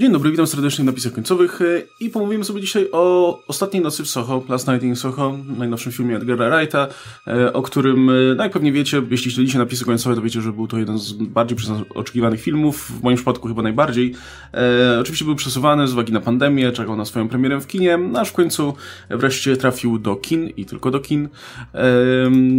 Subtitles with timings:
[0.00, 1.64] Dzień dobry, witam serdecznie w napisach końcowych e,
[2.00, 6.16] i pomówimy sobie dzisiaj o Ostatniej nocy w Soho, Last Night in Soho, najnowszym filmie
[6.16, 6.88] Edgara Wrighta,
[7.26, 10.52] e, o którym, e, no jak pewnie wiecie, jeśli śledzicie napisy końcowe, to wiecie, że
[10.52, 14.14] był to jeden z bardziej przez nas oczekiwanych filmów, w moim przypadku chyba najbardziej.
[14.54, 18.20] E, oczywiście był przesuwany z uwagi na pandemię, czekał na swoją premierę w kinie, no
[18.20, 18.74] aż w końcu
[19.10, 21.28] wreszcie trafił do kin i tylko do kin,
[21.74, 21.80] e,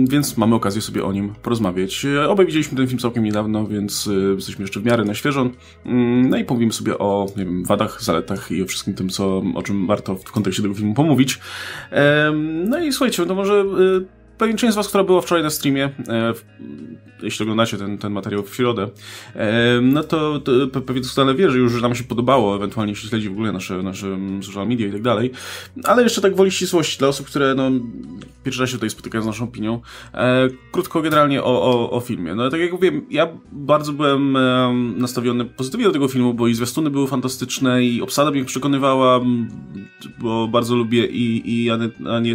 [0.08, 2.05] więc mamy okazję sobie o nim porozmawiać.
[2.28, 5.50] Obaj widzieliśmy ten film całkiem niedawno, więc jesteśmy jeszcze w miarę na świeżo,
[5.86, 9.44] mm, no i pomówimy sobie o nie wiem, wadach, zaletach i o wszystkim tym, co,
[9.55, 11.40] o czym warto w kontekście tego filmu pomówić.
[12.66, 15.90] No i słuchajcie, to może y, pewnie część z Was, która była wczoraj na streamie,
[16.08, 16.34] e,
[17.23, 18.90] jeśli oglądacie ten, ten materiał w środę,
[19.36, 20.40] e, no to,
[20.73, 23.84] to pewnie doskonale wie, że już nam się podobało, ewentualnie jeśli śledzi w ogóle nasze,
[23.84, 25.32] nasze social media i tak dalej.
[25.84, 27.72] Ale jeszcze tak woli ścisłości dla osób, które no,
[28.44, 29.82] pierwszy raz się tutaj spotykają z naszą opinią.
[30.13, 32.35] E, krótko generalnie o, o, o filmie.
[32.35, 36.54] No tak jak mówię, ja bardzo byłem e, nastawiony pozytywnie do tego filmu, bo i
[36.54, 39.21] zwiastuny były fantastyczne i obsada mnie przekonywała,
[40.20, 41.70] bo bardzo lubię i, i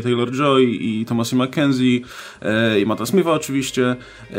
[0.02, 1.95] Taylor-Joy i Thomasy McKenzie
[2.42, 3.97] e, i Mata Smitha oczywiście.
[4.30, 4.36] E,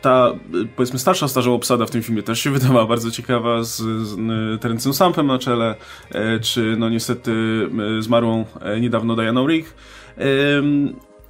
[0.00, 0.32] ta,
[0.76, 4.16] powiedzmy, starsza, starzą obsada w tym filmie też się wydawała bardzo ciekawa z, z
[4.60, 5.74] Terencem Sampem na czele,
[6.10, 7.32] e, czy no niestety
[8.00, 8.44] zmarłą
[8.80, 9.74] niedawno Diana Rigg.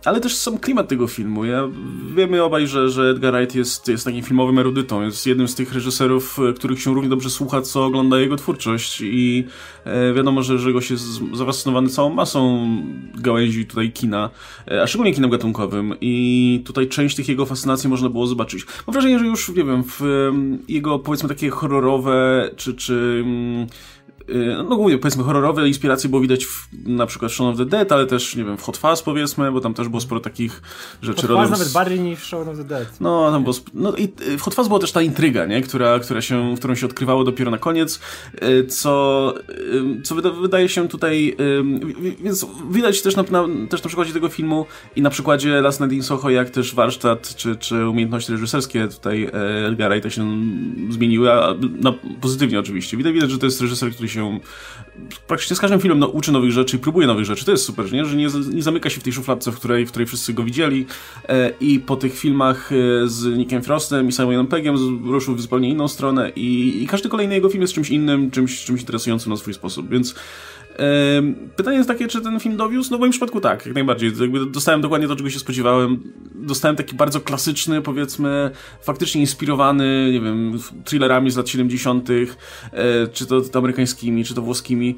[0.04, 1.44] Ale też sam klimat tego filmu.
[1.44, 1.68] Ja,
[2.16, 5.02] wiemy obaj, że, że Edgar Wright jest, jest takim filmowym erudytą.
[5.02, 9.00] Jest jednym z tych reżyserów, których się równie dobrze słucha, co ogląda jego twórczość.
[9.00, 9.46] I
[9.84, 12.68] e, wiadomo, że, że gość jest zafascynowany całą masą
[13.14, 14.30] gałęzi tutaj kina,
[14.70, 15.94] e, a szczególnie kinem gatunkowym.
[16.00, 18.66] I tutaj część tych jego fascynacji można było zobaczyć.
[18.86, 20.06] Mam wrażenie, że już, nie wiem, w e,
[20.68, 23.66] jego, powiedzmy, takie horrorowe, czy, czy mm,
[24.68, 28.06] no głównie powiedzmy horrorowe inspiracje było widać w, na przykład Shaun of the Dead, ale
[28.06, 30.62] też, nie wiem, w Hot Fuzz powiedzmy, bo tam też było sporo takich
[31.02, 31.26] rzeczy.
[31.26, 33.00] Hot Fuzz nawet bardziej niż Shaun of the Dead.
[33.00, 35.62] No, tam było, no i w Hot Fuzz była też ta intryga, nie?
[35.62, 38.00] Która, która się, którą się odkrywało dopiero na koniec,
[38.42, 39.34] y, co,
[39.98, 41.36] y, co wyda, wydaje się tutaj,
[42.22, 45.96] więc widać też na, na, też na przykładzie tego filmu i na przykładzie Last Night
[45.96, 49.30] in Soho, jak też warsztat czy, czy umiejętności reżyserskie tutaj
[49.68, 50.36] Edgara i to się
[50.90, 52.96] zmieniły, a, no, pozytywnie oczywiście.
[52.96, 54.40] Widać, widać, że to jest reżyser, który się
[55.26, 57.44] praktycznie z każdym filmem no, uczy nowych rzeczy i próbuje nowych rzeczy.
[57.44, 58.04] To jest super, nie?
[58.04, 60.86] że nie, nie zamyka się w tej szufladce, w której, w której wszyscy go widzieli
[61.28, 65.68] e, i po tych filmach e, z Nickiem Frostem i Simonem Peggiem ruszył w zupełnie
[65.68, 69.36] inną stronę i, i każdy kolejny jego film jest czymś innym, czymś, czymś interesującym na
[69.36, 70.14] swój sposób, więc
[71.56, 72.90] Pytanie jest takie, czy ten film dowiózł?
[72.90, 74.12] No w moim przypadku tak, jak najbardziej.
[74.20, 76.02] Jakby dostałem dokładnie to, czego się spodziewałem.
[76.42, 78.50] Dostałem taki bardzo klasyczny, powiedzmy,
[78.82, 84.42] faktycznie inspirowany, nie wiem, thrillerami z lat 70., e, czy to, to amerykańskimi, czy to
[84.42, 84.96] włoskimi.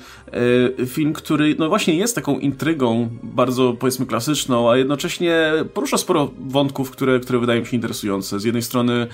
[0.80, 6.30] E, film, który, no właśnie jest taką intrygą, bardzo, powiedzmy, klasyczną, a jednocześnie porusza sporo
[6.38, 8.40] wątków, które, które wydają mi się interesujące.
[8.40, 9.06] Z jednej strony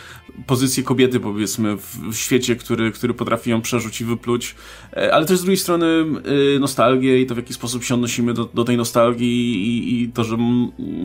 [0.47, 1.76] pozycję kobiety, powiedzmy,
[2.12, 4.54] w świecie, który, który potrafi ją przerzuć i wypluć,
[4.97, 6.04] e, ale też z drugiej strony
[6.60, 10.24] nostalgię i to w jaki sposób się odnosimy do, do tej nostalgii i, i, to,
[10.24, 10.36] że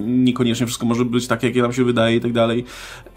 [0.06, 2.66] niekoniecznie wszystko może być tak, jak nam się wydaje i tak dalej.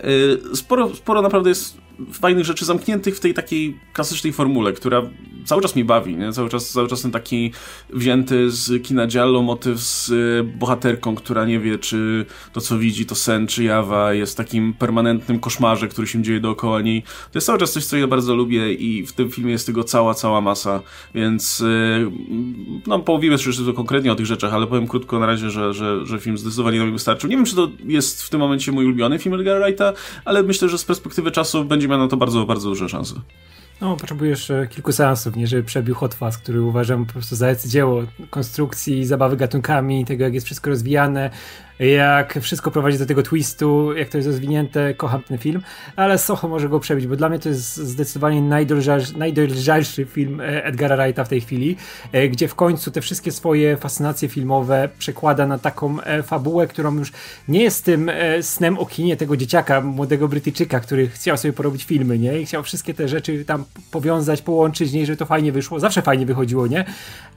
[0.05, 5.03] Y, sporo, sporo naprawdę jest fajnych rzeczy zamkniętych w tej takiej klasycznej formule, która
[5.45, 6.33] cały czas mi bawi, nie?
[6.33, 7.53] Cały czas, cały czas ten taki
[7.91, 13.07] wzięty z kina Giallo motyw z y, bohaterką, która nie wie, czy to, co widzi,
[13.07, 17.03] to sen, czy jawa, jest takim permanentnym koszmarze, który się dzieje dookoła niej.
[17.03, 19.85] To jest cały czas coś, co ja bardzo lubię i w tym filmie jest tego
[19.85, 20.83] cała, cała masa,
[21.15, 22.11] więc y,
[22.87, 26.19] no, połowimy jeszcze konkretnie o tych rzeczach, ale powiem krótko na razie, że, że, że
[26.19, 27.31] film zdecydowanie nam wystarczył.
[27.31, 29.93] Nie wiem, czy to jest w tym momencie mój ulubiony film Edgar Wrighta,
[30.25, 33.15] ale myślę, że z perspektywy czasu będzie miał na to bardzo, bardzo duże szanse.
[33.81, 38.03] No, potrzebujesz kilku seansów, nie, żeby przebił Hot Fuzz, który uważam po prostu za dzieło
[38.31, 41.31] konstrukcji, zabawy gatunkami, tego jak jest wszystko rozwijane,
[41.79, 45.63] jak wszystko prowadzi do tego twistu, jak to jest rozwinięte, kocham ten film,
[45.97, 48.43] ale Soho może go przebić, bo dla mnie to jest zdecydowanie
[49.17, 51.77] najdolżalszy, film e, Edgara Wrighta w tej chwili,
[52.13, 56.99] e, gdzie w końcu te wszystkie swoje fascynacje filmowe przekłada na taką e, fabułę, którą
[56.99, 57.13] już
[57.49, 62.19] nie jest tym snem o kinie tego dzieciaka, młodego Brytyjczyka, który chciał sobie porobić filmy,
[62.19, 62.41] nie?
[62.41, 65.07] I chciał wszystkie te rzeczy tam powiązać, połączyć, nie?
[65.07, 65.81] Żeby to fajnie wyszło.
[65.81, 66.85] Zawsze fajnie wychodziło, nie?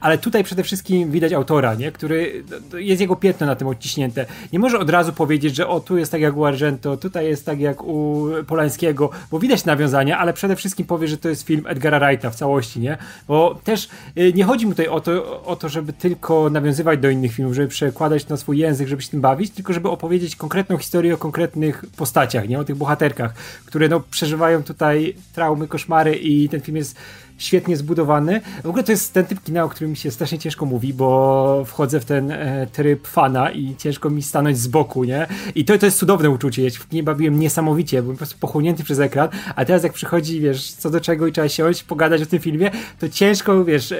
[0.00, 1.92] Ale tutaj przede wszystkim widać autora, nie?
[1.92, 2.44] Który,
[2.78, 6.12] jest jego piętno na tym odciśnięte nie może od razu powiedzieć, że o tu jest
[6.12, 10.56] tak jak u Argento, tutaj jest tak jak u Polańskiego, bo widać nawiązania, ale przede
[10.56, 12.98] wszystkim powie, że to jest film Edgara Wrighta w całości, nie?
[13.28, 13.88] Bo też
[14.18, 17.54] y, nie chodzi mu tutaj o to, o to, żeby tylko nawiązywać do innych filmów,
[17.54, 21.18] żeby przekładać na swój język, żeby się tym bawić, tylko żeby opowiedzieć konkretną historię o
[21.18, 22.58] konkretnych postaciach, nie?
[22.58, 23.34] O tych bohaterkach,
[23.66, 26.96] które no przeżywają tutaj traumy, koszmary i ten film jest
[27.42, 28.40] świetnie zbudowany.
[28.64, 31.64] W ogóle to jest ten typ kina, o którym mi się strasznie ciężko mówi, bo
[31.66, 35.26] wchodzę w ten e, tryb fana i ciężko mi stanąć z boku, nie?
[35.54, 36.62] I to, to jest cudowne uczucie.
[36.62, 39.92] Ja się w kinie bawiłem niesamowicie, byłem po prostu pochłonięty przez ekran, a teraz jak
[39.92, 43.92] przychodzi, wiesz, co do czego i trzeba siąść, pogadać o tym filmie, to ciężko, wiesz...
[43.92, 43.98] E,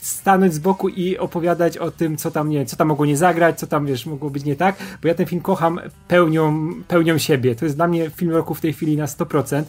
[0.00, 3.58] stanąć z boku i opowiadać o tym, co tam, nie, co tam mogło nie zagrać,
[3.58, 7.54] co tam, wiesz, mogło być nie tak, bo ja ten film kocham pełnią, pełnią siebie.
[7.54, 9.62] To jest dla mnie film roku w tej chwili na 100%.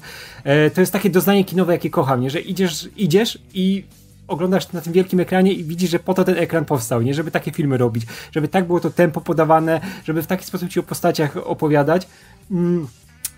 [0.43, 2.29] E, to jest takie doznanie kinowe, jakie kocham, nie?
[2.29, 3.83] że idziesz, idziesz i
[4.27, 7.13] oglądasz na tym wielkim ekranie i widzisz, że po to ten ekran powstał, nie?
[7.13, 10.79] Żeby takie filmy robić, żeby tak było to tempo podawane, żeby w taki sposób ci
[10.79, 12.07] o postaciach opowiadać.
[12.51, 12.87] Mm.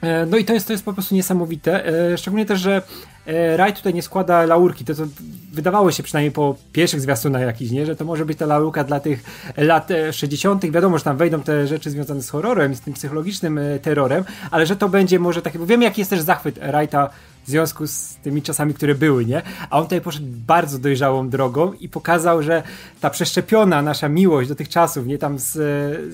[0.01, 1.85] E, no i to jest, to jest po prostu niesamowite.
[1.87, 2.81] E, szczególnie też, że
[3.55, 4.85] Raj tutaj nie składa laurki.
[4.85, 5.03] To, co
[5.53, 7.85] wydawało się przynajmniej po pierwszych zwiastunach jakichś, nie?
[7.85, 9.23] że to może być ta laurka dla tych
[9.57, 10.71] lat 60.
[10.71, 14.75] Wiadomo, że tam wejdą te rzeczy związane z horrorem z tym psychologicznym terrorem, ale że
[14.75, 17.09] to będzie może takie, bo wiemy jaki jest też zachwyt Wrighta
[17.43, 19.41] w związku z tymi czasami, które były, nie?
[19.69, 22.63] A on tutaj poszedł bardzo dojrzałą drogą i pokazał, że
[23.01, 25.51] ta przeszczepiona nasza miłość do tych czasów, nie tam z,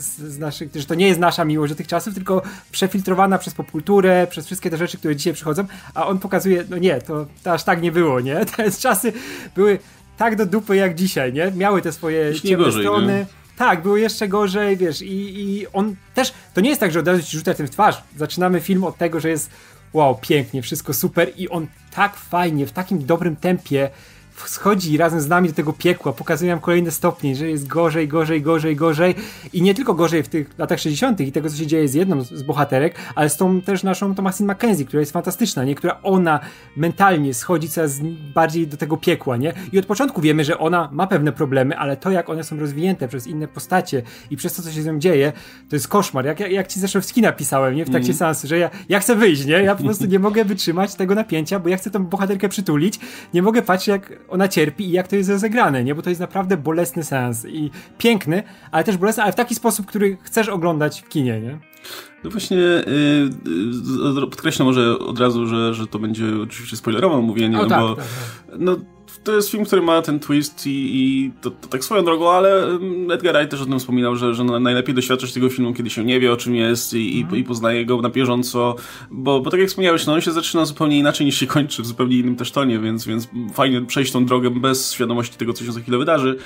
[0.01, 2.41] z, z naszych, że to nie jest nasza miłość do tych czasów, tylko
[2.71, 5.63] przefiltrowana przez popkulturę, przez wszystkie te rzeczy, które dzisiaj przychodzą,
[5.93, 8.45] a on pokazuje, no nie, to, to aż tak nie było, nie?
[8.55, 9.13] Te czasy
[9.55, 9.79] były
[10.17, 11.51] tak do dupy jak dzisiaj, nie?
[11.51, 13.13] Miały te swoje ciemne gorzej, strony.
[13.13, 13.25] Nie?
[13.57, 17.07] Tak, było jeszcze gorzej, wiesz, i, i on też, to nie jest tak, że od
[17.07, 18.03] razu ci rzuca tym w twarz.
[18.17, 19.49] Zaczynamy film od tego, że jest
[19.93, 23.89] wow, pięknie, wszystko super i on tak fajnie, w takim dobrym tempie
[24.47, 28.41] schodzi razem z nami do tego piekła, pokazuje nam kolejne stopnie, że jest gorzej, gorzej,
[28.41, 29.15] gorzej, gorzej
[29.53, 31.19] i nie tylko gorzej w tych latach 60.
[31.19, 34.51] i tego, co się dzieje z jedną z bohaterek, ale z tą też naszą Thomasin
[34.51, 35.75] McKenzie, która jest fantastyczna, nie?
[35.75, 36.39] Która ona
[36.75, 37.99] mentalnie schodzi coraz
[38.35, 39.53] bardziej do tego piekła, nie?
[39.71, 43.07] I od początku wiemy, że ona ma pewne problemy, ale to, jak one są rozwinięte
[43.07, 44.01] przez inne postacie
[44.31, 45.33] i przez to, co się z nią dzieje,
[45.69, 46.25] to jest koszmar.
[46.25, 47.85] Jak, jak, jak ci zresztą w skina pisałem, nie?
[47.85, 48.17] W trakcie mm.
[48.17, 49.53] seansu, że ja, ja chcę wyjść, nie?
[49.53, 52.99] Ja po prostu nie mogę wytrzymać tego napięcia, bo ja chcę tą bohaterkę przytulić,
[53.33, 55.95] nie mogę patrzeć, jak ona cierpi i jak to jest rozegrane, nie?
[55.95, 59.85] Bo to jest naprawdę bolesny sens i piękny, ale też bolesny, ale w taki sposób,
[59.85, 61.59] który chcesz oglądać w kinie, nie?
[62.23, 67.63] No właśnie, yy, podkreślę może od razu, że, że to będzie oczywiście spoilerowe mówienie, o,
[67.63, 68.55] no tak, bo tak, tak.
[68.59, 68.77] no
[69.23, 72.63] to jest film, który ma ten twist i, i to, to, tak swoją drogą, ale
[73.13, 76.19] Edgar Wright też o tym wspominał, że, że najlepiej doświadczać tego filmu, kiedy się nie
[76.19, 77.35] wie o czym jest i, mm.
[77.35, 78.75] i, i poznaje go na bieżąco,
[79.11, 81.85] bo, bo tak jak wspomniałeś, no on się zaczyna zupełnie inaczej niż się kończy, w
[81.85, 85.71] zupełnie innym też tonie, więc, więc fajnie przejść tą drogę bez świadomości tego, co się
[85.71, 86.37] za chwilę wydarzy.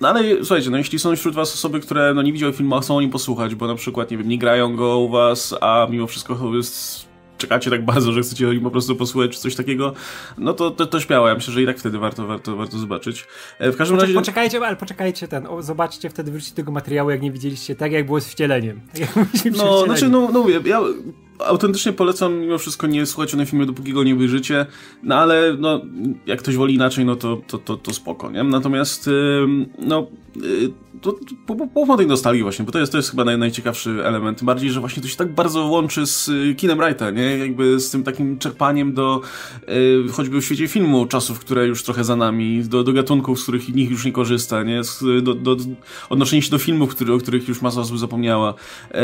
[0.00, 2.80] no ale słuchajcie, no jeśli są wśród was osoby, które no nie widziały filmu, a
[2.80, 5.86] chcą o nim posłuchać, bo na przykład, nie wiem, nie grają go u was, a
[5.90, 7.11] mimo wszystko jest
[7.42, 9.92] czekacie tak bardzo, że chcecie o nim po prostu posłuchać czy coś takiego,
[10.38, 11.28] no to, to, to śmiało.
[11.28, 13.26] Ja myślę, że i tak wtedy warto, warto, warto zobaczyć.
[13.58, 14.14] E, w każdym razie...
[14.14, 18.06] Poczekajcie, ale poczekajcie ten, o, zobaczcie wtedy, wróćcie tego materiału, jak nie widzieliście, tak jak
[18.06, 18.80] było z wcieleniem.
[19.42, 20.80] Tak no, znaczy, no, no mówię, ja
[21.38, 24.66] autentycznie polecam mimo wszystko nie słuchać o tym filmie, dopóki go nie wyjrzycie,
[25.02, 25.80] no ale no,
[26.26, 28.44] jak ktoś woli inaczej, no to, to, to, to spoko, nie?
[28.44, 29.10] Natomiast
[29.78, 30.06] no
[31.02, 31.12] to,
[31.86, 34.80] to tej nostalgii właśnie, bo to jest, to jest chyba naj, najciekawszy element, bardziej, że
[34.80, 37.38] właśnie to się tak bardzo łączy z y, kinem Wrighta, nie?
[37.38, 39.20] Jakby z tym takim czerpaniem do
[40.08, 43.42] y, choćby w świecie filmu czasów, które już trochę za nami, do, do gatunków, z
[43.42, 44.80] których nikt już nie korzysta, nie?
[45.22, 45.56] Do, do,
[46.10, 48.54] odnoszenie się do filmów, który, o których już masa osób zapomniała.
[48.90, 49.02] E,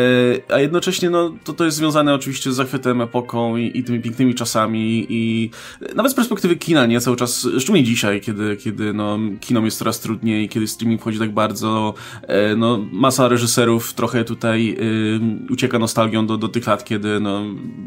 [0.54, 4.35] a jednocześnie, no, to, to jest związane oczywiście z zachwytem, epoką i, i tymi pięknymi
[4.35, 5.50] czasami i
[5.94, 7.00] nawet z perspektywy kina, nie?
[7.00, 11.32] Cały czas, szczególnie dzisiaj, kiedy, kiedy no, kinom jest coraz trudniej, kiedy streaming wchodzi tak
[11.32, 17.20] bardzo, e, no, masa reżyserów trochę tutaj y, ucieka nostalgią do, do tych lat, kiedy
[17.20, 17.43] no,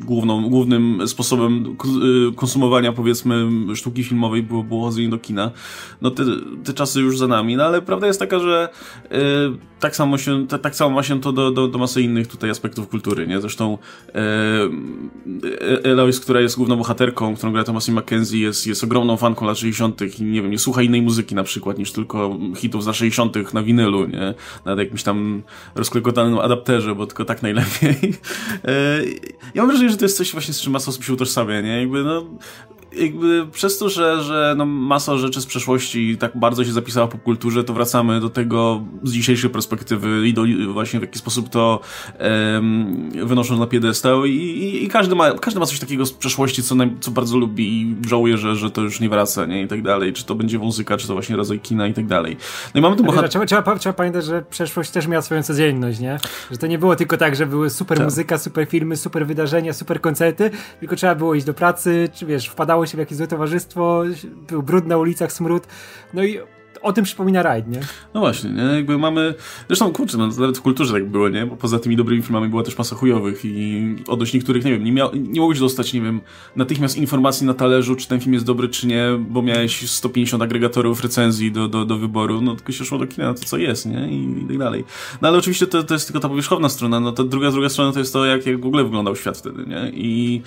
[0.06, 1.76] główną, głównym sposobem
[2.32, 5.52] y, konsumowania, powiedzmy, sztuki filmowej było, było chodzenie do kina.
[6.02, 6.24] No, te,
[6.64, 8.70] te czasy już za nami, no ale prawda jest taka, że
[9.06, 12.50] y, tak samo się, tak samo ma się to do, do, do masy innych tutaj
[12.50, 13.42] aspektów kultury, nie?
[13.42, 13.78] Zresztą
[14.14, 14.21] e,
[15.84, 20.02] Eloise, która jest główną bohaterką, którą gra Thomasin McKenzie, jest, jest ogromną fanką lat 60.
[20.20, 23.54] i nie wiem, nie słucha innej muzyki na przykład niż tylko hitów z lat 60.
[23.54, 24.34] na winylu, nie?
[24.66, 25.44] Na jakimś tam
[25.76, 28.14] rozklekotanym adapterze, bo tylko tak najlepiej.
[28.66, 29.02] E,
[29.56, 31.80] ja mam wrażenie, że to jest coś właśnie, z czym masa osób się utożsamia, nie?
[31.80, 32.26] Jakby, no,
[32.94, 37.10] jakby przez to, że, że no masa rzeczy z przeszłości tak bardzo się zapisała w
[37.10, 40.44] popkulturze, to wracamy do tego z dzisiejszej perspektywy i do,
[40.74, 41.80] właśnie w jaki sposób to
[42.54, 46.64] um, wynoszą na piedestał i, i, i, każdy, ma, każdy ma coś takiego z przeszłości,
[46.64, 49.62] co, naj, co bardzo lubi i żałuje, że, że to już nie wraca, nie?
[49.62, 50.14] I tak dalej.
[50.14, 52.38] Czy to będzie muzyka, czy to właśnie rodzaj kina i tak dalej.
[52.76, 53.30] No i mamy tu bohater...
[53.30, 56.20] Trzeba, trzeba, trzeba pamiętać, że przeszłość też miała swoją codzienność, nie?
[56.52, 58.08] Że to nie było tylko tak, że były super tak.
[58.08, 62.48] muzyka, super filmy, super wydarzenia, super koncerty, tylko trzeba było iść do pracy, czy wiesz,
[62.48, 64.04] wpadało się w jakieś złe towarzystwo,
[64.48, 65.68] był brud na ulicach, smród.
[66.14, 66.40] No i
[66.82, 67.80] o tym przypomina rajd, nie?
[68.14, 68.64] No właśnie, nie?
[68.64, 69.34] Jakby mamy,
[69.68, 71.46] zresztą kurczę, no, nawet w kulturze tak było, nie?
[71.46, 74.92] Bo poza tymi dobrymi filmami była też masa chujowych i odnośnie których, nie wiem, nie,
[74.92, 76.22] miał, nie mogłeś dostać, nie wiem,
[76.56, 81.04] natychmiast informacji na talerzu, czy ten film jest dobry, czy nie, bo miałeś 150 agregatorów
[81.04, 83.86] recenzji do, do, do wyboru, no tylko się szło do kina na to, co jest,
[83.86, 84.08] nie?
[84.12, 84.84] I, i tak dalej.
[85.22, 87.92] No ale oczywiście to, to jest tylko ta powierzchowna strona, no to druga, druga strona
[87.92, 89.92] to jest to, jak, jak w ogóle wyglądał świat wtedy, nie?
[89.94, 90.42] I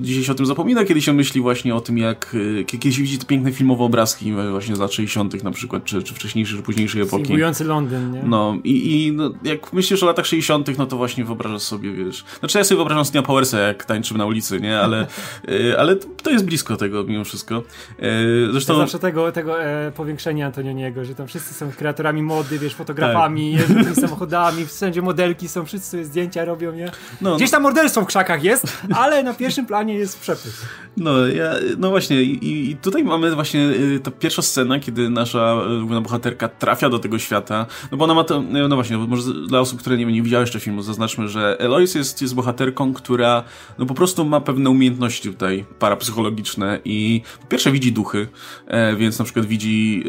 [0.00, 2.36] dzisiaj się o tym zapomina, kiedy się myśli właśnie o tym, jak,
[2.66, 6.14] kiedy się widzi te piękne filmowe obrazki właśnie z lat 60 na przykład, czy, czy
[6.14, 7.24] wcześniejszej, czy późniejszej epoki.
[7.24, 8.22] Singlujący Londyn, nie?
[8.22, 12.24] No i, i no, jak myślisz o latach 60 no to właśnie wyobrażasz sobie, wiesz...
[12.38, 14.80] Znaczy ja sobie wyobrażam Stina Powersa, jak tańczymy na ulicy, nie?
[14.80, 15.06] Ale,
[15.48, 17.62] y, ale to jest blisko tego mimo wszystko.
[18.02, 18.72] Y, zresztą...
[18.72, 23.58] Ja zawsze tego, tego e, powiększenia Antonioniego, że tam wszyscy są kreatorami mody, wiesz, fotografami,
[23.58, 23.76] tak.
[23.76, 26.90] jeżdżą samochodami, wszędzie modelki są, wszyscy sobie zdjęcia robią, nie?
[27.20, 30.66] No, Gdzieś tam morderstwo w krzakach jest, ale na pierwszym planie jest przepych.
[30.96, 35.63] No, ja, no właśnie i, i tutaj mamy właśnie y, ta pierwsza scena, kiedy nasza
[35.78, 39.60] główna bohaterka trafia do tego świata, no bo ona ma to, no właśnie, może dla
[39.60, 43.44] osób, które nie, nie widziały jeszcze filmu, zaznaczmy, że Eloise jest, jest bohaterką, która
[43.78, 48.28] no po prostu ma pewne umiejętności tutaj parapsychologiczne i po pierwsze widzi duchy,
[48.66, 50.04] e, więc na przykład widzi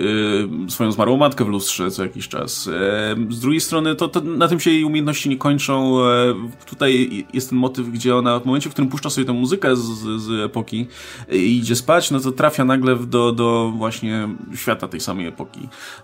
[0.65, 2.67] e, swoją zmarłą matkę w lustrze co jakiś czas.
[2.67, 5.99] E, z drugiej strony to, to na tym się jej umiejętności nie kończą.
[6.01, 6.33] E,
[6.65, 10.21] tutaj jest ten motyw, gdzie ona w momencie, w którym puszcza sobie tę muzykę z,
[10.21, 10.87] z epoki
[11.31, 15.44] i idzie spać, no to trafia nagle do, do właśnie świata tej samej epoki.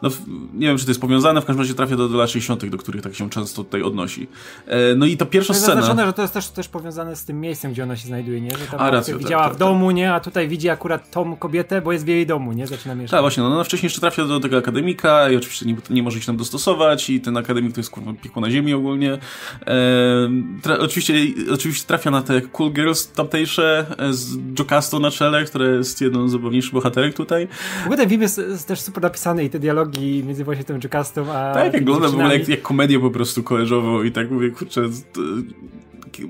[0.01, 0.09] No,
[0.53, 2.77] nie wiem, czy to jest powiązane, w każdym razie trafia do, do lat 60., do
[2.77, 4.27] których tak się często tutaj odnosi.
[4.67, 5.81] E, no i ta pierwsza to jest scena...
[5.81, 8.51] zaznaczone, że to jest też, też powiązane z tym miejscem, gdzie ona się znajduje, nie?
[8.51, 9.95] Że tam a, racja, widziała tak, w tak, domu, tak.
[9.95, 10.13] nie?
[10.13, 12.67] A tutaj widzi akurat tą kobietę, bo jest w jej domu, nie?
[12.67, 13.11] Zaczyna mieszkać.
[13.11, 16.19] Tak, właśnie, no ona wcześniej jeszcze trafia do tego akademika i oczywiście nie, nie może
[16.19, 19.17] się tam dostosować i ten akademik to jest kurwa piekło na ziemi ogólnie.
[19.67, 21.13] E, oczywiście,
[21.53, 26.27] oczywiście trafia na te cool girls tamtejsze e, z Jocasto na czele, które jest jedną
[26.27, 27.47] z zabawniejszych bohaterek tutaj.
[27.81, 30.79] W ogóle ten film jest, jest też super napisany i te dialogi między właśnie tym
[30.83, 31.53] Jocastą a...
[31.53, 34.81] Tak, jak wygląda w ogóle jak, jak komedię po prostu koleżową i tak mówię, kurczę,
[35.13, 35.21] to,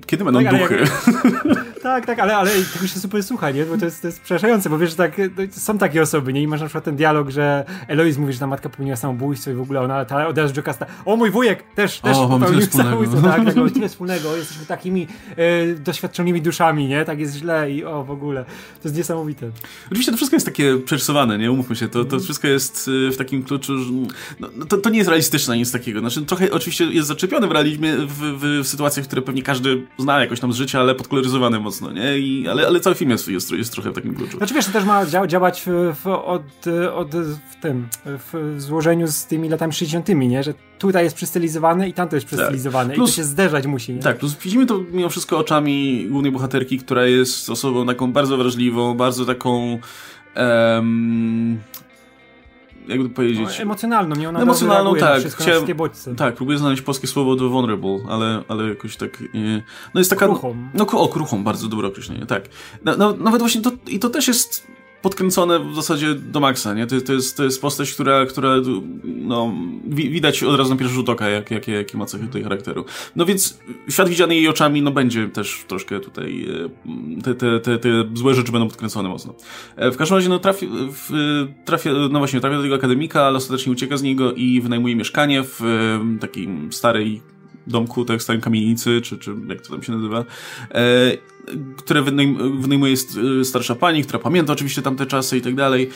[0.05, 0.75] kiedy będą tak, duchy?
[0.75, 3.65] Jak, tak, tak, ale, ale tego się super słucha, nie?
[3.65, 6.41] Bo to jest, to jest przerażające, bo wiesz, tak, no, są takie osoby, nie?
[6.41, 9.53] I masz na przykład ten dialog, że Eloise mówi, że ta matka popełniła samobójstwo i
[9.53, 13.21] w ogóle ona ta, od razu Jocasta, o mój wujek też, też o, popełnił samobójstwo.
[13.21, 17.05] Tak, tak, mamy tyle wspólnego, jesteśmy takimi e, doświadczonymi duszami, nie?
[17.05, 18.45] Tak jest źle i o, w ogóle.
[18.81, 19.51] To jest niesamowite.
[19.85, 21.51] Oczywiście to wszystko jest takie przerysowane, nie?
[21.51, 23.91] Umówmy się, to, to wszystko jest e, w takim kluczu, że
[24.39, 25.99] no, no, to, to nie jest realistyczne, nic takiego.
[25.99, 30.19] Znaczy, trochę oczywiście jest zaczepione w realizmie w, w, w sytuacjach, które pewnie każdy zna
[30.19, 32.19] jakoś tam z życia, ale podkoloryzowane mocno, nie?
[32.19, 34.37] I, ale, ale cały film jest, jest, jest trochę w takim kluczu.
[34.37, 37.15] Znaczy wiesz, to też ma dzia działać w, w, od, od,
[37.51, 40.43] w tym, w złożeniu z tymi latami 60 nie?
[40.43, 42.95] Że tutaj jest przystylizowane i tamto jest przystylizowane tak.
[42.95, 44.01] plus, i to się zderzać musi, nie?
[44.01, 48.93] Tak, plus widzimy to mimo wszystko oczami głównej bohaterki, która jest osobą taką bardzo wrażliwą,
[48.93, 49.79] bardzo taką
[50.35, 51.59] um,
[52.91, 53.57] jakby powiedzieć...
[53.57, 54.29] No, emocjonalną, nie?
[54.29, 55.19] Ona emocjonalną, tak.
[55.19, 56.15] Wszystko, Chciałem, bodźce.
[56.15, 59.23] Tak, próbuję znaleźć polskie słowo do vulnerable, ale, ale jakoś tak...
[59.33, 60.25] Nie, no jest taka...
[60.25, 60.55] Kruchą.
[60.73, 62.49] No, o, kruchą, bardzo dobre określenie, tak.
[62.85, 64.67] No, no, nawet właśnie to, i to też jest
[65.01, 66.87] podkręcone w zasadzie do maksa, nie?
[66.87, 68.55] To, to, jest, to jest postać, która, która
[69.03, 69.53] no,
[69.83, 72.85] widać od razu na pierwszy rzut oka, jak, jakie, jakie ma cechy tutaj charakteru.
[73.15, 76.47] No więc świat widziany jej oczami, no będzie też troszkę tutaj,
[77.17, 79.33] e, te, te, te, te złe rzeczy będą podkręcone mocno.
[79.75, 80.69] E, w każdym razie, no trafi,
[81.65, 85.43] trafia, no właśnie, trafia do tego akademika, ale ostatecznie ucieka z niego i wynajmuje mieszkanie
[85.43, 87.21] w e, takiej starej
[87.67, 90.25] domku, tak, starym kamienicy, czy, czy jak to tam się nazywa
[91.77, 92.01] które
[92.59, 92.95] wynajmuje
[93.43, 95.89] starsza pani, która pamięta oczywiście tamte czasy i tak dalej.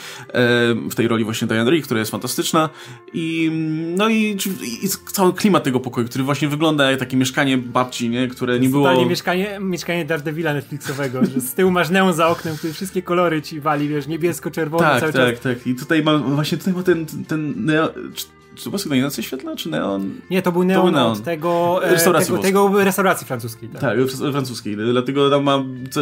[0.90, 2.68] W tej roli właśnie Diane Rick, która jest fantastyczna.
[3.12, 3.50] I,
[3.96, 4.36] no i,
[4.82, 8.28] i cały klimat tego pokoju, który właśnie wygląda jak takie mieszkanie babci, nie?
[8.28, 9.06] które nie było...
[9.06, 13.60] Mieszkanie, mieszkanie Daredevila Netflixowego, że z tyłu masz neon za oknem, który wszystkie kolory ci
[13.60, 15.42] wali, wiesz, niebiesko-czerwony tak, cały tak, czas.
[15.42, 15.66] Tak, tak.
[15.66, 17.54] I tutaj ma, właśnie tutaj ma ten, ten
[18.56, 20.14] czy to była sygnalizacja świetlna, czy neon?
[20.30, 21.22] Nie, to był neon, to był neon.
[21.22, 23.68] tego, e, restauracji tego, tego, restauracji francuskiej.
[23.68, 23.98] Tak, tak
[24.32, 24.76] francuskiej.
[24.76, 26.00] Dlatego tam ma co,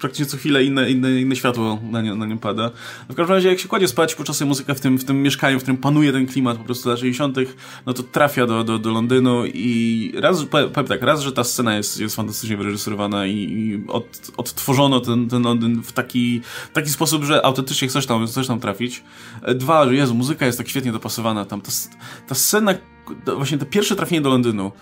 [0.00, 2.70] praktycznie co chwilę inne, inne, inne światło na, nie, na nią pada.
[3.08, 5.58] W każdym razie, jak się kładzie spać, podczas sobie muzyka w tym, w tym mieszkaniu,
[5.58, 7.36] w którym panuje ten klimat po prostu lat 60.,
[7.86, 11.76] no to trafia do, do, do Londynu i raz, powiem tak, raz, że ta scena
[11.76, 16.40] jest, jest fantastycznie wyreżyserowana i, i od, odtworzono ten, ten Londyn w taki,
[16.72, 19.02] taki sposób, że autentycznie chcesz tam, chcesz tam trafić.
[19.54, 21.60] Dwa, że Jezu, muzyka jest tak świetnie dopasowana tam.
[22.26, 22.74] Ta scena,
[23.36, 24.72] właśnie to pierwsze trafienie do Londynu,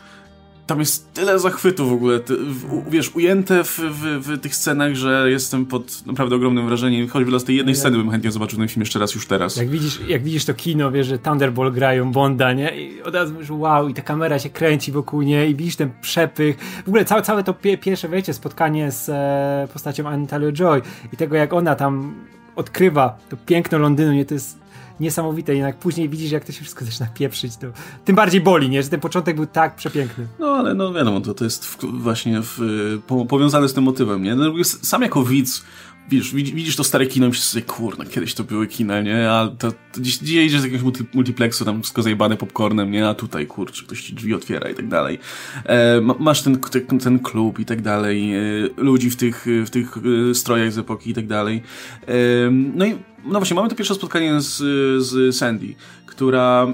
[0.67, 4.95] tam jest tyle zachwytu w ogóle, ty, w, wiesz, ujęte w, w, w, tych scenach,
[4.95, 7.09] że jestem pod naprawdę ogromnym wrażeniem.
[7.09, 9.57] Choćby dla tej jednej sceny bym chętnie zobaczył ten film jeszcze raz, już teraz.
[9.57, 12.83] Jak widzisz, jak widzisz to kino, wiesz, że Thunderbolt grają Bonda, nie?
[12.83, 15.47] I od razu mówisz, wow, i ta kamera się kręci wokół, nie?
[15.47, 16.59] I widzisz ten przepych.
[16.85, 20.83] W ogóle całe, całe to pie, pierwsze, wiecie, spotkanie z e, postacią Annie Taylor-Joy
[21.13, 22.15] i tego, jak ona tam
[22.57, 24.66] odkrywa to piękno Londynu, nie, to jest
[25.01, 25.57] niesamowite.
[25.57, 27.67] Jak później widzisz, jak to się wszystko zaczyna pieprzyć, to
[28.05, 28.83] tym bardziej boli, nie?
[28.83, 30.27] Że ten początek był tak przepiękny.
[30.39, 32.59] No, ale no wiadomo, to, to jest w, właśnie w,
[33.07, 34.35] po, powiązane z tym motywem, nie?
[34.35, 35.65] No, sam jako widz
[36.09, 39.31] wiesz, widzisz to stare kino i myślisz sobie, kurna, kiedyś to były kina, nie?
[39.31, 43.09] A to, to gdzieś idziesz z jakiegoś multi, multiplexu, tam wszystko zajebane popcornem, nie?
[43.09, 45.19] A tutaj, kurczę, ktoś ci drzwi otwiera i tak dalej.
[45.65, 48.41] E, masz ten, ten, ten klub i tak dalej, e,
[48.77, 49.97] ludzi w tych, w tych
[50.31, 51.63] e, strojach z epoki i tak dalej.
[52.07, 52.15] E,
[52.51, 54.57] no i, no właśnie, mamy to pierwsze spotkanie z,
[55.03, 55.75] z Sandy,
[56.07, 56.67] która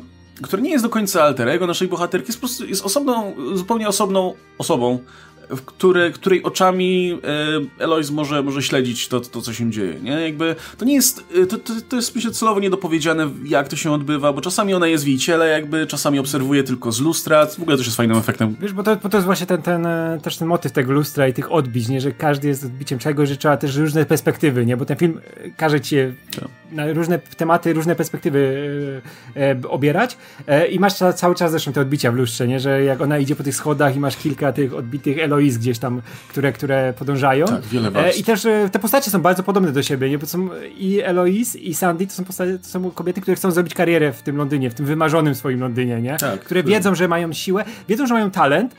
[0.43, 4.35] która nie jest do końca alterego naszej bohaterki, jest po prostu jest osobną, zupełnie osobną
[4.59, 4.99] osobą,
[5.56, 7.18] w które, której oczami
[7.78, 10.11] e, Eloise może, może śledzić to, to, co się dzieje, nie?
[10.11, 13.92] Jakby, to nie jest, e, to, to, to jest myślę celowo niedopowiedziane, jak to się
[13.92, 17.61] odbywa, bo czasami ona jest w jej ciele, jakby, czasami obserwuje tylko z lustra, w
[17.61, 18.56] ogóle też jest fajnym efektem.
[18.61, 21.28] Wiesz, bo to, bo to jest właśnie ten, ten, e, też ten motyw tego lustra
[21.28, 22.00] i tych odbić, nie?
[22.00, 24.76] Że każdy jest odbiciem czegoś, że trzeba też różne perspektywy, nie?
[24.76, 25.21] Bo ten film
[25.56, 25.97] każe ci
[26.40, 26.49] tak.
[26.73, 29.02] na różne tematy, różne perspektywy
[29.37, 30.16] e, obierać
[30.47, 32.61] e, i masz cały czas zresztą te odbicia w lustrze, nie?
[32.61, 35.79] Że jak ona idzie po tych schodach i masz kilka tych odbitych Eloise Eloise gdzieś
[35.79, 37.47] tam, które, które podążają.
[37.47, 40.19] Tak, wiele e, I też e, te postacie są bardzo podobne do siebie, nie?
[40.19, 43.75] Bo są i Eloise i Sandy to są, postacie, to są kobiety, które chcą zrobić
[43.75, 46.17] karierę w tym Londynie, w tym wymarzonym swoim Londynie, nie?
[46.17, 48.75] Tak, które wiedzą, że mają siłę, wiedzą, że mają talent,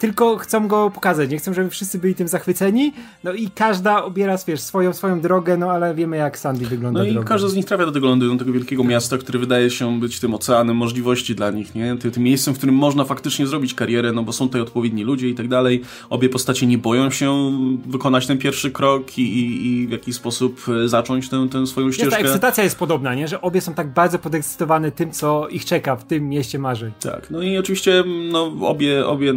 [0.00, 2.92] tylko chcą go pokazać, nie chcą, żeby wszyscy byli tym zachwyceni,
[3.24, 7.06] no i każda obiera, wiesz, swoją, swoją drogę, no ale wiemy jak Sandy wygląda No
[7.06, 7.28] i drogę.
[7.28, 10.34] każda z nich trafia do tego Londynu, tego wielkiego miasta, które wydaje się być tym
[10.34, 11.96] oceanem możliwości dla nich, nie?
[11.96, 15.28] Tym, tym miejscem, w którym można faktycznie zrobić karierę, no bo są tutaj odpowiedni ludzie
[15.28, 15.82] i tak dalej.
[16.10, 17.52] Obie postacie nie boją się
[17.86, 21.92] wykonać ten pierwszy krok i, i, i w jakiś sposób e, zacząć tę, tę swoją
[21.92, 22.16] ścieżkę.
[22.16, 23.28] ta ekscytacja jest podobna, nie?
[23.28, 26.92] Że obie są tak bardzo podekscytowane tym, co ich czeka w tym mieście marzeń.
[27.00, 29.32] Tak, no i oczywiście no, obie, obie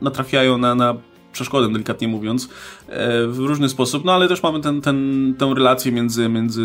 [0.00, 0.94] natrafiają na, na
[1.32, 2.48] przeszkodę, delikatnie mówiąc,
[2.88, 6.62] e, w różny sposób, no ale też mamy ten, ten, tę relację między, między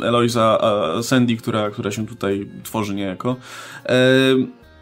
[0.00, 3.36] Eloisa a Sandy, która, która się tutaj tworzy niejako.
[3.86, 3.96] E,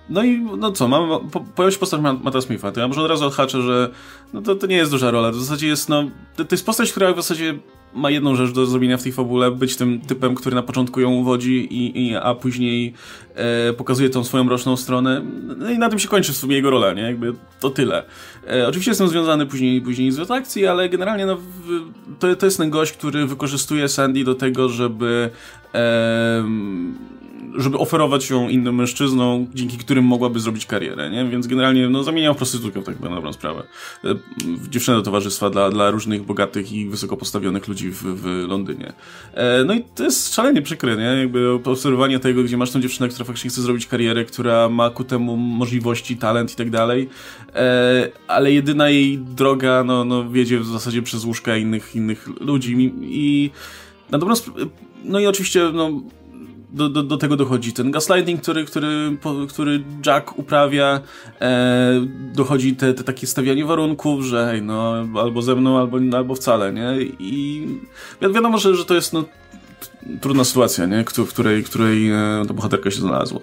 [0.08, 3.10] no i no co, mamy, po, pojawia się postać Mata Smitha, to ja może od
[3.10, 3.90] razu odhaczę, że
[4.32, 6.92] no to, to nie jest duża rola, to w zasadzie jest, no, to jest postać,
[6.92, 7.58] która w zasadzie
[7.94, 11.10] ma jedną rzecz do zrobienia w tej fabule, być tym typem, który na początku ją
[11.10, 12.94] uwodzi, i, i, a później
[13.34, 15.22] e, pokazuje tą swoją roczną stronę.
[15.56, 17.02] No i na tym się kończy w sumie jego rola, nie?
[17.02, 18.04] Jakby to tyle.
[18.50, 21.38] E, oczywiście jestem związany później, później z akcji, ale generalnie no,
[22.18, 25.30] to, to jest ten gość, który wykorzystuje Sandy do tego, żeby
[25.74, 26.44] e,
[27.56, 31.24] żeby oferować ją innym mężczyznom, dzięki którym mogłaby zrobić karierę, nie?
[31.24, 33.62] Więc generalnie, no, zamieniał prostytutkę w tak dobrą sprawę.
[34.04, 38.48] E, w dziewczynę do towarzystwa dla, dla różnych bogatych i wysoko postawionych ludzi w, w
[38.48, 38.92] Londynie.
[39.34, 41.02] E, no i to jest szalenie przykre, nie?
[41.02, 45.04] Jakby obserwowanie tego, gdzie masz tą dziewczynę, która faktycznie chce zrobić karierę, która ma ku
[45.04, 47.08] temu możliwości, talent i tak dalej,
[47.54, 52.92] e, ale jedyna jej droga, no, no, wiedzie w zasadzie przez łóżka innych, innych ludzi
[53.00, 53.50] i
[54.10, 54.66] na dobrą sprawę,
[55.04, 55.90] no i oczywiście, no,
[56.72, 59.16] do, do, do tego dochodzi ten gaslighting, który, który,
[59.48, 61.00] który Jack uprawia,
[61.40, 66.34] e, dochodzi te, te takie stawianie warunków, że hej, no albo ze mną, albo, albo
[66.34, 67.02] wcale, nie?
[67.18, 67.66] I
[68.20, 69.24] wiadomo, że, że to jest no,
[70.20, 71.04] trudna sytuacja, nie?
[71.04, 73.40] w której, której e, ta bohaterka się znalazła.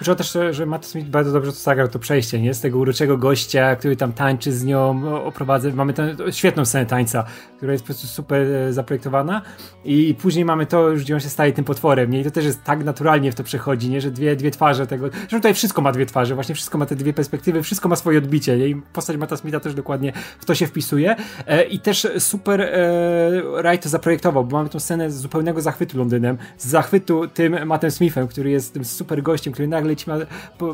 [0.00, 2.54] Myślę też, że Matt Smith bardzo dobrze to zagrał to przejście, nie?
[2.54, 5.68] Z tego uroczego gościa, który tam tańczy z nią, oprowadza.
[5.74, 7.24] Mamy tę świetną scenę tańca,
[7.56, 9.42] która jest po prostu super e, zaprojektowana.
[9.84, 12.20] I później mamy to, już gdzie on się staje tym potworem, nie?
[12.20, 14.00] I to też jest tak naturalnie w to przechodzi, nie?
[14.00, 15.06] Że dwie, dwie twarze tego.
[15.28, 18.18] Że tutaj wszystko ma dwie twarze, właśnie wszystko ma te dwie perspektywy, wszystko ma swoje
[18.18, 18.68] odbicie, nie?
[18.68, 21.16] I postać Matta Smitha też dokładnie w to się wpisuje.
[21.46, 22.70] E, I też super e,
[23.62, 27.90] Wright to zaprojektował, bo mamy tą scenę z zupełnego zachwytu Londynem, z zachwytu tym Mattem
[27.90, 30.16] Smithem, który jest tym super gościem, który nagle ci ma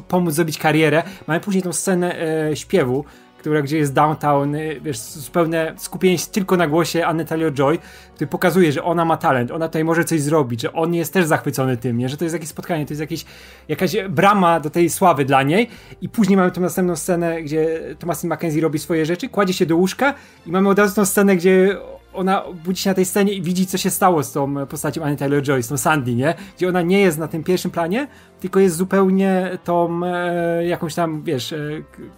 [0.09, 1.03] pomóc zrobić karierę.
[1.27, 3.05] Mamy później tą scenę e, śpiewu,
[3.47, 7.79] która gdzie jest downtown, e, wiesz, zupełne skupienie się tylko na głosie Anny Taylor-Joy,
[8.15, 11.27] który pokazuje, że ona ma talent, ona tutaj może coś zrobić, że on jest też
[11.27, 12.09] zachwycony tym, nie?
[12.09, 13.25] że to jest jakieś spotkanie, to jest jakieś,
[13.69, 15.69] jakaś brama do tej sławy dla niej
[16.01, 19.77] i później mamy tą następną scenę, gdzie Thomasin McKenzie robi swoje rzeczy, kładzie się do
[19.77, 20.15] łóżka
[20.47, 21.77] i mamy od razu tą scenę, gdzie
[22.17, 25.17] ona budzi się na tej scenie i widzi, co się stało z tą postacią Annie
[25.17, 26.35] Taylor-Joy, z tą Sandy, nie?
[26.57, 28.09] Gdzie ona nie jest na tym pierwszym planie,
[28.41, 31.59] tylko jest zupełnie tą e, jakąś tam, wiesz, e,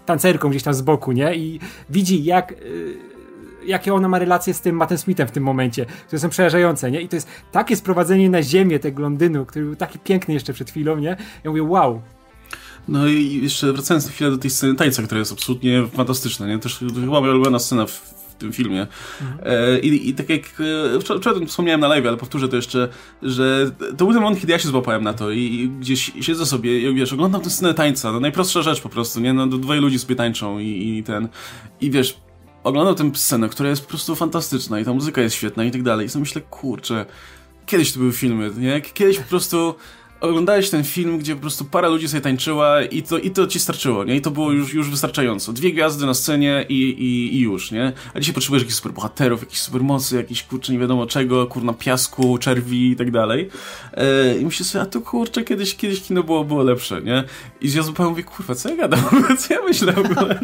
[0.07, 1.35] tancerką gdzieś tam z boku, nie?
[1.35, 2.53] I widzi, jak...
[2.53, 2.57] E,
[3.67, 7.01] jakie ona ma relacje z tym Mattem Smithem w tym momencie, które są przerażające, nie?
[7.01, 10.71] I to jest takie sprowadzenie na ziemię tego Londynu, który był taki piękny jeszcze przed
[10.71, 11.17] chwilą, nie?
[11.45, 12.03] Ja mówię, wow,
[12.89, 16.59] no i jeszcze wracając na chwilę do tej sceny tańca, która jest absolutnie fantastyczna, nie?
[16.59, 18.87] Też chyba moja ulubiona scena w tym filmie.
[19.21, 19.83] Mhm.
[19.83, 20.43] I, I tak jak
[20.97, 22.89] e, wczoraj wspomniałem na live, ale powtórzę to jeszcze,
[23.23, 26.47] że to był ten moment, kiedy ja się złapałem na to i, i gdzieś siedzę
[26.47, 29.33] sobie i wiesz, oglądam tę scenę tańca, no najprostsza rzecz po prostu, nie?
[29.33, 31.29] No dwoje ludzi sobie tańczą i, i ten,
[31.81, 32.21] i wiesz,
[32.65, 35.83] oglądam tę scenę, która jest po prostu fantastyczna i ta muzyka jest świetna i tak
[35.83, 37.07] dalej i sobie myślę, kurczę,
[37.67, 38.81] kiedyś to były filmy, nie?
[38.81, 39.75] Kiedyś po prostu
[40.21, 43.61] oglądałeś ten film, gdzie po prostu para ludzi sobie tańczyła i to, i to ci
[43.61, 44.17] starczyło, nie?
[44.17, 45.53] I to było już, już wystarczająco.
[45.53, 47.93] Dwie gwiazdy na scenie i, i, i już, nie?
[48.15, 52.91] A dzisiaj potrzebujesz jakichś superbohaterów, jakichś supermocy, jakichś kurczę nie wiadomo czego, kurna piasku, czerwi
[52.91, 53.49] i tak dalej.
[53.95, 57.25] E, I myślę sobie, a to kurczę, kiedyś, kiedyś kino było, było lepsze, nie?
[57.61, 59.01] I ja zupełnie mówię, kurwa, co ja gadam?
[59.39, 60.41] co ja myślę w ogóle?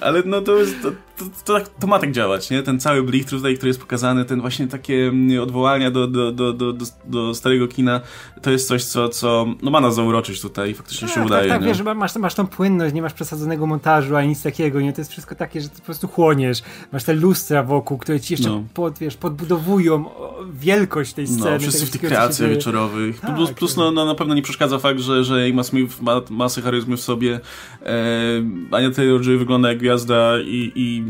[0.00, 0.92] Ale no to, jest, to,
[1.24, 2.62] to, to, tak, to, ma tak działać, nie?
[2.62, 6.52] Ten cały blich tutaj, który jest pokazany, ten właśnie takie mm, odwołania do, do, do,
[6.52, 6.72] do,
[7.04, 8.00] do starego kina,
[8.42, 11.26] to jest coś, co, co no ma nas zauroczyć tutaj i faktycznie tak, się tak,
[11.26, 11.48] udaje.
[11.48, 11.66] Tak, nie?
[11.66, 14.92] wiesz, masz, masz tą płynność, nie masz przesadzonego montażu, ani nic takiego, nie?
[14.92, 16.62] To jest wszystko takie, że ty po prostu chłoniesz.
[16.92, 18.64] Masz te lustra wokół, które ci jeszcze no.
[18.74, 20.04] pod, wiesz, podbudowują
[20.52, 21.50] wielkość tej no, sceny.
[21.50, 23.20] No, wszyscy w tych kreacjach wieczorowych.
[23.20, 26.20] Tak, plus, plus no, no, na pewno nie przeszkadza fakt, że, że Emma Smith ma
[26.30, 27.40] masę charyzmy w sobie.
[27.82, 27.96] E,
[28.70, 31.04] Ania Taylor-Joy wygląda jak gwiazda i, i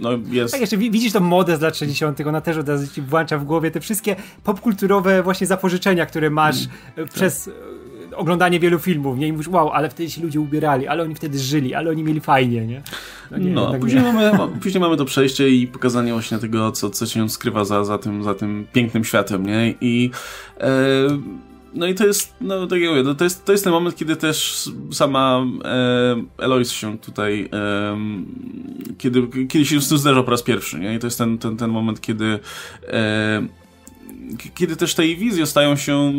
[0.00, 0.52] no jest...
[0.52, 3.44] Tak, jeszcze widzisz tą modę z lat 60., ona też od razu ci włącza w
[3.44, 6.56] głowie te wszystkie popkulturowe właśnie zapożyczenia, które masz
[6.96, 7.54] mm, przez tak.
[8.16, 9.28] Oglądanie wielu filmów, nie?
[9.28, 12.20] I mówisz, wow, ale wtedy się ludzie ubierali, ale oni wtedy żyli, ale oni mieli
[12.20, 12.82] fajnie, nie?
[13.30, 14.32] No, nie, no tak później, mamy,
[14.62, 18.24] później mamy to przejście i pokazanie właśnie tego, co, co się skrywa za, za, tym,
[18.24, 19.74] za tym pięknym światem, nie?
[19.80, 20.10] I
[20.60, 20.68] e,
[21.74, 23.96] no i to jest, no tak jak mówię, no to, jest, to jest ten moment,
[23.96, 27.98] kiedy też sama e, Eloise się tutaj, e,
[28.98, 30.94] kiedy, kiedy się z tym zderza po raz pierwszy, nie?
[30.94, 32.38] I to jest ten, ten, ten moment, kiedy
[32.88, 33.46] e,
[34.54, 36.12] kiedy też te jej wizje stają się,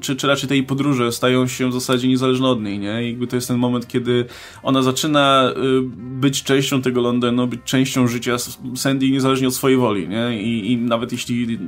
[0.00, 3.04] czy, czy raczej te jej podróże stają się w zasadzie niezależne od niej, nie?
[3.04, 4.24] I jakby to jest ten moment, kiedy
[4.62, 5.82] ona zaczyna y,
[6.20, 8.36] być częścią tego Londynu, być częścią życia
[8.76, 10.42] Sandy niezależnie od swojej woli, nie?
[10.42, 11.58] I, i nawet jeśli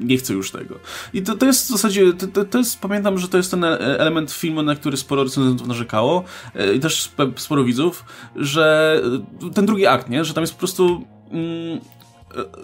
[0.00, 0.78] nie chce już tego.
[1.12, 4.32] I to, to jest w zasadzie, to, to jest, pamiętam, że to jest ten element
[4.32, 6.24] filmu, na który sporo recenzentów narzekało
[6.56, 8.04] y, i też sporo widzów,
[8.36, 8.96] że
[9.54, 10.24] ten drugi akt, nie?
[10.24, 11.04] Że tam jest po prostu...
[11.30, 11.99] Mm, E,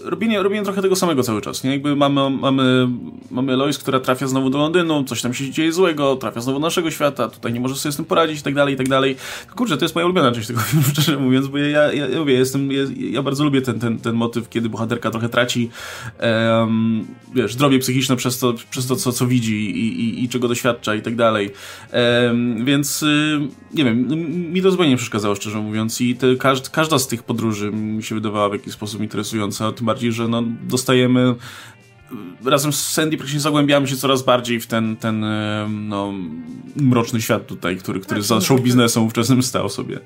[0.05, 1.70] robienie, robienie trochę tego samego cały czas, nie?
[1.70, 2.88] Jakby mamy, mamy,
[3.31, 6.66] mamy Lois, która trafia znowu do Londynu, coś tam się dzieje złego, trafia znowu do
[6.66, 9.16] naszego świata, tutaj nie może sobie z tym poradzić i tak dalej, i tak dalej.
[9.57, 12.35] Kurczę, to jest moja ulubiona część tego filmu, szczerze mówiąc, bo ja, ja, ja, mówię,
[12.35, 15.70] jestem, ja, ja, bardzo lubię ten, ten, ten motyw, kiedy bohaterka trochę traci
[16.20, 20.48] um, wiesz, zdrowie psychiczne przez to, przez to co, co widzi i, i, i czego
[20.48, 21.50] doświadcza i tak dalej.
[22.26, 23.40] Um, więc y,
[23.74, 24.09] nie wiem,
[24.52, 28.02] mi to zupełnie nie przeszkadzało, szczerze mówiąc i te, każd, każda z tych podróży mi
[28.02, 31.35] się wydawała w jakiś sposób interesująca tym bardziej, że no, dostajemy
[32.45, 35.27] razem z Sandy praktycznie zagłębiamy się coraz bardziej w ten, ten
[35.88, 36.12] no,
[36.77, 40.01] mroczny świat tutaj, który, który za show biznesem ówczesnym stał sobie.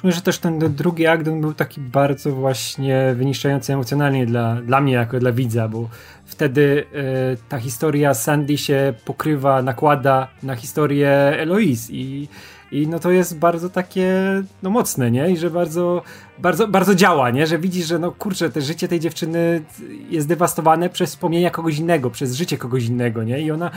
[0.00, 4.92] Czuję, że też ten drugi akt był taki bardzo właśnie wyniszczający emocjonalnie dla, dla mnie
[4.92, 5.88] jako dla widza, bo
[6.24, 6.84] wtedy
[7.32, 12.28] y, ta historia Sandy się pokrywa, nakłada na historię Eloise i
[12.72, 14.14] i no to jest bardzo takie
[14.62, 15.30] no mocne, nie?
[15.30, 16.02] I że bardzo
[16.38, 17.46] bardzo, bardzo działa, nie?
[17.46, 19.62] Że widzisz, że no kurczę, te życie tej dziewczyny
[20.10, 23.40] jest dewastowane przez wspomnienia kogoś innego, przez życie kogoś innego, nie?
[23.40, 23.70] I ona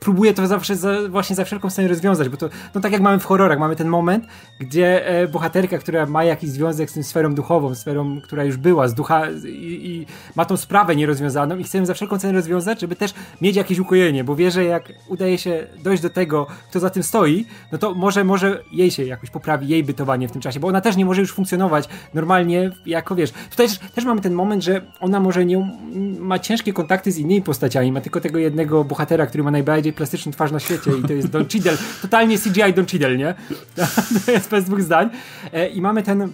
[0.00, 3.18] próbuje to zawsze za, właśnie za wszelką cenę rozwiązać, bo to, no tak jak mamy
[3.18, 4.24] w horrorach, mamy ten moment,
[4.60, 8.88] gdzie e, bohaterka, która ma jakiś związek z tym sferą duchową, sferą, która już była,
[8.88, 12.96] z ducha i, i ma tą sprawę nierozwiązaną i chcemy za wszelką cenę rozwiązać, żeby
[12.96, 16.90] też mieć jakieś ukojenie, bo wie, że jak udaje się dojść do tego, kto za
[16.90, 20.60] tym stoi, no to może, może jej się jakoś poprawi, jej bytowanie w tym czasie,
[20.60, 23.32] bo ona też nie może już funkcjonować funkcjonować normalnie, jako wiesz.
[23.50, 25.70] Tutaj też, też mamy ten moment, że ona może nie
[26.18, 30.32] ma ciężkie kontakty z innymi postaciami, ma tylko tego jednego bohatera, który ma najbardziej plastyczną
[30.32, 31.72] twarz na świecie i to jest Don Cheadle.
[32.02, 33.34] Totalnie CGI Don Cheadle, nie?
[34.26, 35.10] To jest bez dwóch zdań.
[35.52, 36.28] E, I mamy ten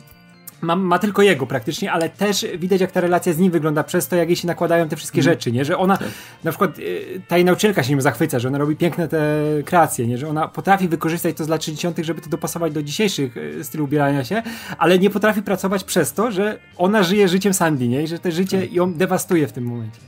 [0.65, 4.09] ma, ma, tylko jego praktycznie, ale też widać, jak ta relacja z nim wygląda przez
[4.09, 5.33] to, jak jej się nakładają te wszystkie mm.
[5.33, 5.65] rzeczy, nie?
[5.65, 6.09] Że ona, tak.
[6.45, 10.07] na przykład y, ta jej nauczycielka się nim zachwyca, że ona robi piękne te kreacje,
[10.07, 10.19] nie?
[10.19, 13.85] Że ona potrafi wykorzystać to z lat 60., żeby to dopasować do dzisiejszych y, stylu
[13.85, 14.43] ubierania się,
[14.79, 18.03] ale nie potrafi pracować przez to, że ona żyje życiem Sandy, nie?
[18.03, 18.73] I że to życie tak.
[18.73, 20.01] ją dewastuje w tym momencie.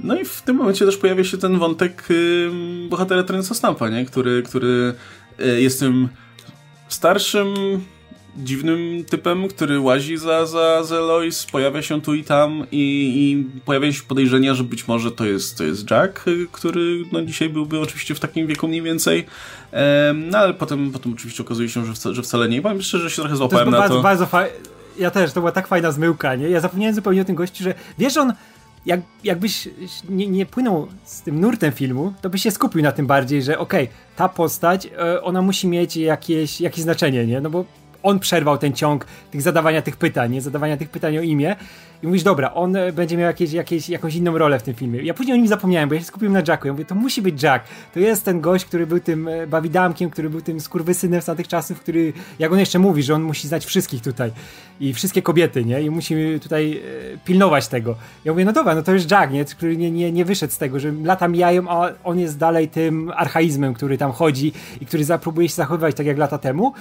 [0.00, 2.50] No i w tym momencie też pojawia się ten wątek y,
[2.88, 4.04] bohatera Trensa Stampa, nie?
[4.04, 4.94] Który, który
[5.40, 6.08] y, jest tym
[6.88, 7.54] starszym
[8.36, 13.60] dziwnym typem, który łazi za, za, za Lois, pojawia się tu i tam i, i
[13.60, 17.80] pojawiają się podejrzenia, że być może to jest, to jest Jack, który no, dzisiaj byłby
[17.80, 19.26] oczywiście w takim wieku mniej więcej,
[20.14, 22.62] no ale potem, potem oczywiście okazuje się, że, wca, że wcale nie.
[22.62, 24.02] Powiem szczerze, że się trochę złapałem to na bardzo, to.
[24.02, 24.46] Bardzo fa-
[24.98, 26.48] ja też, to była tak fajna zmyłka, nie?
[26.48, 28.32] Ja zapomniałem zupełnie o tym gościu, że wiesz, on
[28.86, 29.68] jak, jakbyś
[30.08, 33.58] nie, nie, płynął z tym nurtem filmu, to byś się skupił na tym bardziej, że
[33.58, 37.40] okej, okay, ta postać, e, ona musi mieć jakieś, jakieś znaczenie, nie?
[37.40, 37.64] No bo
[38.02, 40.40] on przerwał ten ciąg tych zadawania tych pytań, nie?
[40.40, 41.56] Zadawania tych pytań o imię
[42.02, 45.02] i mówisz, dobra, on e, będzie miał jakieś, jakieś, jakąś inną rolę w tym filmie.
[45.02, 46.66] Ja później o nim zapomniałem, bo ja się skupiłem na Jacku.
[46.66, 47.64] Ja mówię, to musi być Jack.
[47.94, 51.48] To jest ten gość, który był tym e, bawidamkiem, który był tym skurwysynem z tamtych
[51.48, 54.32] czasów, który, jak on jeszcze mówi, że on musi znać wszystkich tutaj
[54.80, 55.82] i wszystkie kobiety, nie?
[55.82, 56.80] I musi tutaj
[57.14, 57.96] e, pilnować tego.
[58.24, 59.44] Ja mówię, no dobra, no to jest Jack, nie?
[59.44, 63.12] Który nie, nie, nie wyszedł z tego, że lata mijają, a on jest dalej tym
[63.16, 66.72] archaizmem, który tam chodzi i który zapróbuje się zachowywać tak jak lata temu.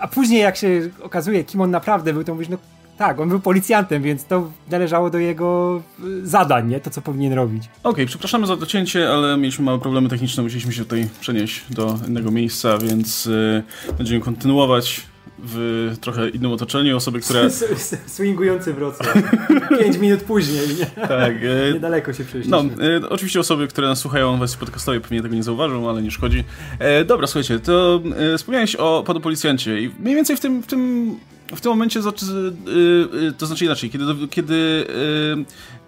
[0.00, 2.56] A później jak się okazuje, kim on naprawdę był, to mówisz, no
[2.98, 6.80] tak, on był policjantem, więc to należało do jego y, zadań, nie?
[6.80, 7.62] To, co powinien robić.
[7.64, 11.98] Okej, okay, przepraszamy za docięcie, ale mieliśmy małe problemy techniczne, musieliśmy się tutaj przenieść do
[12.08, 13.62] innego miejsca, więc yy,
[13.98, 15.06] będziemy kontynuować
[15.38, 16.96] w trochę innym otoczeniu.
[16.96, 17.50] Osoby, które...
[18.06, 19.14] Swingujący Wrocław.
[19.80, 20.86] Pięć minut później, nie?
[20.86, 21.34] Tak.
[21.36, 21.72] E...
[21.74, 22.76] Niedaleko się przejściliśmy.
[22.76, 26.02] No, e, oczywiście osoby, które nas słuchają w wersji podcastowej pewnie tego nie zauważą, ale
[26.02, 26.44] nie szkodzi.
[26.78, 28.00] E, dobra, słuchajcie, to
[28.34, 31.10] e, wspomniałeś o panu policjancie i mniej więcej w tym, w tym
[31.54, 34.86] w tym momencie, y, y, to znaczy inaczej, kiedy, kiedy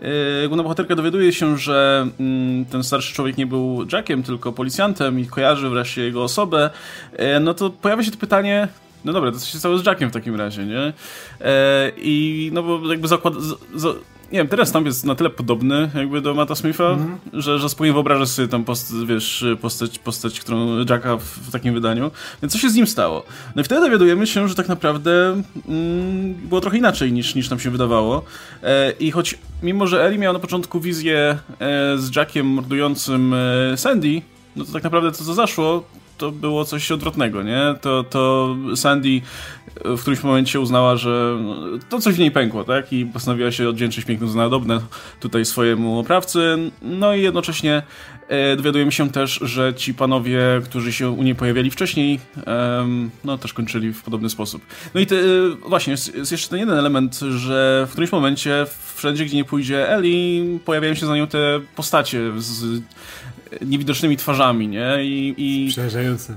[0.03, 5.21] y, główna bohaterka dowiaduje się, że mm, ten starszy człowiek nie był Jackiem, tylko policjantem
[5.21, 6.71] i kojarzy wreszcie jego osobę,
[7.40, 8.68] no to pojawia się to pytanie,
[9.05, 10.92] no dobra, to co się stało z Jackiem w takim razie, nie?
[11.97, 13.35] I no bo jakby zakład...
[13.35, 13.97] Z, z,
[14.33, 17.69] nie wiem, teraz tam jest na tyle podobny jakby do Mata Smitha, mm że, że
[17.69, 22.11] spokojnie wyobrażasz sobie tam post, wiesz, postać, postać, którą Jacka w, w, takim wydaniu.
[22.43, 23.25] Więc co się z nim stało?
[23.57, 27.61] No i wtedy dowiadujemy się, że tak naprawdę mm, było trochę inaczej niż, niż nam
[27.61, 28.23] się wydawało.
[28.62, 33.77] E, I choć mimo, że Ellie miała na początku wizję e, z Jackiem mordującym e,
[33.77, 34.23] Sandy,
[34.57, 35.85] no to tak naprawdę to, co zaszło,
[36.19, 37.75] to było coś odwrotnego, nie?
[37.81, 39.21] To, to Sandy
[39.85, 41.39] w którymś momencie uznała, że
[41.89, 42.93] to coś w niej pękło, tak?
[42.93, 44.81] I postanowiła się odwdzięczyć piękną znadobne
[45.21, 46.59] tutaj swojemu oprawcy.
[46.83, 47.83] No i jednocześnie
[48.29, 52.87] e, dowiadujemy się też, że ci panowie, którzy się u niej pojawiali wcześniej, e,
[53.25, 54.63] no też kończyli w podobny sposób.
[54.95, 55.21] No i te, e,
[55.69, 59.91] właśnie, jest, jest, jeszcze ten jeden element, że w którymś momencie wszędzie, gdzie nie pójdzie
[59.91, 62.83] Eli, pojawiają się za nią te postacie z
[63.61, 65.05] niewidocznymi twarzami, nie?
[65.05, 65.71] I, i...
[65.71, 66.37] Przerażające.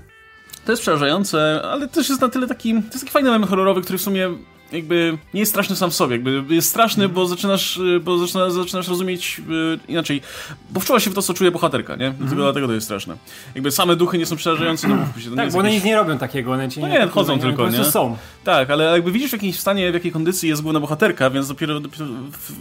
[0.65, 3.81] To jest przerażające, ale też jest na tyle taki, to jest taki fajny element horrorowy,
[3.81, 4.29] który w sumie
[4.71, 8.87] jakby nie jest straszny sam w sobie, jakby jest straszny, bo zaczynasz, bo zaczyna, zaczynasz
[8.87, 10.21] rozumieć yy, inaczej,
[10.69, 12.09] bo wczuła się w to, co czuje bohaterka, nie?
[12.09, 12.37] Dlatego, mm.
[12.37, 13.17] dlatego to jest straszne.
[13.55, 14.95] Jakby same duchy nie są przerażające, no.
[15.29, 15.83] To tak, bo one jakieś...
[15.83, 17.83] nic nie robią takiego, one ci no nie, nie chodzą tylko, nie?
[17.83, 18.17] są.
[18.43, 21.79] Tak, ale jakby widzisz w jakiejś stanie, w jakiej kondycji jest główna bohaterka, więc dopiero,
[21.79, 22.05] dopiero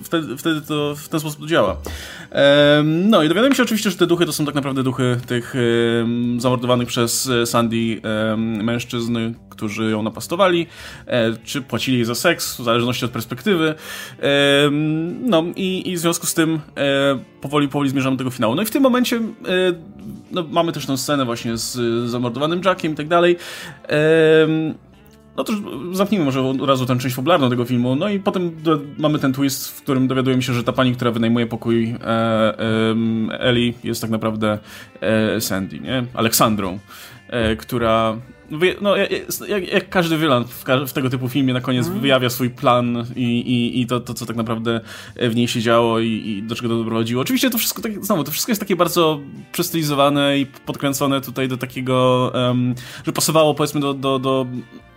[0.02, 1.76] wtedy, wtedy to w ten sposób działa.
[2.30, 5.54] Ehm, no i dowiadujemy się oczywiście, że te duchy to są tak naprawdę duchy tych
[6.38, 9.18] zamordowanych przez e, Sandy um, mężczyzn,
[9.60, 10.66] którzy ją napastowali,
[11.06, 13.74] e, czy płacili jej za seks, w zależności od perspektywy.
[15.20, 18.54] No i, i w związku z tym e, powoli, powoli zmierzamy do tego finału.
[18.54, 19.20] No i w tym momencie e,
[20.32, 21.76] no, mamy też tę scenę właśnie z
[22.10, 23.36] zamordowanym Jackiem i tak dalej.
[25.36, 25.52] No to
[25.92, 27.96] zamknijmy może od razu tę część fabularną tego filmu.
[27.96, 31.10] No i potem do, mamy ten twist, w którym dowiadujemy się, że ta pani, która
[31.10, 34.58] wynajmuje pokój e, e, Eli jest tak naprawdę
[35.00, 36.04] e, Sandy, nie?
[36.14, 36.78] Aleksandrą,
[37.28, 38.16] e, która
[38.80, 38.96] no,
[39.48, 42.00] jak, jak, każdy wylan w, w, tego typu filmie na koniec mm.
[42.00, 44.80] wyjawia swój plan i, i, i to, to, co tak naprawdę
[45.16, 47.22] w niej się działo i, i do czego to doprowadziło.
[47.22, 49.20] Oczywiście to wszystko, tak, znowu, to wszystko jest takie bardzo
[49.52, 52.74] przestylizowane i podkręcone tutaj do takiego, um,
[53.06, 54.46] że pasowało powiedzmy do, do, do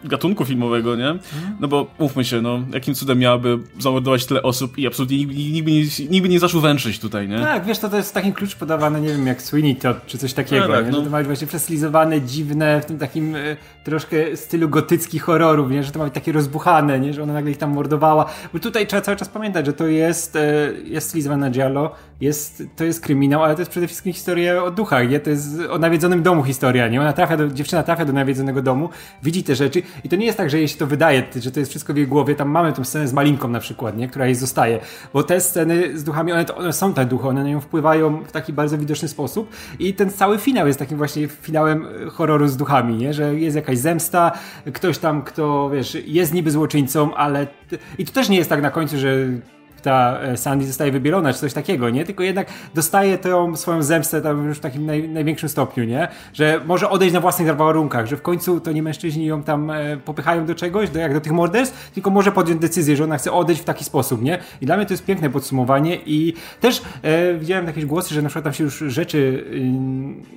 [0.03, 1.15] gatunku filmowego, nie?
[1.59, 5.99] No bo mówmy się, no, jakim cudem miałaby zamordować tyle osób i absolutnie nikt, nikt,
[5.99, 7.39] nie, nikt nie zaczął węszyć tutaj, nie?
[7.39, 10.33] Tak, wiesz, to, to jest taki klucz podawany, nie wiem, jak Sweeney Todd, czy coś
[10.33, 10.91] takiego, no, tak, nie?
[10.91, 10.97] No.
[10.97, 15.71] Że to ma być właśnie przestylizowane, dziwne, w tym takim y, troszkę stylu gotyckich horrorów,
[15.71, 15.83] nie?
[15.83, 17.13] Że to ma być takie rozbuchane, nie?
[17.13, 18.25] Że ona nagle ich tam mordowała.
[18.53, 20.39] Bo tutaj trzeba cały czas pamiętać, że to jest, y,
[20.85, 21.91] jest stylizowane giallo,
[22.23, 25.19] jest, to jest kryminał, ale to jest przede wszystkim historia o duchach, nie?
[25.19, 27.01] To jest o nawiedzonym domu historia, nie?
[27.01, 28.89] Ona trafia do, dziewczyna trafia do nawiedzonego domu,
[29.23, 31.59] widzi te rzeczy i to nie jest tak, że jej się to wydaje, że to
[31.59, 32.35] jest wszystko w jej głowie.
[32.35, 34.07] Tam mamy tę scenę z Malinką na przykład, nie?
[34.07, 34.79] która jej zostaje.
[35.13, 38.23] Bo te sceny z duchami, one, to, one są te duchy, one na nią wpływają
[38.23, 39.49] w taki bardzo widoczny sposób.
[39.79, 43.13] I ten cały finał jest takim właśnie finałem horroru z duchami, nie?
[43.13, 44.31] że jest jakaś zemsta,
[44.73, 47.47] ktoś tam, kto wiesz, jest niby złoczyńcą, ale.
[47.97, 49.15] I to też nie jest tak na końcu, że
[49.83, 52.05] ta e, Sandy zostaje wybielona, czy coś takiego, nie?
[52.05, 56.07] Tylko jednak dostaje tą swoją zemstę tam już w takim naj, największym stopniu, nie?
[56.33, 59.97] Że może odejść na własnych warunkach, że w końcu to nie mężczyźni ją tam e,
[59.97, 63.31] popychają do czegoś, do, jak do tych morderstw, tylko może podjąć decyzję, że ona chce
[63.31, 64.39] odejść w taki sposób, nie?
[64.61, 68.29] I dla mnie to jest piękne podsumowanie i też e, widziałem jakieś głosy, że na
[68.29, 69.59] przykład tam się już rzeczy y,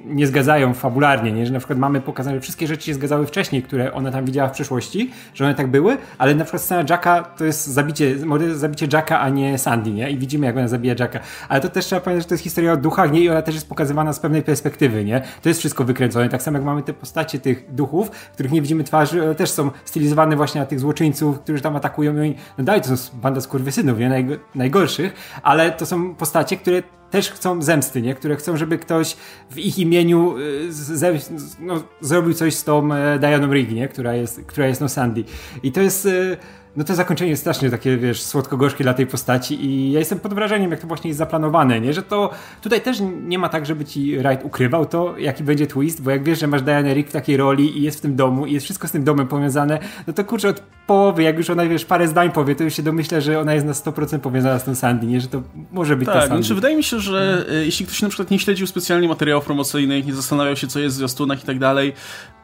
[0.06, 1.46] nie zgadzają fabularnie, nie?
[1.46, 4.48] Że na przykład mamy pokazane, że wszystkie rzeczy się zgadzały wcześniej, które ona tam widziała
[4.48, 8.14] w przeszłości, że one tak były, ale na przykład scena Jacka to jest zabicie,
[8.54, 10.10] zabicie Jacka, a nie Sandy, nie?
[10.10, 11.20] I widzimy, jak ona zabija Jacka.
[11.48, 13.20] Ale to też trzeba pamiętać, że to jest historia o duchach, nie?
[13.20, 15.22] I ona też jest pokazywana z pewnej perspektywy, nie?
[15.42, 16.28] To jest wszystko wykręcone.
[16.28, 19.70] Tak samo jak mamy te postacie tych duchów, których nie widzimy twarzy, ale też są
[19.84, 23.98] stylizowane właśnie na tych złoczyńców, którzy tam atakują i no dalej to są banda skurwysynów,
[23.98, 24.08] nie?
[24.08, 28.14] Najg najgorszych, ale to są postacie, które też chcą zemsty, nie?
[28.14, 29.16] które chcą, żeby ktoś
[29.50, 31.18] w ich imieniu y,
[31.60, 33.88] no, zrobił coś z tą e, Dianą Rigg, nie?
[33.88, 35.24] Która, jest, która jest no Sandy.
[35.62, 36.36] I to jest y,
[36.76, 40.34] no to zakończenie jest strasznie takie, wiesz, słodko-gorzkie dla tej postaci i ja jestem pod
[40.34, 41.92] wrażeniem, jak to właśnie jest zaplanowane, nie?
[41.92, 42.30] Że to
[42.62, 46.24] tutaj też nie ma tak, żeby ci Wright ukrywał to, jaki będzie twist, bo jak
[46.24, 48.64] wiesz, że masz Diana Rick w takiej roli i jest w tym domu i jest
[48.64, 52.08] wszystko z tym domem powiązane, no to kurczę, od połowy, jak już ona, wiesz, parę
[52.08, 55.06] zdań powie, to już się domyślę, że ona jest na 100% powiązana z tą Sandy,
[55.06, 55.20] nie?
[55.20, 56.36] Że to może być tak, ta Sandy.
[56.36, 57.64] Znaczy, wydaje mi się, że hmm.
[57.64, 60.98] jeśli ktoś na przykład nie śledził specjalnie materiałów promocyjnych, nie zastanawiał się, co jest w
[60.98, 61.92] zwiastunach i tak dalej,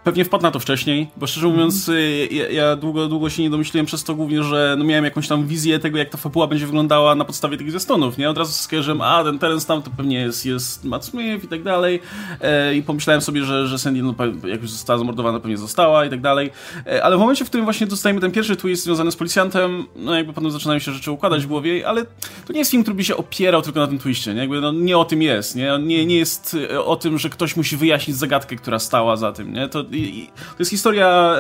[0.05, 2.03] Pewnie wpadł na to wcześniej, bo szczerze mówiąc, mm.
[2.31, 5.47] ja, ja, długo, długo się nie domyśliłem przez to głównie, że no miałem jakąś tam
[5.47, 8.31] wizję tego, jak ta fabuła będzie wyglądała na podstawie tych zwiastunów, nie?
[8.31, 11.63] Od razu skojarzyłem, a ten teren tam to pewnie jest, jest Matt Smith i tak
[11.63, 12.01] dalej
[12.41, 14.15] e, i pomyślałem sobie, że, że Sandy, no,
[14.47, 16.51] jak już została zamordowana, pewnie została i tak dalej,
[16.87, 20.15] e, ale w momencie, w którym właśnie dostajemy ten pierwszy twist związany z policjantem, no
[20.15, 22.05] jakby potem zaczynają się rzeczy układać w głowie, ale
[22.47, 24.41] to nie jest film, który by się opierał tylko na tym twiście, nie?
[24.41, 25.79] Jakby no, nie o tym jest, nie?
[25.83, 29.69] Nie, nie jest o tym, że ktoś musi wyjaśnić zagadkę, która stała za tym, nie?
[29.69, 31.37] To i, to jest historia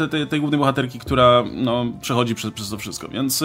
[0.00, 3.08] e, tej głównej bohaterki, która no, przechodzi przez, przez to wszystko.
[3.08, 3.44] Więc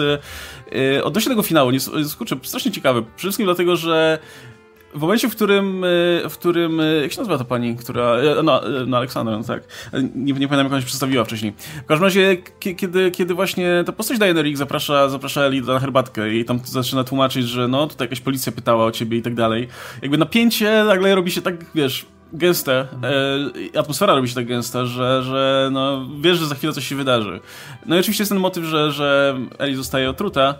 [0.72, 1.78] e, odnośnie tego finału, nie,
[2.18, 3.02] kurczę, strasznie ciekawe.
[3.02, 4.18] Przede wszystkim dlatego, że
[4.94, 5.84] w momencie, w którym,
[6.30, 9.62] w którym, jak się nazywa ta pani, która, no, no Aleksandra, no tak,
[10.14, 11.52] nie, nie pamiętam jak ona się przedstawiła wcześniej.
[11.84, 16.44] W każdym razie, kiedy, kiedy właśnie ta postać Diana zaprasza, zaprasza Eli na herbatkę i
[16.44, 19.68] tam zaczyna tłumaczyć, że no, tutaj jakaś policja pytała o ciebie i tak dalej,
[20.02, 22.86] jakby napięcie nagle robi się tak, wiesz, gęste,
[23.74, 26.96] e, atmosfera robi się tak gęsta, że, że no, wiesz, że za chwilę coś się
[26.96, 27.40] wydarzy.
[27.86, 30.54] No i oczywiście jest ten motyw, że, że Eli zostaje otruta,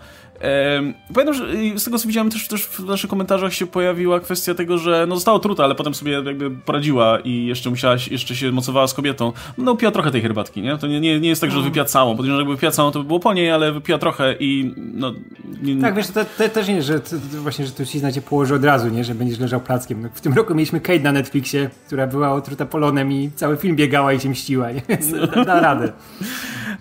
[1.13, 1.45] Pamiętam, że
[1.79, 5.15] z tego co widziałem też, też w naszych komentarzach się pojawiła kwestia tego, że no
[5.15, 9.33] została truta, ale potem sobie jakby poradziła i jeszcze musiała, jeszcze się mocowała z kobietą.
[9.57, 10.77] No upiła trochę tej herbatki, nie?
[10.77, 11.69] To nie, nie, nie jest tak, że mm.
[11.69, 12.11] wypiła całą.
[12.17, 15.13] Podejrzewam, że jakby wypiła całą, to by było po niej, ale wypiła trochę i no...
[15.61, 15.81] Nie...
[15.81, 18.63] Tak, wiesz, to, to, też nie, że to, właśnie, że tu ci znacie położy od
[18.63, 19.03] razu, nie?
[19.03, 20.01] Że będziesz leżał plackiem.
[20.01, 23.75] No, w tym roku mieliśmy Kate na Netflixie, która była otruta polonem i cały film
[23.75, 24.81] biegała i się mściła, nie?
[24.89, 25.93] Więc da, da radę.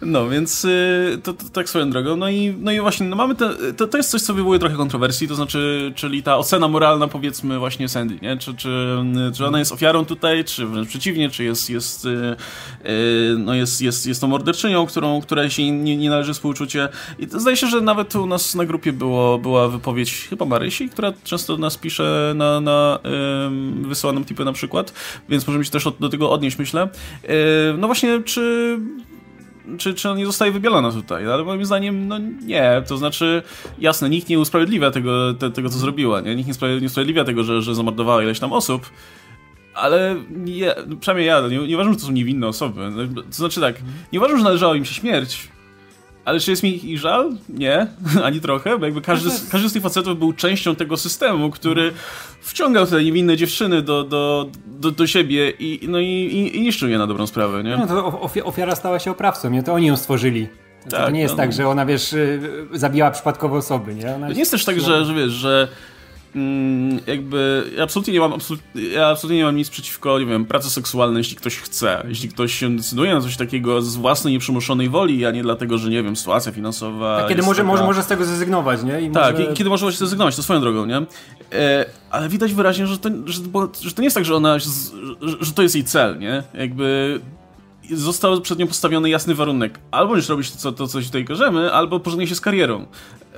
[0.03, 2.17] No, więc y, to, to, tak swoją drogą.
[2.17, 3.44] No i, no i właśnie, no mamy te,
[3.77, 7.59] to, to jest coś, co wywołuje trochę kontrowersji, to znaczy, czyli ta ocena moralna, powiedzmy,
[7.59, 8.37] właśnie Sandy, nie?
[8.37, 8.97] Czy, czy,
[9.35, 13.83] czy ona jest ofiarą tutaj, czy wręcz przeciwnie, czy jest, jest, y, y, no jest,
[13.83, 16.89] jest, jest to morderczynią, którą, której się nie, nie należy współczucie.
[17.19, 20.89] I to, zdaje się, że nawet u nas na grupie było, była wypowiedź chyba Marysi,
[20.89, 22.99] która często nas pisze na, na
[24.27, 24.93] tipy na przykład,
[25.29, 26.89] więc możemy się też do tego odnieść, myślę.
[27.79, 28.79] No właśnie, czy
[29.79, 33.43] czy, czy on nie zostaje wybielona tutaj, ale moim zdaniem, no nie, to znaczy,
[33.79, 36.37] jasne, nikt nie usprawiedliwia tego, te, tego co zrobiła, nie?
[36.37, 38.91] nikt nie, usprawiedliwia tego, że, że zamordowała ileś tam osób,
[39.75, 42.93] ale nie, przynajmniej ja, nie, nie uważam, że to są niewinne osoby.
[43.15, 43.77] To znaczy tak,
[44.13, 45.49] nie uważam, że należała im się śmierć,
[46.25, 47.33] ale czy jest mi ich żal?
[47.49, 47.87] Nie,
[48.25, 51.93] ani trochę, bo jakby każdy, z, każdy z tych facetów był częścią tego systemu, który
[52.41, 56.89] wciągał te niewinne dziewczyny do, do, do, do siebie i, no i, i, i niszczył
[56.89, 57.77] je na dobrą sprawę, nie?
[57.77, 59.63] No to ofiara stała się oprawcą, nie?
[59.63, 60.49] To oni ją stworzyli.
[60.85, 61.39] To, tak, to nie jest no.
[61.39, 62.41] tak, że ona, wiesz, y,
[62.73, 64.15] zabijała przypadkowo osoby, nie?
[64.15, 65.69] Ona to nie jest też tak, że, że wiesz, że
[67.07, 68.33] jakby ja absolutnie nie mam
[68.93, 72.05] ja absolutnie nie mam nic przeciwko, nie wiem, pracy seksualnej, jeśli ktoś chce.
[72.09, 75.91] Jeśli ktoś się decyduje na coś takiego z własnej nieprzymuszonej woli, a nie dlatego, że
[75.91, 77.25] nie wiem, sytuacja finansowa.
[77.25, 77.69] A kiedy może, taka...
[77.69, 79.01] może, może z tego zrezygnować, nie?
[79.01, 79.53] I tak, może...
[79.53, 80.97] kiedy może zrezygnować, to swoją drogą, nie?
[81.53, 83.43] E, ale widać wyraźnie, że to, że,
[83.83, 84.71] że to nie jest tak, że ona, że,
[85.41, 86.43] że to jest jej cel, nie?
[86.55, 87.21] Jakby
[87.93, 89.79] został przed nią postawiony jasny warunek.
[89.91, 92.87] Albo będziesz robić to, to coś tutaj każemy, albo pożegnaj się z karierą.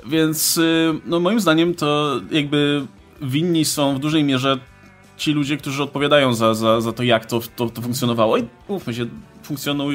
[0.09, 2.85] Więc y, no moim zdaniem to jakby
[3.21, 4.59] winni są w dużej mierze
[5.17, 8.37] ci ludzie, którzy odpowiadają za, za, za to, jak to, to, to funkcjonowało.
[8.37, 9.05] I mówmy się,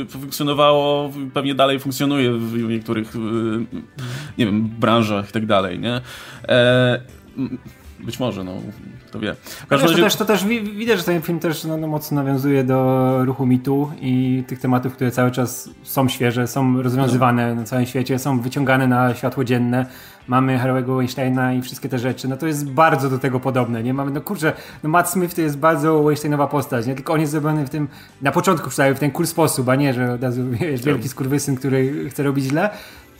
[0.09, 3.19] funkcjonowało, pewnie dalej funkcjonuje w niektórych, y,
[4.39, 6.01] nie wiem, branżach i tak dalej, nie?
[6.49, 7.01] E,
[8.03, 8.53] być może, no,
[9.07, 9.37] kto wie.
[9.71, 9.87] Razie...
[9.87, 13.47] To, też, to też widać, że ten film też no, no, mocno nawiązuje do ruchu
[13.47, 17.61] mitu i tych tematów, które cały czas są świeże, są rozwiązywane no.
[17.61, 19.87] na całym świecie, są wyciągane na światło dzienne.
[20.29, 22.29] Mamy Harry'ego Weinsteina i wszystkie te rzeczy.
[22.29, 23.95] No to jest bardzo do tego podobne, nie?
[23.95, 26.95] Mamy, no kurczę, no Matt Smith to jest bardzo Weinsteinowa postać, nie?
[26.95, 27.89] Tylko on jest zrobiony w tym,
[28.23, 31.57] na początku przynajmniej w ten cool sposób, a nie, że od razu wiesz, wielki skurwysyn,
[31.57, 32.71] który chce robić źle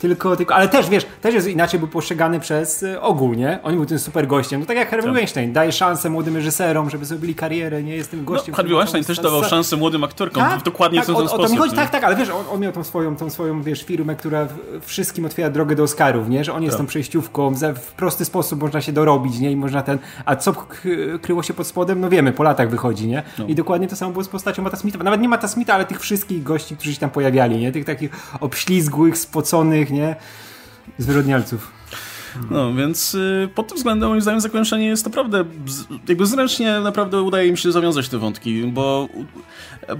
[0.03, 3.59] tylko, tylko, ale też, wiesz, też jest inaczej był postrzegany przez y, ogół, nie?
[3.63, 4.59] On był tym super gościem.
[4.59, 5.13] No tak jak Harvey tak.
[5.13, 7.95] Weinstein, daje szansę młodym reżyserom, żeby zrobili karierę, nie?
[7.95, 8.51] Jest tym gościem.
[8.51, 11.57] No, Harvey Weinstein też dawał szansę młodym aktorkom, tak, dokładnie tak, w ten o, sposób.
[11.57, 14.15] O chodzi, tak, tak, ale wiesz, on, on, miał tą swoją, tą swoją, wiesz, firmę,
[14.15, 14.47] która
[14.81, 16.43] wszystkim otwiera drogę do Oscarów, nie?
[16.43, 16.85] Że on jest tak.
[16.85, 19.51] tą przejściówką, w prosty sposób można się dorobić, nie?
[19.51, 20.53] I można ten, a co
[21.21, 23.23] kryło się pod spodem, no wiemy, po latach wychodzi, nie?
[23.39, 23.45] No.
[23.45, 25.03] I dokładnie to samo było z postacią Mata Smitha.
[25.03, 27.71] Nawet nie Mata Smitha, ale tych wszystkich gości, którzy się tam pojawiali, nie?
[27.71, 30.15] Tych takich obślizgłych, spoconych, nie?
[30.97, 31.71] Zwyrodnialców.
[32.51, 35.45] No, więc y, pod tym względem moim zdaniem zakończenie jest naprawdę,
[36.07, 39.09] jakby zręcznie naprawdę udaje mi się zawiązać te wątki, bo,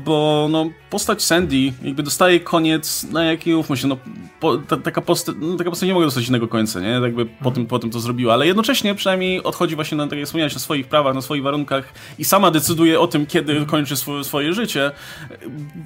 [0.06, 3.98] bo no, postać Sandy jakby dostaje koniec, na jaki ufmy się, no,
[4.40, 6.88] po, ta, taka, postać, no, taka postać nie mogła dostać innego końca, nie?
[6.88, 10.26] Jakby po tym, po tym to zrobiła, ale jednocześnie przynajmniej odchodzi właśnie na, tak jak
[10.26, 14.54] wspomniałeś, na swoich prawach, na swoich warunkach i sama decyduje o tym, kiedy kończy swoje,
[14.54, 14.92] życie,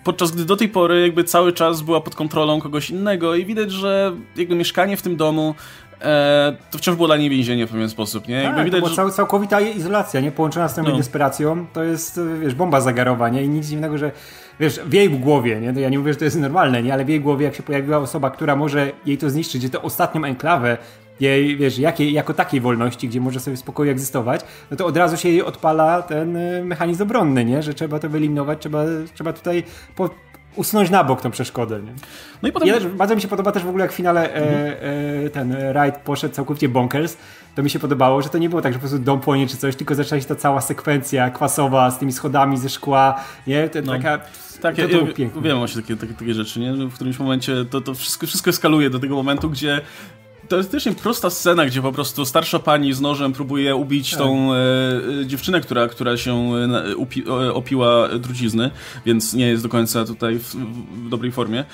[0.04, 3.72] podczas gdy do tej pory jakby cały czas była pod kontrolą kogoś innego i widać,
[3.72, 5.56] że jakby mieszkanie w tym domu
[6.72, 8.44] to wciąż było dla niej więzienie w pewien sposób, nie?
[8.44, 9.12] Tak, widać, to że...
[9.12, 10.32] całkowita izolacja, nie?
[10.32, 10.98] Połączona z tą no.
[10.98, 13.44] desperacją, to jest, wiesz, bomba zagarowa, nie?
[13.44, 14.12] I nic dziwnego, że
[14.60, 15.74] wiesz, w jej głowie, nie?
[15.74, 16.94] To ja nie mówię, że to jest normalne, nie?
[16.94, 19.82] Ale w jej głowie, jak się pojawiła osoba, która może jej to zniszczyć, gdzie to
[19.82, 20.78] ostatnią enklawę
[21.20, 24.42] jej, wiesz, jakiej, jako takiej wolności, gdzie może sobie w spokoju egzystować,
[24.72, 27.64] no to od razu się jej odpala ten y, mechanizm obronny, nie?
[27.64, 28.84] Że trzeba to wyeliminować, trzeba,
[29.14, 29.64] trzeba tutaj
[29.96, 30.10] po,
[30.58, 31.80] usunąć na bok tą przeszkodę.
[31.80, 31.92] Nie?
[32.42, 32.70] No i potem...
[32.70, 34.84] Ja bardzo mi się podoba też w ogóle jak w finale e,
[35.26, 37.18] e, ten Ride poszedł całkowicie bonkers,
[37.56, 39.58] to mi się podobało, że to nie było tak, że po prostu dom płonie czy
[39.58, 43.70] coś, tylko zaczęła się ta cała sekwencja kwasowa z tymi schodami ze szkła, nie?
[43.70, 43.92] To, no.
[43.92, 44.20] Taka...
[44.62, 46.74] Tak, to, to ja, ja, wiem właśnie takie, takie, takie rzeczy, nie?
[46.74, 49.82] W którymś momencie to, to wszystko, wszystko eskaluje do tego momentu, gdzie
[50.48, 54.20] teoretycznie prosta scena, gdzie po prostu starsza pani z nożem próbuje ubić tak.
[54.20, 54.58] tą e,
[55.22, 58.72] e dziewczynę, która, która się e, upi, e, opiła trucizny,
[59.06, 60.56] więc nie jest do końca tutaj w,
[61.06, 61.66] w dobrej formie.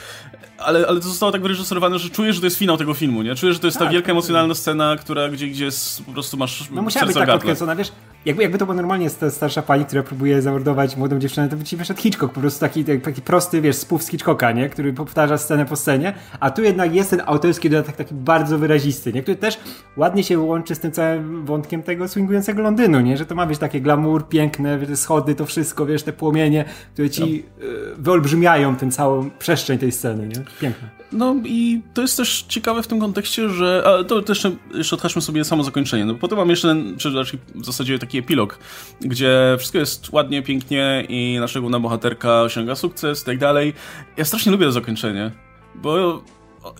[0.58, 3.36] Ale, ale to zostało tak wyreżyserowane, że czujesz, że to jest finał tego filmu, nie?
[3.36, 6.38] Czujesz, że to jest tak, ta wielka emocjonalna scena, która gdzie, gdzie jest, po prostu
[6.38, 7.92] masz No musiała być tak odkręcona, wiesz,
[8.26, 11.56] jakby, jakby to było normalnie jest ta starsza pani, która próbuje zamordować młodą dziewczynę, to
[11.56, 14.70] by ci wyszedł Hitchcock, po prostu taki, taki prosty, wiesz, spów z Hitchcocka, nie?
[14.70, 19.14] Który powtarza scenę po scenie, a tu jednak jest ten autorski dodatek taki bardzo wyrazisty,
[19.14, 19.22] nie?
[19.22, 19.60] Który też
[19.98, 23.18] ładnie się łączy z tym całym wątkiem tego swingującego Londynu, nie?
[23.18, 27.44] Że to ma być takie glamour, piękne, schody, to wszystko, wiesz, te płomienie, które ci
[27.60, 27.66] no.
[27.98, 30.43] wyolbrzymiają tę całą przestrzeń tej sceny, nie?
[30.62, 30.90] Piękne.
[31.12, 33.84] No i to jest też ciekawe w tym kontekście, że.
[33.86, 36.06] A to też jeszcze odhaczmy sobie samo zakończenie.
[36.06, 38.60] No potem mam jeszcze ten, czy raczej w zasadzie taki epilog,
[39.02, 43.74] gdzie wszystko jest ładnie, pięknie i nasza główna bohaterka osiąga sukces i tak dalej.
[44.18, 45.32] Ja strasznie lubię to zakończenie,
[45.76, 46.24] bo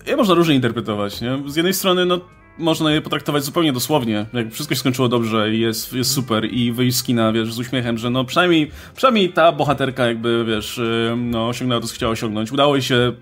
[0.06, 1.38] je można różnie interpretować, nie?
[1.46, 2.20] Z jednej strony, no
[2.58, 6.72] można je potraktować zupełnie dosłownie, jak wszystko się skończyło dobrze i jest, jest super i
[6.72, 10.80] wyjść z kina, wiesz, z uśmiechem, że no przynajmniej, przynajmniej ta bohaterka jakby, wiesz,
[11.16, 12.52] no osiągnęła to, co chciała osiągnąć.
[12.52, 13.12] Udało jej się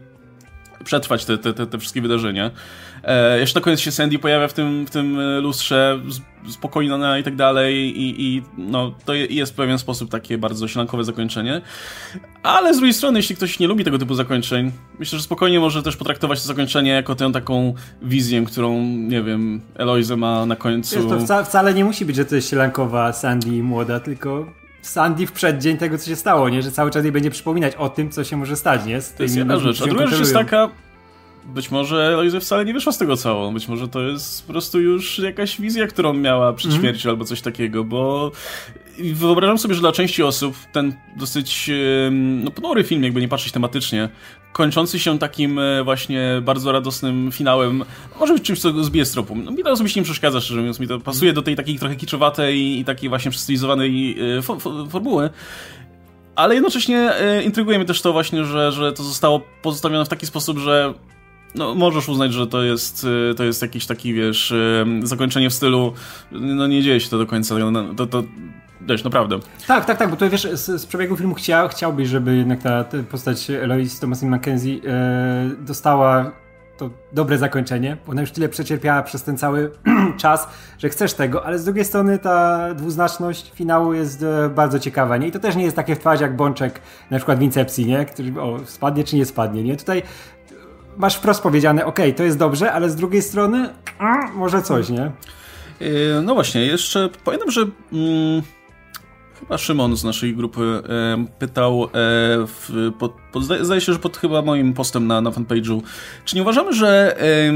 [0.85, 2.51] przetrwać te, te, te, te wszystkie wydarzenia.
[3.05, 6.01] E, jeszcze na koniec się Sandy pojawia w tym, w tym e, lustrze,
[6.49, 11.05] spokojna i tak dalej i, i no, to jest w pewien sposób takie bardzo sielankowe
[11.05, 11.61] zakończenie.
[12.43, 15.83] Ale z drugiej strony, jeśli ktoś nie lubi tego typu zakończeń, myślę, że spokojnie może
[15.83, 20.97] też potraktować to zakończenie jako tę taką wizję, którą, nie wiem, Eloise ma na końcu.
[20.97, 25.27] Wiesz, to wca wcale nie musi być, że to jest sielankowa Sandy młoda, tylko Sandy
[25.27, 26.63] w przeddzień tego, co się stało, nie?
[26.63, 29.01] Że cały czas jej będzie przypominać o tym, co się może stać, nie?
[29.01, 29.83] Z to jest jedna rzecz.
[29.83, 30.71] A druga rzecz jest taka,
[31.45, 33.55] być może Eloise wcale nie wyszła z tego całą.
[33.55, 36.83] Być może to jest po prostu już jakaś wizja, którą miała przed mm.
[36.83, 38.33] śmiercią albo coś takiego, bo
[39.15, 41.71] wyobrażam sobie, że dla części osób ten dosyć
[42.45, 44.09] no, ponury film, jakby nie patrzeć tematycznie,
[44.53, 47.85] kończący się takim e, właśnie bardzo radosnym finałem,
[48.21, 49.37] może być czymś, co zbije z tropu.
[49.37, 51.97] No, mi to osobiście nie przeszkadza, szczerze mówiąc, mi to pasuje do tej takiej trochę
[51.97, 55.31] kiczowatej i takiej właśnie przestylizowanej e, fo fo formuły.
[56.35, 60.27] Ale jednocześnie e, intryguje mnie też to właśnie, że, że to zostało pozostawione w taki
[60.27, 60.95] sposób, że
[61.55, 64.55] no, możesz uznać, że to jest, to jest jakiś taki, wiesz,
[65.03, 65.93] zakończenie w stylu,
[66.31, 68.23] no nie dzieje się to do końca, no, to, to,
[68.89, 69.39] Wiesz, naprawdę.
[69.67, 72.85] Tak, tak, tak, bo to wiesz, z, z przebiegu filmu chciał, chciałbyś, żeby jednak ta,
[72.85, 76.33] ta postać Eloise Thomasin McKenzie e, dostała
[76.77, 77.97] to dobre zakończenie.
[78.09, 79.71] Ona już tyle przecierpiała przez ten cały
[80.23, 85.17] czas, że chcesz tego, ale z drugiej strony ta dwuznaczność finału jest e, bardzo ciekawa,
[85.17, 85.29] nie?
[85.29, 86.81] I to też nie jest takie w twarz jak Bączek
[87.11, 88.05] na przykład w Incepcji, nie?
[88.05, 89.77] Który, o, spadnie czy nie spadnie, nie?
[89.77, 90.03] Tutaj
[90.97, 93.69] masz wprost powiedziane, ok, to jest dobrze, ale z drugiej strony
[93.99, 95.03] a, może coś, nie?
[95.03, 95.13] E,
[96.23, 97.61] no właśnie, jeszcze pamiętam, że...
[97.93, 98.43] Mm
[99.43, 101.89] Chyba Szymon z naszej grupy e, pytał, e,
[102.47, 105.83] w, pod, pod, zdaje się, że pod chyba moim postem na, na fanpage'u,
[106.25, 107.53] czy nie uważamy, że e,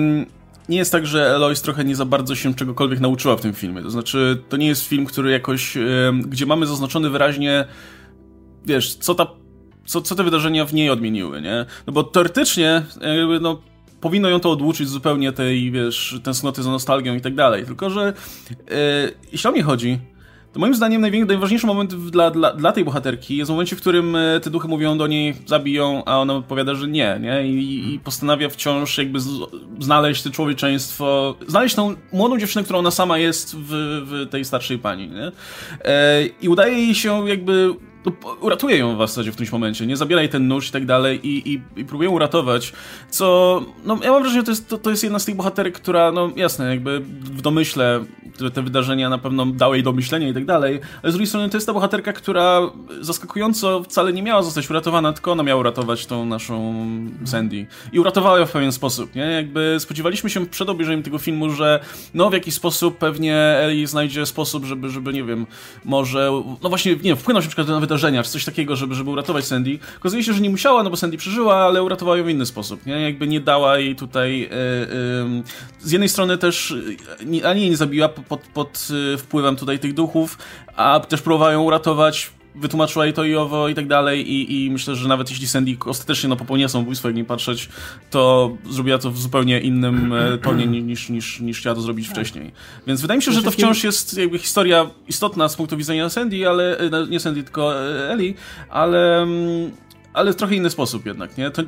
[0.68, 3.82] nie jest tak, że Eloise trochę nie za bardzo się czegokolwiek nauczyła w tym filmie.
[3.82, 5.78] To znaczy, to nie jest film, który jakoś,
[6.26, 7.64] gdzie mamy zaznaczony wyraźnie,
[8.64, 9.26] wiesz, co ta,
[9.84, 11.66] co, co te wydarzenia w niej odmieniły, nie?
[11.86, 13.62] No bo teoretycznie, jakby, no,
[14.00, 17.64] powinno ją to odłuczyć zupełnie tej, wiesz, tęsknoty za nostalgią i tak dalej.
[17.64, 18.12] Tylko, że
[18.70, 19.98] e, jeśli o mnie chodzi,
[20.56, 24.16] to moim zdaniem najważniejszy moment dla, dla, dla tej bohaterki jest w momencie, w którym
[24.16, 27.46] e, te duchy mówią do niej, zabiją, a ona odpowiada, że nie, nie?
[27.48, 29.28] I, i postanawia wciąż jakby z,
[29.80, 33.68] znaleźć to człowieczeństwo, znaleźć tą młodą dziewczynę, którą ona sama jest w,
[34.06, 35.32] w tej starszej pani, nie?
[35.84, 37.74] E, I udaje jej się jakby
[38.06, 41.28] no, uratuje ją w zasadzie w którymś momencie, nie zabieraj ten nóż i tak dalej
[41.28, 42.72] i, i, i próbuje uratować,
[43.10, 45.74] co, no ja mam wrażenie, że to jest, to, to jest jedna z tych bohaterek,
[45.74, 48.04] która, no jasne, jakby w domyśle
[48.54, 51.50] te wydarzenia na pewno dały jej do myślenia i tak dalej, ale z drugiej strony
[51.50, 52.60] to jest ta bohaterka, która
[53.00, 56.86] zaskakująco wcale nie miała zostać uratowana, tylko ona miała uratować tą naszą
[57.24, 57.66] Sandy.
[57.92, 59.22] I uratowała ją w pewien sposób, nie?
[59.22, 61.80] Jakby spodziewaliśmy się przed obejrzeniem tego filmu, że
[62.14, 65.46] no w jakiś sposób pewnie Ellie znajdzie sposób, żeby, żeby nie wiem,
[65.84, 69.10] może, no właśnie, nie wiem, wpłynąć na przykład na wydarzenia, czy coś takiego, żeby, żeby
[69.10, 69.78] uratować Sandy.
[69.98, 72.86] Okazuje się, że nie musiała, no bo Sandy przeżyła, ale uratowała ją w inny sposób,
[72.86, 73.00] nie?
[73.00, 75.42] Jakby nie dała jej tutaj, yy, yy,
[75.80, 76.74] z jednej strony też,
[77.20, 80.38] yy, ani jej nie zabiła, pod, pod y, wpływem tutaj tych duchów,
[80.76, 84.96] a też próbowają uratować wytłumaczyła jej to i owo i tak dalej i, i myślę,
[84.96, 87.68] że nawet jeśli Sandy ostatecznie no, popełniła samobójstwo, jak nie patrzeć,
[88.10, 92.16] to zrobiła to w zupełnie innym e, tonie niż, niż, niż chciała to zrobić tak.
[92.16, 92.52] wcześniej.
[92.86, 96.48] Więc wydaje mi się, że to wciąż jest jakby historia istotna z punktu widzenia Sandy,
[96.48, 98.34] ale e, nie Sandy, tylko e, Ellie,
[98.68, 99.70] ale mm,
[100.16, 101.50] ale w trochę inny sposób jednak, nie?
[101.50, 101.62] To,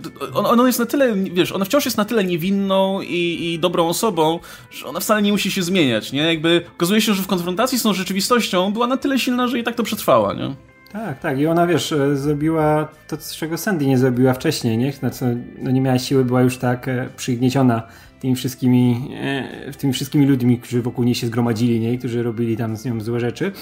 [0.67, 4.87] jest na tyle, wiesz, ona wciąż jest na tyle niewinną i, i, dobrą osobą, że
[4.87, 6.23] ona wcale nie musi się zmieniać, nie?
[6.23, 9.65] Jakby okazuje się, że w konfrontacji z tą rzeczywistością była na tyle silna, że i
[9.65, 10.55] tak to przetrwała, nie?
[11.05, 11.39] Tak, tak.
[11.39, 14.93] I ona, wiesz, e, zrobiła to, czego Sandy nie zrobiła wcześniej, nie?
[14.93, 15.27] Co,
[15.59, 17.83] no nie miała siły, była już tak e, przygnieciona
[18.21, 21.99] tymi wszystkimi, e, tymi wszystkimi ludźmi, którzy wokół niej się zgromadzili, nie?
[21.99, 23.53] którzy robili tam z nią złe rzeczy.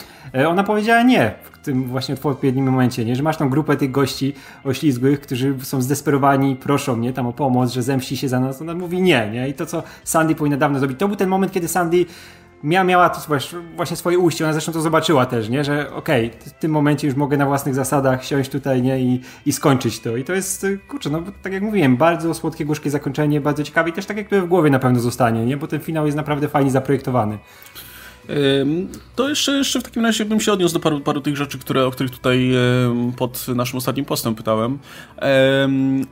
[0.49, 3.16] Ona powiedziała nie w tym właśnie w odpowiednim momencie, nie?
[3.16, 4.34] że masz tą grupę tych gości
[4.64, 8.62] oślizgłych, którzy są zdesperowani, proszą mnie tam o pomoc, że zemści się za nas.
[8.62, 9.49] Ona mówi nie, nie?
[9.49, 12.07] I to, co Sandy powinna dawno zrobić, to był ten moment, kiedy Sandy
[12.62, 13.20] Mia miała to
[13.76, 15.64] właśnie swoje ujście, ona zresztą to zobaczyła też, nie?
[15.64, 19.00] że okej, okay, w tym momencie już mogę na własnych zasadach siąść tutaj nie?
[19.00, 20.16] I, i skończyć to.
[20.16, 23.92] I to jest, kurczę, no tak jak mówiłem, bardzo słodkie, gorzkie zakończenie, bardzo ciekawe i
[23.92, 25.57] też tak jak w głowie na pewno zostanie, nie?
[25.57, 27.38] bo ten finał jest naprawdę fajnie zaprojektowany.
[29.16, 31.87] To jeszcze, jeszcze w takim razie bym się odniósł do paru, paru tych rzeczy, które,
[31.87, 32.51] o których tutaj
[33.16, 34.79] pod naszym ostatnim postem pytałem.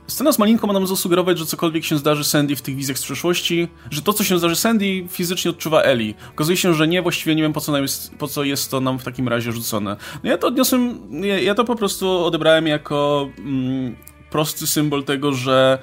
[0.07, 3.03] Scena z Malinką ma nam zasugerować, że cokolwiek się zdarzy Sandy w tych wizjach z
[3.03, 6.13] przeszłości, że to, co się zdarzy Sandy, fizycznie odczuwa Ellie.
[6.33, 8.99] Okazuje się, że nie, właściwie nie wiem, po co, jest, po co jest to nam
[8.99, 9.97] w takim razie rzucone.
[10.23, 13.95] No ja to odniosłem, ja, ja to po prostu odebrałem jako mm,
[14.29, 15.79] prosty symbol tego, że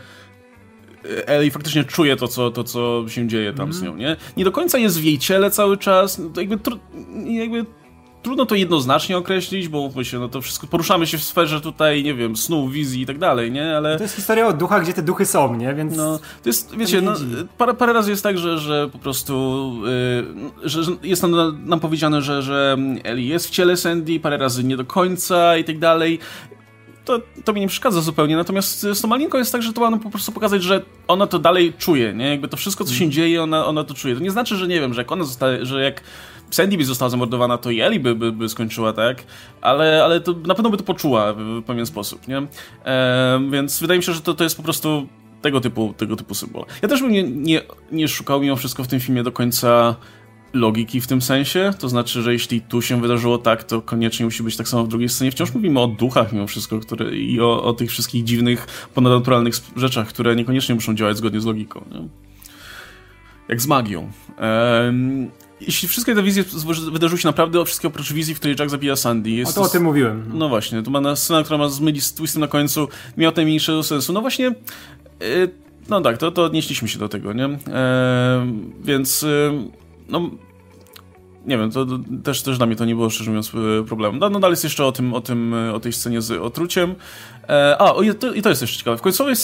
[1.26, 3.72] Ellie faktycznie czuje to co, to, co się dzieje tam mm.
[3.72, 3.98] z mhm.
[3.98, 4.16] nią, nie?
[4.36, 6.78] Nie do końca jest w jej ciele cały czas, no jakby, tr
[7.24, 7.66] jakby
[8.22, 12.02] trudno to jednoznacznie określić, bo mówmy się, no to wszystko, poruszamy się w sferze tutaj,
[12.02, 13.76] nie wiem, snu, wizji i tak dalej, nie?
[13.76, 13.96] Ale...
[13.96, 15.74] To jest historia o duchach, gdzie te duchy są, nie?
[15.74, 15.96] Więc...
[15.96, 17.14] No, to jest, wiecie, no,
[17.58, 19.72] parę, parę razy jest tak, że, że po prostu
[20.62, 24.36] yy, że, że, jest nam, nam powiedziane, że, że Ellie jest w ciele Sandy, parę
[24.36, 26.18] razy nie do końca i tak dalej
[27.04, 28.36] to, to mi nie przeszkadza zupełnie.
[28.36, 31.38] Natomiast z tą malinką jest tak, że to ma po prostu pokazać, że ona to
[31.38, 32.28] dalej czuje, nie?
[32.28, 33.12] Jakby to wszystko, co się mm.
[33.12, 34.14] dzieje, ona, ona to czuje.
[34.14, 36.02] To nie znaczy, że nie wiem, że jak ona zostaje, że jak
[36.50, 39.24] Sandy by została zamordowana, to i Ellie by, by, by skończyła, tak?
[39.60, 42.46] Ale, ale to na pewno by to poczuła w, w pewien sposób, nie?
[42.84, 45.06] E, więc wydaje mi się, że to, to jest po prostu
[45.42, 46.64] tego typu, tego typu symbol.
[46.82, 49.96] Ja też bym nie, nie, nie szukał mimo wszystko w tym filmie do końca
[50.52, 54.42] logiki w tym sensie, to znaczy, że jeśli tu się wydarzyło tak, to koniecznie musi
[54.42, 55.30] być tak samo w drugiej scenie.
[55.30, 60.08] Wciąż mówimy o duchach mimo wszystko które, i o, o tych wszystkich dziwnych, ponadnaturalnych rzeczach,
[60.08, 61.84] które niekoniecznie muszą działać zgodnie z logiką.
[61.90, 62.08] Nie?
[63.48, 64.10] Jak z magią.
[64.38, 65.30] Ehm,
[65.60, 66.44] jeśli wszystkie te wizje
[66.92, 69.30] wydarzyły się naprawdę, wszystkie oprócz wizji, w której Jack zabija Sandy.
[69.30, 70.30] Jest o to o tym mówiłem.
[70.34, 74.12] No właśnie, to ma scena, która ma zmyli z twistem na końcu, miała najmniejszego sensu.
[74.12, 75.50] No właśnie, yy,
[75.88, 77.58] no tak, to, to odnieśliśmy się do tego, nie?
[78.84, 79.22] Więc...
[79.22, 79.81] Yy,
[80.12, 80.30] no
[81.46, 81.86] nie wiem, to,
[82.24, 84.20] też, też dla mnie to nie było szczerze mówiąc e, problemem.
[84.20, 86.94] No, no dalej jest jeszcze o tym, o tym, e, o tej scenie z otruciem.
[87.48, 88.96] E, a, o, i, to, i to jest jeszcze ciekawe.
[88.96, 89.34] W końcowej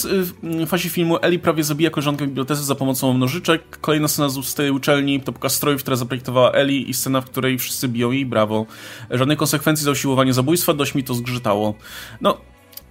[0.67, 3.79] fazie filmu Eli prawie zabija koleżankę w bibliotece za pomocą nożyczek.
[3.81, 7.59] Kolejna scena z tej uczelni to pokaz strojów, które zaprojektowała Eli i scena, w której
[7.59, 8.65] wszyscy biją jej brawo.
[9.11, 11.73] Żadnej konsekwencji za usiłowanie zabójstwa, dość mi to zgrzytało.
[12.21, 12.37] No,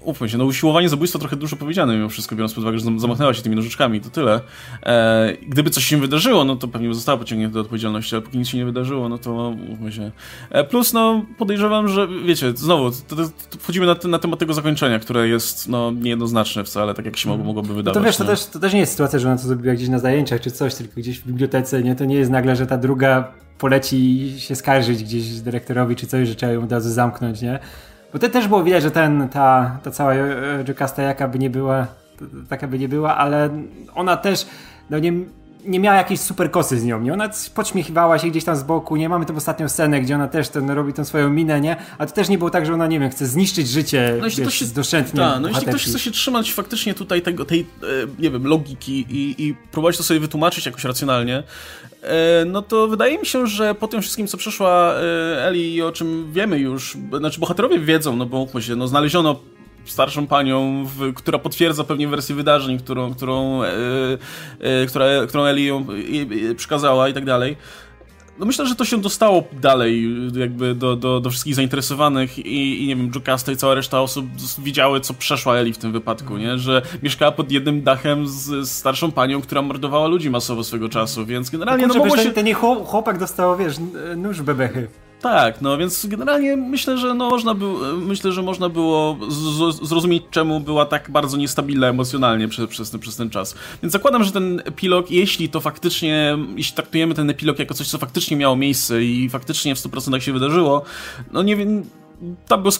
[0.09, 3.35] Ufmy się, no usiłowanie zabójstwa trochę dużo powiedziane mimo wszystko, biorąc pod uwagę, że zamachnęła
[3.35, 4.41] się tymi nożyczkami, to tyle.
[4.83, 8.49] E, gdyby coś się wydarzyło, no to pewnie została pociągnięta do odpowiedzialności, ale póki nic
[8.49, 10.11] się nie wydarzyło, no to ufmy się.
[10.51, 14.55] E, plus, no podejrzewam, że wiecie, znowu, to, to, to wchodzimy na, na, temat tego
[14.55, 17.95] zakończenia, które jest, no, niejednoznaczne wcale, tak jak się mogło, mogłoby wydawać.
[17.95, 19.89] No to wiesz, to też, to też nie jest sytuacja, że ona to zrobiła gdzieś
[19.89, 21.97] na zajęciach czy coś, tylko gdzieś w bibliotece, nie?
[21.97, 26.35] To nie jest nagle, że ta druga poleci się skarżyć gdzieś dyrektorowi czy coś, że
[26.35, 27.59] trzeba ją od razu zamknąć, nie?
[28.13, 30.15] Bo to też było widać, że ten, ta, ta cała
[30.69, 31.87] Jokasta jaka by nie była
[32.49, 33.51] taka by nie była, ale
[33.95, 34.47] ona też,
[34.91, 35.13] no nie
[35.65, 37.13] nie miała jakiejś super kosy z nią, nie?
[37.13, 39.09] Ona podśmiechiwała się gdzieś tam z boku, nie?
[39.09, 41.77] Mamy tę ostatnią scenę, gdzie ona też ten, robi tą swoją minę, nie?
[41.99, 44.45] A to też nie było tak, że ona, nie wiem, chce zniszczyć życie, no jeśli
[44.45, 45.21] wiesz, się, doszczętnie.
[45.21, 47.87] Tak, no jeśli ktoś chce się trzymać faktycznie tutaj tego, tej, e,
[48.19, 51.43] nie wiem, logiki i, i próbować to sobie wytłumaczyć jakoś racjonalnie, e,
[52.47, 55.93] no to wydaje mi się, że po tym wszystkim, co przeszła e, Eli i o
[55.93, 59.41] czym wiemy już, znaczy bohaterowie wiedzą, no bo się, no znaleziono
[59.85, 63.69] starszą panią, w, która potwierdza pewnie wersję wydarzeń, którą, którą, e,
[64.61, 65.87] e, która, którą Eli ją
[66.51, 67.57] e, przekazała i tak dalej.
[68.39, 72.87] No myślę, że to się dostało dalej jakby do, do, do wszystkich zainteresowanych i, i
[72.87, 74.27] nie wiem, Jocasta i cała reszta osób
[74.59, 76.59] widziały, co przeszła Eli w tym wypadku, nie?
[76.59, 81.27] Że mieszkała pod jednym dachem z, z starszą panią, która mordowała ludzi masowo swego czasu,
[81.27, 82.31] więc generalnie no, kurczę, no się...
[82.31, 83.77] Ten, ten chłopak dostał, wiesz,
[84.17, 84.89] nóż bebechy.
[85.21, 89.19] Tak, no więc generalnie myślę, że no można było, myślę, że można było
[89.83, 93.55] zrozumieć, czemu była tak bardzo niestabilna emocjonalnie przez, przez, ten, przez ten czas.
[93.83, 97.99] Więc zakładam, że ten epilog, jeśli to faktycznie, jeśli traktujemy ten epilog jako coś, co
[97.99, 100.83] faktycznie miało miejsce i faktycznie w 100% się wydarzyło,
[101.33, 101.85] no nie wiem,
[102.49, 102.73] tam był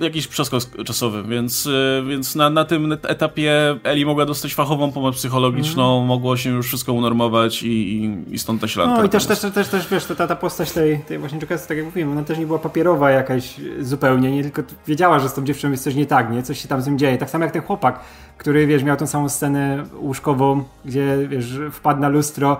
[0.00, 5.16] jakiś przeskok czasowy, więc, y, więc na, na tym etapie Eli mogła dostać fachową pomoc
[5.16, 6.08] psychologiczną, mm.
[6.08, 8.98] mogło się już wszystko unormować i, i, i stąd ta śladka.
[8.98, 11.76] No i też, też, też, też, wiesz, ta, ta postać tej, tej właśnie Jokasa, tak
[11.76, 15.44] jak mówiłem, ona też nie była papierowa jakaś zupełnie, nie tylko wiedziała, że z tą
[15.44, 16.42] dziewczyną jest coś nie tak, nie?
[16.42, 17.18] Coś się tam z nim dzieje.
[17.18, 18.00] Tak samo jak ten chłopak,
[18.38, 22.56] który, wiesz, miał tą samą scenę łóżkową, gdzie, wiesz, wpadł na lustro,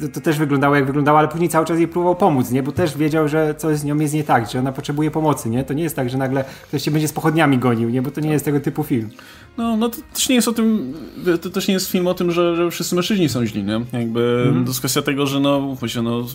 [0.00, 2.62] to, to, też wyglądało jak wyglądało, ale później cały czas jej próbował pomóc, nie?
[2.62, 5.64] Bo też wiedział, że coś z nią jest nie tak, że ona potrzebuje pomocy, nie?
[5.64, 8.02] To nie jest tak, że nagle ktoś się będzie z pochodniami gonił, nie?
[8.02, 9.10] Bo to nie jest tego typu film.
[9.56, 10.94] No, no to też nie jest o tym,
[11.42, 13.80] to też nie jest film o tym, że, że wszyscy mężczyźni są źli, nie?
[13.92, 14.64] Jakby mm.
[14.64, 16.26] to jest kwestia tego, że no, się, no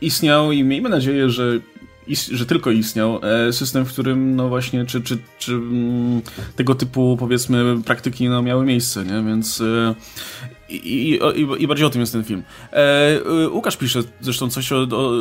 [0.00, 1.60] istniał i miejmy nadzieję, że
[2.32, 6.22] że tylko istniał e, system, w którym no właśnie, czy, czy, czy mm,
[6.56, 9.22] tego typu powiedzmy praktyki no, miały miejsce, nie?
[9.26, 9.62] Więc
[10.70, 12.42] e, i, i, i, bardziej o tym jest ten film.
[12.72, 15.12] E, Łukasz pisze zresztą coś o, o,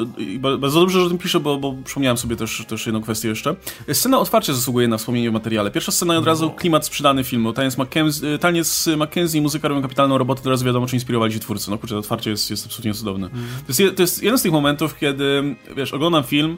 [0.57, 3.55] bardzo dobrze, że o tym pisze, bo, bo przypomniałem sobie też, też jedną kwestię jeszcze.
[3.93, 5.71] Scena otwarcie zasługuje na wspomnienie w materiale.
[5.71, 7.53] Pierwsza scena od razu klimat sprzedany filmu.
[7.53, 11.71] Taniec Mackenzie, taniec Mackenzie i muzyka robią kapitalną robotę, teraz wiadomo, czy inspirowali się twórcy.
[11.71, 13.27] No kurczę, to otwarcie jest, jest absolutnie cudowne.
[13.27, 13.45] Mm.
[13.67, 16.57] To, jest, to jest jeden z tych momentów, kiedy, wiesz, oglądam film,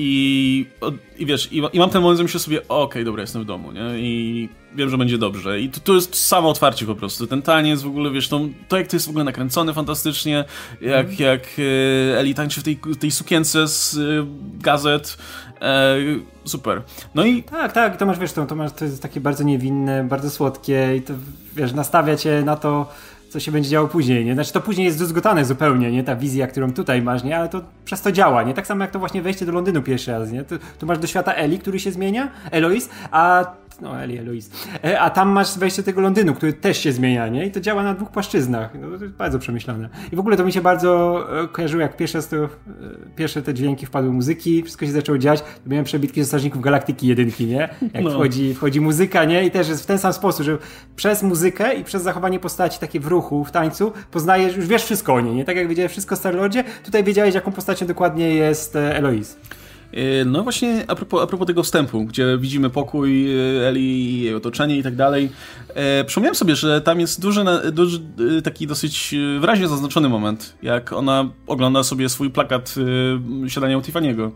[0.00, 0.66] i,
[1.18, 3.44] i wiesz, i, i mam ten moment, że myślę sobie, okej, okay, dobra, jestem w
[3.44, 3.98] domu, nie?
[3.98, 5.60] I wiem, że będzie dobrze.
[5.60, 7.26] I to, to jest samo otwarcie po prostu.
[7.26, 10.44] Ten taniec w ogóle, wiesz, to, to jak to jest w ogóle nakręcone fantastycznie,
[10.80, 11.16] jak, mm.
[11.18, 13.98] jak e, Eli tańczy w tej, tej sukience z e,
[14.60, 15.18] gazet.
[15.60, 15.96] E,
[16.44, 16.82] super.
[17.14, 17.42] No i...
[17.42, 20.96] Tak, tak, to masz, wiesz, to, to, masz, to jest takie bardzo niewinne, bardzo słodkie
[20.96, 21.14] i to,
[21.56, 22.92] wiesz, nastawia cię na to
[23.28, 24.34] co się będzie działo później, nie?
[24.34, 26.04] Znaczy to później jest zdruzgotane zupełnie, nie?
[26.04, 27.38] Ta wizja, którą tutaj masz, nie?
[27.38, 28.54] Ale to przez to działa, nie?
[28.54, 30.44] Tak samo jak to właśnie wejście do Londynu pierwszy raz, nie?
[30.44, 34.50] Tu, tu masz do świata Eli, który się zmienia, Eloise, a no Eli Eloise.
[34.84, 37.46] E, a tam masz wejście tego Londynu, który też się zmienia, nie?
[37.46, 38.70] I to działa na dwóch płaszczyznach.
[38.80, 39.88] No, to jest bardzo przemyślane.
[40.12, 42.48] I w ogóle to mi się bardzo e, kojarzyło, jak pierwsze, to, e,
[43.16, 47.06] pierwsze te dźwięki wpadły muzyki, wszystko się zaczęło dziać, to miałem przebitki ze Strażników Galaktyki
[47.06, 47.68] jedynki, nie?
[47.94, 48.10] Jak no.
[48.10, 49.44] wchodzi, wchodzi muzyka, nie?
[49.44, 50.58] I też jest w ten sam sposób, że
[50.96, 55.14] przez muzykę i przez zachowanie postaci takie w ruchu, w tańcu, poznajesz, już wiesz wszystko
[55.14, 55.44] o niej, nie?
[55.44, 59.36] Tak jak wiedziałeś wszystko o Starlordzie, tutaj wiedziałeś, jaką postacią dokładnie jest Eloise.
[59.92, 64.34] E, no właśnie a propos, a propos tego wstępu, gdzie widzimy pokój e, Eli, jej
[64.34, 65.30] otoczenie i tak dalej.
[65.74, 68.00] E, przypomniałem sobie, że tam jest duży, duży,
[68.44, 72.74] taki dosyć wyraźnie zaznaczony moment, jak ona ogląda sobie swój plakat
[73.48, 74.30] siadania u Tiffany'ego.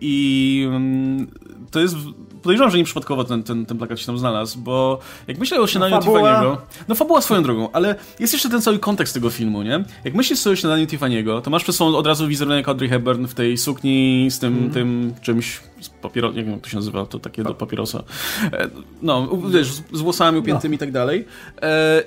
[0.00, 1.26] I mm,
[1.70, 1.96] to jest
[2.42, 5.66] podejrzewam, że nie przypadkowo ten, ten, ten plakat się tam znalazł, bo jak myślę o
[5.66, 6.56] śniadaniu no, Tiffany'ego...
[6.88, 9.84] No fabuła swoją drogą, ale jest jeszcze ten cały kontekst tego filmu, nie?
[10.04, 13.26] Jak myślisz sobie o śniadaniu Tiffany'ego, to masz przed sobą od razu wizerunek Audrey Hepburn
[13.26, 14.70] w tej sukni z tym, mm.
[14.70, 16.32] tym czymś z papiero...
[16.32, 18.02] nie wiem jak to się nazywa, to takie do papierosa.
[18.52, 18.68] E,
[19.02, 20.76] no, wiesz, z włosami upiętymi no.
[20.76, 21.26] i tak dalej.
[21.62, 22.02] E,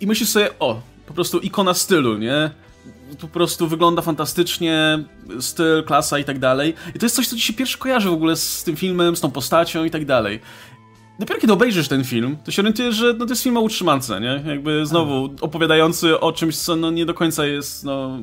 [0.00, 2.50] I myślisz sobie, o, po prostu ikona stylu, nie?
[3.20, 5.04] Po prostu wygląda fantastycznie,
[5.40, 6.74] styl, klasa i tak dalej.
[6.94, 9.20] I to jest coś, co ci się pierwszy kojarzy w ogóle z tym filmem, z
[9.20, 10.40] tą postacią i tak dalej.
[11.18, 14.20] Dopiero kiedy obejrzysz ten film, to się orientujesz, że no, to jest film o utrzymance,
[14.20, 14.42] nie?
[14.46, 18.18] Jakby znowu opowiadający o czymś, co no, nie do końca jest no,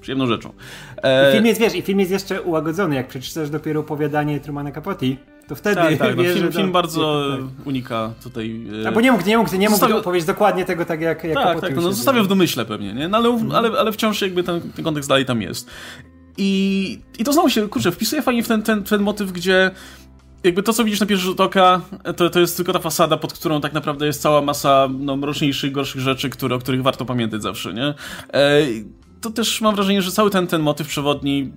[0.00, 0.52] przyjemną rzeczą.
[1.02, 1.30] E...
[1.30, 5.06] I film jest, wiesz, i film jest jeszcze ułagodzony, jak przeczytasz dopiero opowiadanie Trumana Capote,
[5.48, 7.66] to wtedy tak, tak, no, wiesz, film, film bardzo tak.
[7.66, 8.66] unika tutaj...
[8.84, 8.88] E...
[8.88, 11.60] A bo nie mógł, nie mógł, nie mógł powiedzieć dokładnie tego tak jak, jak Tak,
[11.60, 13.08] tak, no, no zostawiam w domyśle pewnie, nie?
[13.08, 13.52] No, ale, mm.
[13.52, 15.70] ale, ale wciąż jakby ten, ten kontekst dalej tam jest.
[16.38, 19.70] I, I to znowu się, kurczę, wpisuje fajnie w ten, ten, ten motyw, gdzie
[20.44, 21.80] jakby to, co widzisz na pierwszy rzut oka,
[22.16, 25.72] to, to jest tylko ta fasada, pod którą tak naprawdę jest cała masa no, mroczniejszych,
[25.72, 27.94] gorszych rzeczy, które, o których warto pamiętać zawsze, nie?
[28.32, 28.62] E,
[29.26, 31.52] to też mam wrażenie, że cały ten, ten motyw przewodni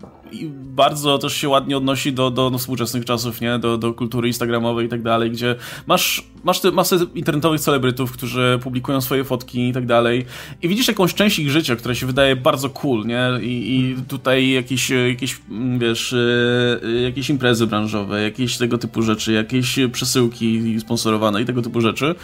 [0.53, 3.59] bardzo też się ładnie odnosi do, do współczesnych czasów, nie?
[3.59, 5.55] Do, do kultury instagramowej i tak dalej, gdzie
[5.87, 10.25] masz, masz te masę internetowych celebrytów, którzy publikują swoje fotki i tak dalej
[10.61, 13.29] i widzisz jakąś część ich życia, która się wydaje bardzo cool, nie?
[13.41, 19.31] I, i tutaj jakieś, jakieś, mm, wiesz, e, jakieś imprezy branżowe, jakieś tego typu rzeczy,
[19.31, 22.15] jakieś przesyłki sponsorowane i tego typu rzeczy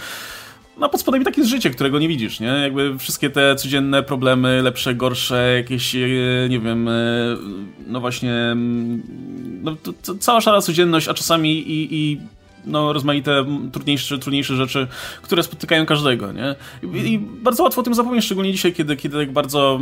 [0.77, 2.47] no pod spodem i jest życie, którego nie widzisz, nie?
[2.47, 5.99] Jakby wszystkie te codzienne problemy, lepsze, gorsze, jakieś, e,
[6.49, 6.91] nie wiem, e,
[7.87, 9.01] no właśnie, mm,
[9.63, 12.19] no, to, to cała szara codzienność, a czasami i, i
[12.67, 14.87] no, rozmaite trudniejsze, trudniejsze rzeczy,
[15.21, 16.55] które spotykają każdego, nie?
[16.83, 19.79] I, I, bardzo łatwo o tym zapomnieć, szczególnie dzisiaj, kiedy, kiedy tak bardzo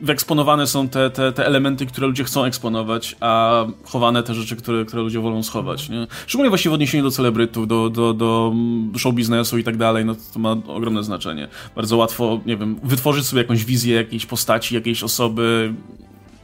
[0.00, 4.84] wyeksponowane są te, te, te elementy, które ludzie chcą eksponować, a chowane te rzeczy, które,
[4.84, 6.06] które ludzie wolą schować, nie?
[6.26, 8.52] Szczególnie właśnie w odniesieniu do celebrytów, do, do, do
[8.98, 11.48] show biznesu i tak dalej, no to ma ogromne znaczenie.
[11.76, 15.74] Bardzo łatwo, nie wiem, wytworzyć sobie jakąś wizję jakiejś postaci, jakiejś osoby,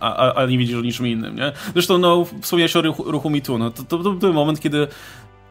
[0.01, 1.53] a, a, a nie wiedzieć o niczym innym, nie?
[1.73, 4.89] Zresztą, no, wspomniałeś o ruchu, ruchu MeToo, no, to, to, to był moment, kiedy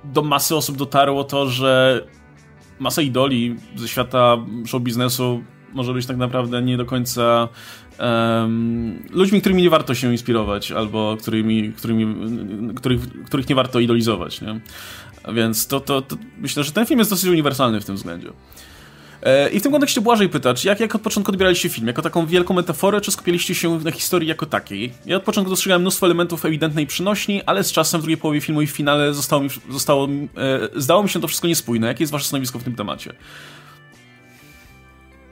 [0.04, 2.02] do masy osób dotarło to, że
[2.80, 5.43] masa idoli ze świata show biznesu
[5.74, 7.48] może być tak naprawdę nie do końca
[8.00, 12.16] um, ludźmi, którymi nie warto się inspirować, albo którymi, którymi,
[12.76, 14.41] których, których nie warto idolizować.
[14.41, 14.60] Nie?
[15.34, 18.30] Więc to, to, to myślę, że ten film jest dosyć uniwersalny w tym względzie.
[19.24, 21.88] E, I w tym kontekście Błażej pyta, czy jak, jak od początku odbieraliście film?
[21.88, 24.93] Jako taką wielką metaforę, czy skupialiście się na historii jako takiej?
[25.05, 28.61] Ja od początku dostrzegałem mnóstwo elementów ewidentnej przynośni, ale z czasem w drugiej połowie filmu
[28.61, 30.09] i w finale zostało mi, zostało, e,
[30.76, 31.88] zdało mi się to wszystko niespójne.
[31.88, 33.13] Jakie jest wasze stanowisko w tym temacie?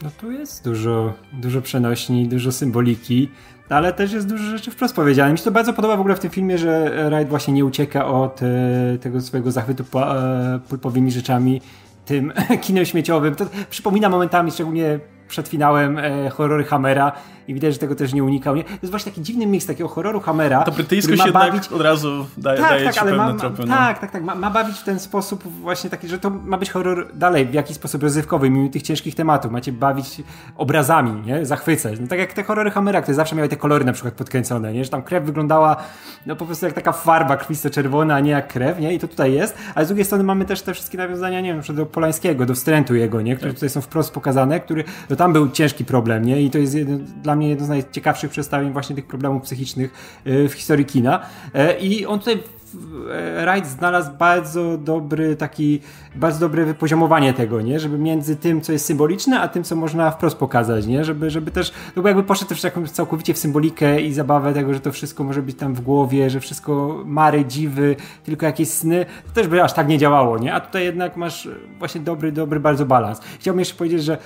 [0.03, 3.29] No tu jest dużo, dużo przenośni, dużo symboliki,
[3.69, 5.31] ale też jest dużo rzeczy wprost powiedziane.
[5.31, 8.07] Mi się to bardzo podoba w ogóle w tym filmie, że Wright właśnie nie ucieka
[8.07, 11.61] od e, tego swojego zachwytu po, e, pulpowymi rzeczami,
[12.05, 13.35] tym kinem śmieciowym.
[13.35, 17.11] To przypomina momentami, szczególnie przed finałem e, horrory Hammera
[17.47, 18.55] i widać, że tego też nie unikał.
[18.55, 18.63] Nie?
[18.63, 20.63] To jest właśnie taki dziwny miks takiego horroru Hammera.
[20.63, 21.67] To brytyjskość ma jednak bawić...
[21.67, 23.61] od razu daje, tak, daje tak, ale ma, tropy.
[23.65, 23.67] No.
[23.67, 24.23] Tak, tak, tak.
[24.23, 27.53] Ma, ma, bawić w ten sposób właśnie taki, że to ma być horror dalej w
[27.53, 29.51] jakiś sposób rozrywkowy, mimo tych ciężkich tematów.
[29.51, 30.21] Macie bawić
[30.55, 31.45] obrazami, nie?
[31.45, 31.99] Zachwycać.
[31.99, 34.85] No, tak jak te horrory Hammera, które zawsze miały te kolory na przykład podkręcone, nie?
[34.85, 35.77] Że tam krew wyglądała
[36.25, 38.93] no po prostu jak taka farba krwisto-czerwona, a nie jak krew, nie?
[38.93, 39.57] I to tutaj jest.
[39.75, 42.95] Ale z drugiej strony mamy też te wszystkie nawiązania, nie wiem, do Polańskiego, do wstrętu
[42.95, 43.35] jego, nie?
[43.35, 43.55] Które tak.
[43.55, 46.41] tutaj są wprost pokazane, który, no tam był ciężki problem, nie?
[46.41, 50.49] I to jest jedno, dla mnie jedno z najciekawszych przedstawień właśnie tych problemów psychicznych e,
[50.49, 51.21] w historii kina.
[51.53, 55.79] E, I on tutaj e, Wright znalazł bardzo dobry taki,
[56.15, 57.79] bardzo dobre wypoziomowanie tego, nie?
[57.79, 61.05] Żeby między tym, co jest symboliczne, a tym, co można wprost pokazać, nie?
[61.05, 64.73] Żeby, żeby też, no bo jakby poszedł też jakąś całkowicie w symbolikę i zabawę tego,
[64.73, 69.05] że to wszystko może być tam w głowie, że wszystko mary, dziwy, tylko jakieś sny,
[69.27, 70.53] to też by aż tak nie działało, nie?
[70.53, 73.21] A tutaj jednak masz właśnie dobry, dobry bardzo balans.
[73.39, 74.17] Chciałbym jeszcze powiedzieć, że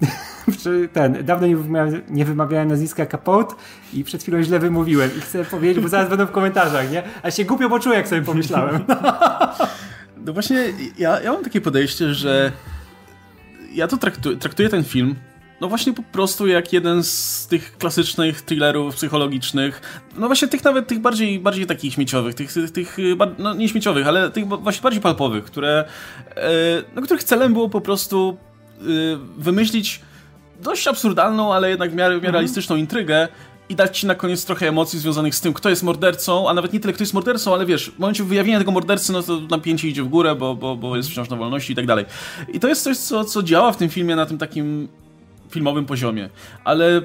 [0.92, 3.54] ten, dawno nie wymawiałem, nie wymawiałem nazwiska Capote
[3.94, 7.02] i przed chwilą źle wymówiłem i chcę powiedzieć, bo zaraz będą w komentarzach, nie?
[7.22, 8.84] A się głupio poczułem, jak sobie pomyślałem.
[10.26, 10.64] No właśnie,
[10.98, 12.52] ja, ja mam takie podejście, że
[13.74, 15.16] ja to traktuję, traktuję ten film
[15.60, 20.86] no właśnie po prostu jak jeden z tych klasycznych thrillerów psychologicznych, no właśnie tych nawet
[20.86, 22.96] tych bardziej, bardziej takich śmieciowych, tych, tych, tych
[23.38, 25.84] no nie śmieciowych, ale tych właśnie bardziej palpowych, które,
[26.36, 26.50] e,
[26.94, 28.36] no, których celem było po prostu
[29.38, 30.00] wymyślić
[30.62, 32.34] dość absurdalną, ale jednak w miarę, w miarę mhm.
[32.34, 33.28] realistyczną intrygę
[33.68, 36.72] i dać ci na koniec trochę emocji związanych z tym, kto jest mordercą, a nawet
[36.72, 39.88] nie tyle kto jest mordercą, ale wiesz, w momencie wyjawienia tego mordercy, no to napięcie
[39.88, 42.04] idzie w górę, bo, bo, bo jest wciąż na wolności i tak dalej.
[42.52, 44.88] I to jest coś, co, co działa w tym filmie na tym takim
[45.50, 46.28] filmowym poziomie.
[46.64, 47.02] Ale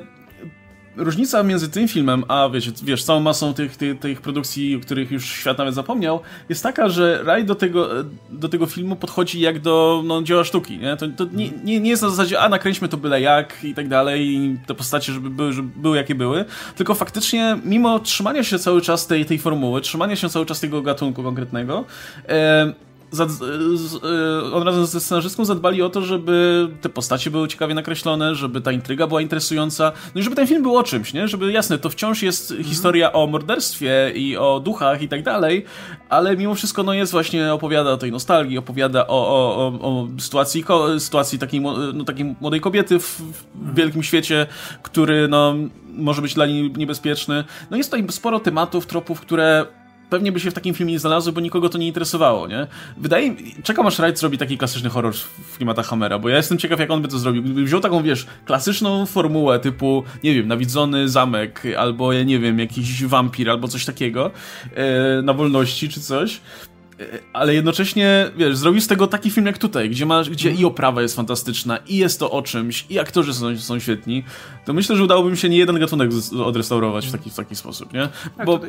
[0.96, 5.12] różnica między tym filmem, a wiesz, wiesz całą masą tych, tych, tych produkcji, o których
[5.12, 6.20] już świat nawet zapomniał,
[6.50, 7.90] jest taka, że Raj do tego,
[8.30, 10.78] do tego filmu podchodzi jak do no, dzieła sztuki.
[10.78, 10.98] Nie?
[10.98, 13.88] To, to nie, nie, nie jest na zasadzie, a nakręćmy to byle jak i tak
[13.88, 18.60] dalej, i te postacie, żeby były, żeby były jakie były, tylko faktycznie, mimo trzymania się
[18.60, 21.86] cały czas tej, tej formuły, trzymania się cały czas tego gatunku konkretnego,
[23.20, 28.62] E, on razem ze scenarzystką zadbali o to, żeby te postacie były ciekawie nakreślone, żeby
[28.62, 31.28] ta intryga była interesująca, no i żeby ten film był o czymś, nie?
[31.28, 32.70] Żeby, jasne, to wciąż jest mhm.
[32.70, 35.66] historia o morderstwie i o duchach i tak dalej,
[36.10, 40.08] ale mimo wszystko, no jest właśnie, opowiada o tej nostalgii, opowiada o, o, o, o
[40.20, 40.64] sytuacji,
[41.00, 41.62] sytuacji takiej,
[41.94, 43.22] no, takiej młodej kobiety w, w
[43.56, 43.76] mhm.
[43.76, 44.48] wielkim świecie,
[44.84, 45.56] który, no,
[45.94, 47.44] może być dla niej niebezpieczny.
[47.72, 49.66] No jest tutaj sporo tematów, tropów, które
[50.12, 52.68] pewnie by się w takim filmie nie znalazły, bo nikogo to nie interesowało, nie?
[52.98, 56.58] Wydaje mi czekam aż Wright zrobi taki klasyczny horror w klimatach Hammera, bo ja jestem
[56.58, 57.44] ciekaw, jak on by to zrobił.
[57.44, 62.60] Gdyby wziął taką, wiesz, klasyczną formułę typu, nie wiem, nawidzony zamek, albo ja nie wiem,
[62.60, 64.32] jakiś wampir, albo coś takiego
[64.76, 66.42] e, na wolności, czy coś,
[67.34, 70.62] ale jednocześnie, wiesz, zrobił z tego taki film jak tutaj, gdzie, masz, gdzie mm.
[70.62, 74.24] i oprawa jest fantastyczna, i jest to o czymś, i aktorzy są, są świetni,
[74.66, 76.12] to myślę, że udałoby mi się nie jeden gatunek
[76.46, 78.10] odrestaurować w taki, w taki sposób, nie?
[78.38, 78.60] Tak, bo...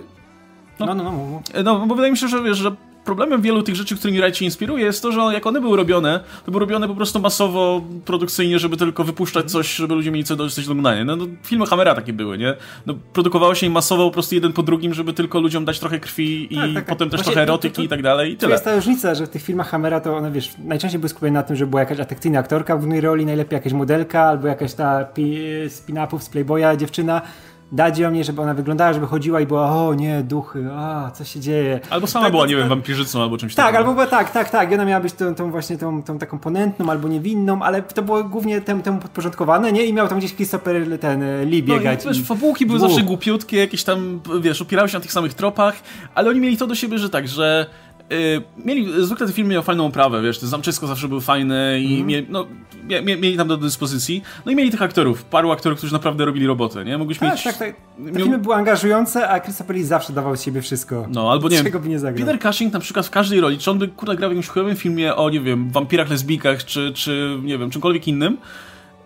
[0.87, 1.62] No, no, no, no, no.
[1.62, 2.72] no, bo wydaje mi się, że wiesz, że
[3.05, 6.20] problemem wielu tych rzeczy, którymi Wright się inspiruje, jest to, że jak one były robione,
[6.45, 10.37] to były robione po prostu masowo, produkcyjnie, żeby tylko wypuszczać coś, żeby ludzie mieli coś
[10.37, 11.05] do, oglądania.
[11.05, 12.55] No, no, filmy Hammera takie były, nie?
[12.87, 16.01] No, produkowało się im masowo po prostu jeden po drugim, żeby tylko ludziom dać trochę
[16.01, 17.18] krwi i tak, tak, potem tak.
[17.18, 18.49] też trochę erotyki to, to, i tak dalej i tyle.
[18.49, 21.33] To jest ta różnica, że w tych filmach Hammera to one, wiesz, najczęściej były skupione
[21.33, 24.74] na tym, że była jakaś atrakcyjna aktorka w głównej roli, najlepiej jakaś modelka, albo jakaś
[24.74, 25.07] ta
[25.68, 27.22] spin-upów z Playboya dziewczyna,
[27.73, 31.25] dać ją mnie, żeby ona wyglądała, żeby chodziła i była, o nie, duchy, a, co
[31.25, 31.81] się dzieje.
[31.91, 33.73] Albo sama tak, była, nie tak, wiem, wampirzycą albo czymś tak, takim.
[33.73, 34.70] Tak, albo była, tak, tak, tak.
[34.70, 38.03] I ona miała być tą, tą właśnie tą, tą taką ponętną albo niewinną, ale to
[38.03, 39.85] było głównie temu, temu podporządkowane, nie?
[39.85, 42.05] I miał tam gdzieś Christopher ten e, Lee no biegać.
[42.05, 45.35] No i, wiesz, fabułki były zawsze głupiutkie, jakieś tam, wiesz, opierały się na tych samych
[45.35, 45.75] tropach,
[46.14, 47.66] ale oni mieli to do siebie, że tak, że
[48.65, 52.07] mieli, zwykle te filmy miały fajną oprawę, wiesz, te zamczysko zawsze były fajne i mm.
[52.07, 52.47] mieli, no,
[52.85, 54.23] mie, mieli tam do dyspozycji.
[54.47, 56.99] No i mieli tych aktorów, paru aktorów, którzy naprawdę robili robotę, nie?
[56.99, 57.43] Mogłeś tak, mieć...
[57.43, 57.77] Tak, tak.
[58.13, 61.07] Te filmy były angażujące, a Christopher Lee zawsze dawał z siebie wszystko.
[61.11, 62.27] No, albo nie Czego by nie zagrał.
[62.27, 64.77] Peter Cushing na przykład w każdej roli, czy on by, kurde, grał w jakimś chujowym
[64.77, 68.39] filmie o, nie wiem, wampirach, lesbijkach, czy, czy nie wiem, czymkolwiek innym,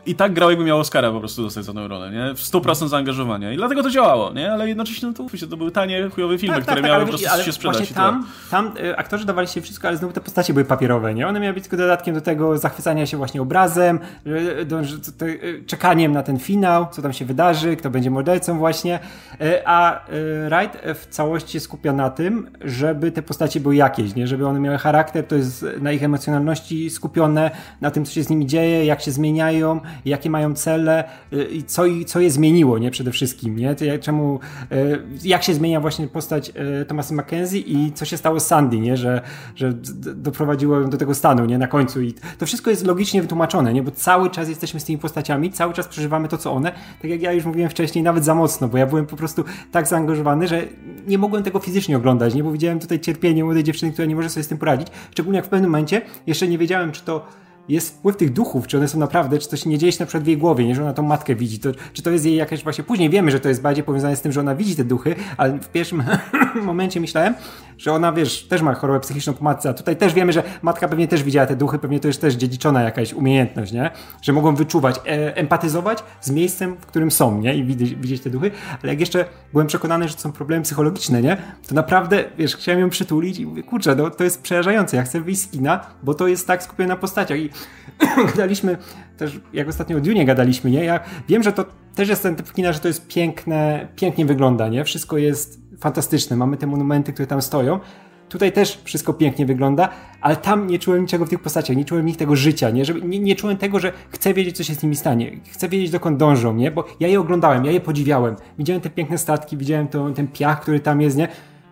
[0.07, 2.35] i tak grał, jakby miał Oscara po prostu dostać za tę rolę, nie?
[2.35, 3.53] W 100% zaangażowania.
[3.53, 4.53] I dlatego to działało, nie?
[4.53, 7.19] Ale jednocześnie, no to to były tanie, chujowe filmy, tak, które tak, miały tak, po
[7.19, 7.93] prostu ale się sprzedać.
[7.93, 11.29] tam, tam y, aktorzy dawali się wszystko, ale znowu te postacie były papierowe, nie?
[11.29, 16.39] One miały być tylko dodatkiem do tego zachwycania się właśnie obrazem, y, czekaniem na ten
[16.39, 18.99] finał, co tam się wydarzy, kto będzie mordercą właśnie.
[19.41, 20.07] Y, a
[20.49, 24.27] Wright w całości skupia na tym, żeby te postacie były jakieś, nie?
[24.27, 27.51] Żeby one miały charakter, to jest na ich emocjonalności skupione,
[27.81, 31.63] na tym, co się z nimi dzieje, jak się zmieniają, jakie mają cele y, i
[31.63, 32.91] co, co je zmieniło, nie?
[32.91, 33.75] Przede wszystkim, nie?
[34.01, 34.41] Czemu,
[34.73, 38.79] y, jak się zmienia właśnie postać y, Thomasa Mackenzie i co się stało z Sandy,
[38.79, 38.97] nie?
[38.97, 39.21] Że,
[39.55, 39.73] że
[40.15, 41.59] doprowadziło ją do tego stanu, nie?
[41.59, 43.83] Na końcu i to wszystko jest logicznie wytłumaczone, nie?
[43.83, 46.73] Bo cały czas jesteśmy z tymi postaciami, cały czas przeżywamy to, co one,
[47.03, 49.89] tak jak ja już mówiłem wcześniej, nawet za mocno, bo ja byłem po prostu tak
[49.89, 50.63] zaangażowany, że
[51.07, 52.45] nie mogłem tego fizycznie oglądać, nie?
[52.45, 55.47] Bo widziałem tutaj cierpienie młodej dziewczyny, która nie może sobie z tym poradzić, szczególnie jak
[55.47, 57.27] w pewnym momencie jeszcze nie wiedziałem, czy to
[57.69, 60.25] jest wpływ tych duchów, czy one są naprawdę, czy coś nie dzieje się na przykład
[60.25, 62.63] w jej głowie, nie, że ona tą matkę widzi, to, czy to jest jej jakaś
[62.63, 65.15] właśnie, później wiemy, że to jest bardziej powiązane z tym, że ona widzi te duchy,
[65.37, 66.03] ale w pierwszym
[66.65, 67.35] momencie myślałem,
[67.79, 70.89] że ona, wiesz, też ma chorobę psychiczną po matce, a tutaj też wiemy, że matka
[70.89, 73.91] pewnie też widziała te duchy, pewnie to jest też dziedziczona jakaś umiejętność, nie,
[74.23, 78.31] że mogą wyczuwać, e, empatyzować z miejscem, w którym są, nie, i widzieć, widzieć te
[78.31, 78.51] duchy,
[78.83, 81.37] ale jak jeszcze byłem przekonany, że to są problemy psychologiczne, nie,
[81.69, 85.21] to naprawdę, wiesz, chciałem ją przytulić i mówię, kurczę, no, to jest przerażające, ja chcę
[85.21, 87.39] wyjść z kina, bo to jest tak skupione na postaciach.
[87.39, 87.51] I
[88.37, 88.77] gadaliśmy
[89.17, 90.85] też, jak ostatnio o Dune gadaliśmy, nie?
[90.85, 91.65] Ja wiem, że to
[91.95, 94.85] też jest ten typ kina, że to jest piękne, pięknie wygląda, nie?
[94.85, 97.81] Wszystko jest fantastyczne, mamy te monumenty, które tam stoją.
[98.29, 99.89] Tutaj też wszystko pięknie wygląda,
[100.21, 102.85] ale tam nie czułem niczego w tych postaciach, nie czułem w nich tego życia, nie?
[102.85, 105.91] Żeby, nie, nie czułem tego, że chcę wiedzieć, co się z nimi stanie, chcę wiedzieć,
[105.91, 106.71] dokąd dążą, nie?
[106.71, 110.61] Bo ja je oglądałem, ja je podziwiałem, widziałem te piękne statki, widziałem to, ten piach,
[110.61, 111.29] który tam jest, nie?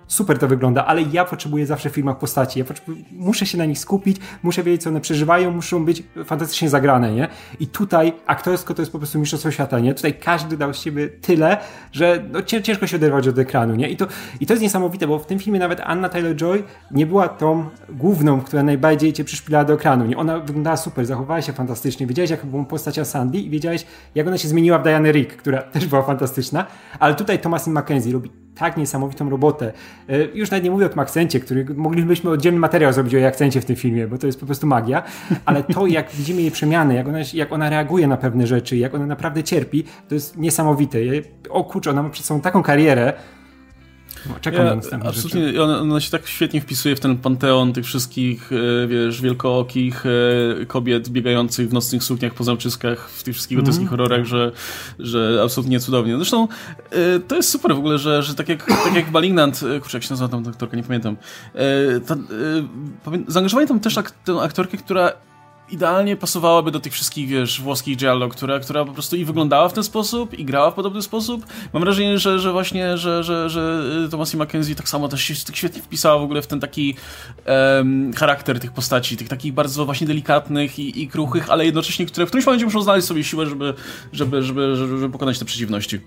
[0.06, 2.58] Super to wygląda, ale ja potrzebuję zawsze w filmach postaci.
[2.58, 2.64] Ja
[3.12, 7.28] muszę się na nich skupić, muszę wiedzieć, co one przeżywają, muszą być fantastycznie zagrane, nie?
[7.60, 9.94] I tutaj aktorsko to jest po prostu mistrzostwo świata, nie?
[9.94, 11.56] Tutaj każdy dał z siebie tyle,
[11.92, 13.88] że no, ciężko się oderwać od ekranu, nie?
[13.88, 14.06] I to,
[14.40, 18.40] I to jest niesamowite, bo w tym filmie nawet Anna Taylor-Joy nie była tą główną,
[18.40, 20.16] która najbardziej cię przyszpilała do ekranu, nie?
[20.16, 24.38] Ona wyglądała super, zachowała się fantastycznie, wiedziałeś, jak była postać Sandy i wiedziałeś, jak ona
[24.38, 26.66] się zmieniła w Diane Rick, która też była fantastyczna,
[26.98, 29.72] ale tutaj Thomasin McKenzie robi tak niesamowitą robotę.
[30.08, 33.26] E, już nawet nie mówię o tym akcencie, który moglibyśmy oddzielny materiał zrobić o jej
[33.26, 35.02] akcencie w tym filmie, bo to jest po prostu magia,
[35.44, 38.94] ale to jak widzimy jej przemiany, jak ona, jak ona reaguje na pewne rzeczy, jak
[38.94, 40.98] ona naprawdę cierpi, to jest niesamowite.
[41.50, 43.12] O kurczę, ona ma przed sobą taką karierę,
[44.40, 48.50] czekam ja, na Absolutnie, ona, ona, się tak świetnie wpisuje w ten panteon tych wszystkich,
[48.52, 53.88] e, wiesz, wielkookich e, kobiet biegających w nocnych sukniach po zamczyskach, w tych wszystkich gotyckich
[53.88, 53.90] mm.
[53.90, 54.52] horrorach, że,
[54.98, 56.16] że absolutnie cudownie.
[56.16, 56.48] Zresztą
[56.90, 60.04] e, to jest super w ogóle, że, że tak, jak, tak jak Malignant, kurczę, jak
[60.04, 61.16] się nazywa tam aktorka, nie pamiętam,
[62.06, 62.16] ta,
[63.28, 65.12] zaangażowali tam też ak tę aktorkę, która
[65.70, 69.72] idealnie pasowałaby do tych wszystkich, wiesz, włoskich giallo, która, która po prostu i wyglądała w
[69.72, 71.46] ten sposób, i grała w podobny sposób.
[71.72, 75.56] Mam wrażenie, że, że właśnie, że, że, że Thomasie Mackenzie tak samo też się tak
[75.56, 76.94] świetnie wpisała w ogóle w ten taki
[77.46, 82.26] um, charakter tych postaci, tych takich bardzo właśnie delikatnych i, i kruchych, ale jednocześnie, które
[82.26, 83.74] w którymś momencie muszą znaleźć sobie siłę, żeby,
[84.12, 86.00] żeby, żeby, żeby, żeby pokonać te przeciwności.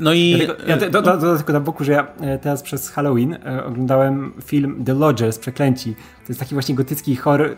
[0.00, 0.30] No i...
[0.30, 3.34] Ja, tylko, ja do, do, do, tylko na boku, że ja e, teraz przez Halloween
[3.34, 5.94] e, oglądałem film The Lodgers, Przeklęci.
[5.94, 7.56] To jest taki właśnie gotycki horror,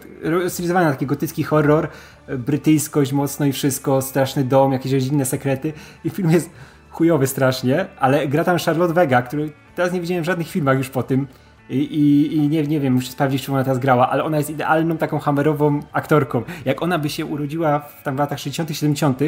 [0.48, 1.88] stylizowany na taki gotycki horror,
[2.26, 5.72] e, brytyjskość mocno i wszystko, straszny dom, jakieś rodzinne sekrety.
[6.04, 6.50] I film jest
[6.90, 10.88] chujowy strasznie, ale gra tam Charlotte Vega, który teraz nie widziałem w żadnych filmach już
[10.88, 11.26] po tym.
[11.70, 14.50] i, i, i nie, nie wiem, muszę sprawdzić, czy ona teraz grała, ale ona jest
[14.50, 16.42] idealną taką hammerową aktorką.
[16.64, 19.20] Jak ona by się urodziła w, tam w latach 60 70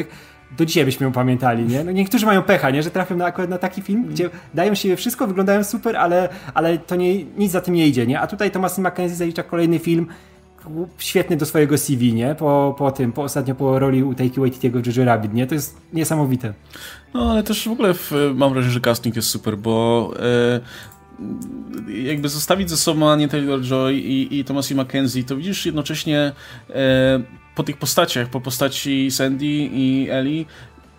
[0.57, 1.83] do dzisiaj byśmy ją pamiętali, nie?
[1.83, 2.83] No niektórzy mają pecha, nie?
[2.83, 6.77] Że trafią na, akurat na taki film, gdzie dają się wszystko, wyglądają super, ale, ale
[6.77, 8.19] to nie, nic za tym nie idzie, nie?
[8.19, 10.07] A tutaj Thomas McKenzie zalicza kolejny film,
[10.97, 12.35] świetny do swojego CV, nie?
[12.35, 15.47] Po, po tym, po ostatnio po roli u Taiki Waititiego w Jojo Rabbit, nie?
[15.47, 16.53] To jest niesamowite.
[17.13, 20.59] No, ale też w ogóle w, mam wrażenie, że casting jest super, bo e,
[22.03, 26.31] jakby zostawić ze sobą Anię Taylor-Joy i, i Thomasi McKenzie, to widzisz jednocześnie
[26.69, 30.45] e, po tych postaciach, po postaci Sandy i Ellie,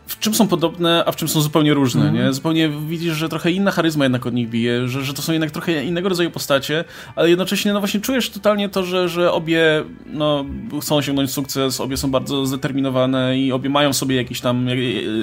[0.07, 2.15] w czym są podobne, a w czym są zupełnie różne, mm.
[2.15, 2.33] nie?
[2.33, 5.51] Zupełnie widzisz, że trochę inna charyzma jednak od nich bije, że, że to są jednak
[5.51, 6.85] trochę innego rodzaju postacie,
[7.17, 10.45] ale jednocześnie, no właśnie czujesz totalnie to, że, że obie, no,
[10.81, 14.67] chcą osiągnąć sukces, obie są bardzo zdeterminowane i obie mają sobie jakiś tam,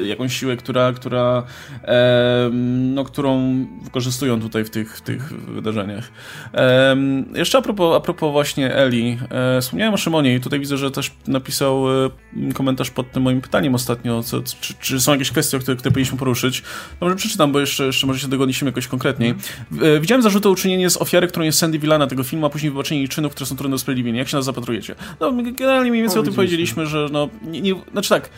[0.05, 1.43] jakąś siłę, która, która,
[1.83, 2.49] e,
[2.93, 6.11] no, którą wykorzystują tutaj w tych, w tych wydarzeniach.
[6.53, 6.95] E,
[7.35, 10.91] jeszcze a propos, a propos właśnie Eli, e, wspomniałem o Szymonie i tutaj widzę, że
[10.91, 12.09] też napisał e,
[12.53, 15.91] komentarz pod tym moim pytaniem ostatnio, co, czy czy, czy są jakieś kwestie, które, które
[15.91, 16.63] powinniśmy poruszyć?
[17.01, 19.35] No może przeczytam, bo jeszcze, jeszcze może się tego odniesiemy jakoś konkretniej.
[19.81, 22.71] E, widziałem zarzuty o uczynienie z ofiary, którą jest Sandy Villana tego filmu, a później
[22.71, 24.19] wybaczenie jej czynów, które są trudne do usprawiedliwienia.
[24.19, 24.95] Jak się nas zapatrujecie?
[25.19, 28.29] No generalnie mniej więcej o, o tym powiedzieliśmy, że no, nie, nie, znaczy tak,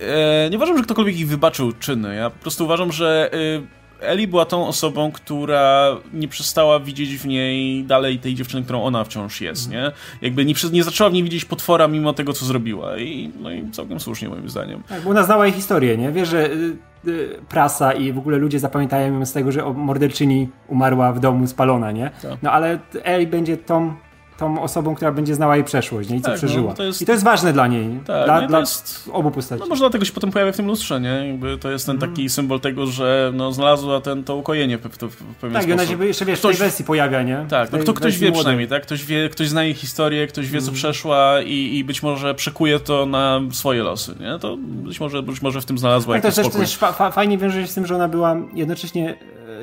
[0.00, 2.14] e, nie uważam, że ktokolwiek ich wybaczył czyny.
[2.14, 7.26] Ja po prostu uważam, że e, Eli była tą osobą, która nie przestała widzieć w
[7.26, 9.92] niej dalej tej dziewczyny, którą ona wciąż jest, nie?
[10.22, 12.98] Jakby nie, nie zaczęła w niej widzieć potwora mimo tego, co zrobiła.
[12.98, 14.82] I, no i całkiem słusznie, moim zdaniem.
[14.88, 16.12] Tak, bo ona znała jej historię, nie?
[16.12, 16.76] Wiesz, że y,
[17.06, 21.46] y, prasa i w ogóle ludzie zapamiętają ją z tego, że morderczyni umarła w domu
[21.46, 22.10] spalona, nie?
[22.22, 22.42] Tak.
[22.42, 23.94] No ale Eli będzie tą
[24.38, 26.16] tą osobą, która będzie znała jej przeszłość nie?
[26.16, 26.68] i co tak, no, przeżyła.
[26.68, 27.02] No, to jest...
[27.02, 29.10] I to jest ważne dla niej, tak, dla, no dla jest...
[29.12, 29.60] obu postaci.
[29.60, 31.28] No może dlatego się potem pojawia w tym lustrze, nie?
[31.28, 32.30] Jakby to jest ten taki mm.
[32.30, 35.64] symbol tego, że no, znalazła ten, to ukojenie w, w, w pewien tak.
[35.64, 36.54] Tak, ona się jeszcze wiesz, ktoś...
[36.54, 37.46] w tej wersji pojawia, nie?
[37.48, 38.82] Tak, no, kto, ktoś wie przynajmniej, tak?
[38.82, 40.74] Ktoś, wie, ktoś zna jej historię, ktoś wie, co mm.
[40.74, 44.38] przeszła i, i być może przekuje to na swoje losy, nie?
[44.38, 46.60] To być może, być może w tym znalazła tak, jakiś to spokój.
[46.60, 49.16] też fa fajnie wiąże się z tym, że ona była jednocześnie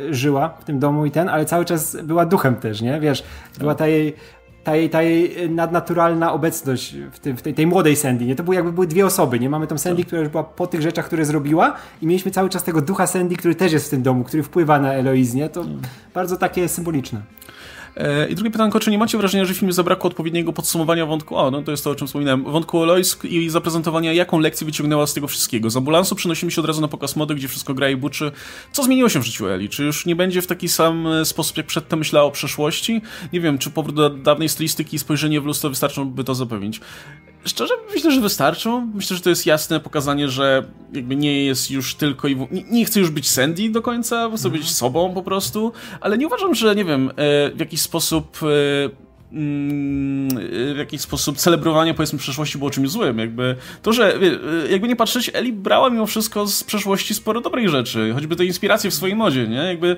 [0.10, 3.00] e, żyła w tym domu i ten, ale cały czas była duchem też, nie?
[3.00, 3.24] Wiesz,
[3.60, 4.16] była ta jej
[4.64, 8.36] ta jej, ta jej nadnaturalna obecność w, tym, w tej, tej, młodej Sandy, nie?
[8.36, 9.50] To były jakby były dwie osoby, nie?
[9.50, 10.08] Mamy tą Sandy, tak.
[10.08, 13.36] która już była po tych rzeczach, które zrobiła i mieliśmy cały czas tego ducha Sandy,
[13.36, 15.50] który też jest w tym domu, który wpływa na Eloise, nie?
[15.50, 15.82] To mm.
[16.14, 17.22] bardzo takie symboliczne.
[17.98, 21.38] E, I drugie pytanko, czy nie macie wrażenia, że w filmie zabrakło odpowiedniego podsumowania wątku,
[21.38, 25.08] o, no to jest to, o czym wspominałem, wątku Lois i zaprezentowania, jaką lekcję wyciągnęła
[25.08, 25.70] z tego wszystkiego.
[25.70, 28.32] Z ambulansu przenosimy się od razu na pokaz mody, gdzie wszystko gra i buczy.
[28.72, 29.70] Co zmieniło się w życiu Eli?
[29.70, 33.02] Czy już nie będzie w taki sam e, sposób, jak przedtem myślała o przeszłości?
[33.34, 36.80] Nie wiem, czy powrót do dawnej stylistyki i spojrzenie w lustro wystarczą, by to zapewnić?
[37.46, 38.92] Szczerze myślę, że wystarczą.
[38.94, 40.64] Myślę, że to jest jasne pokazanie, że
[40.94, 42.52] jakby nie jest już tylko i w...
[42.52, 44.76] nie, nie chce już być Sandy do końca, chce być mhm.
[44.76, 45.72] sobą po prostu,
[46.02, 47.14] ale nie uważam, że nie wiem, e,
[47.52, 48.46] w jakiś sposób e,
[49.34, 53.20] w jakiś sposób celebrowanie powiedzmy przeszłości było czymś złym.
[53.20, 54.20] Jakby to, że
[54.70, 58.92] jakby nie patrzeć, Eli brała mimo wszystko z przeszłości sporo dobrych rzeczy, choćby te inspiracje
[58.92, 59.56] w swojej modzie, nie?
[59.56, 59.96] Jakby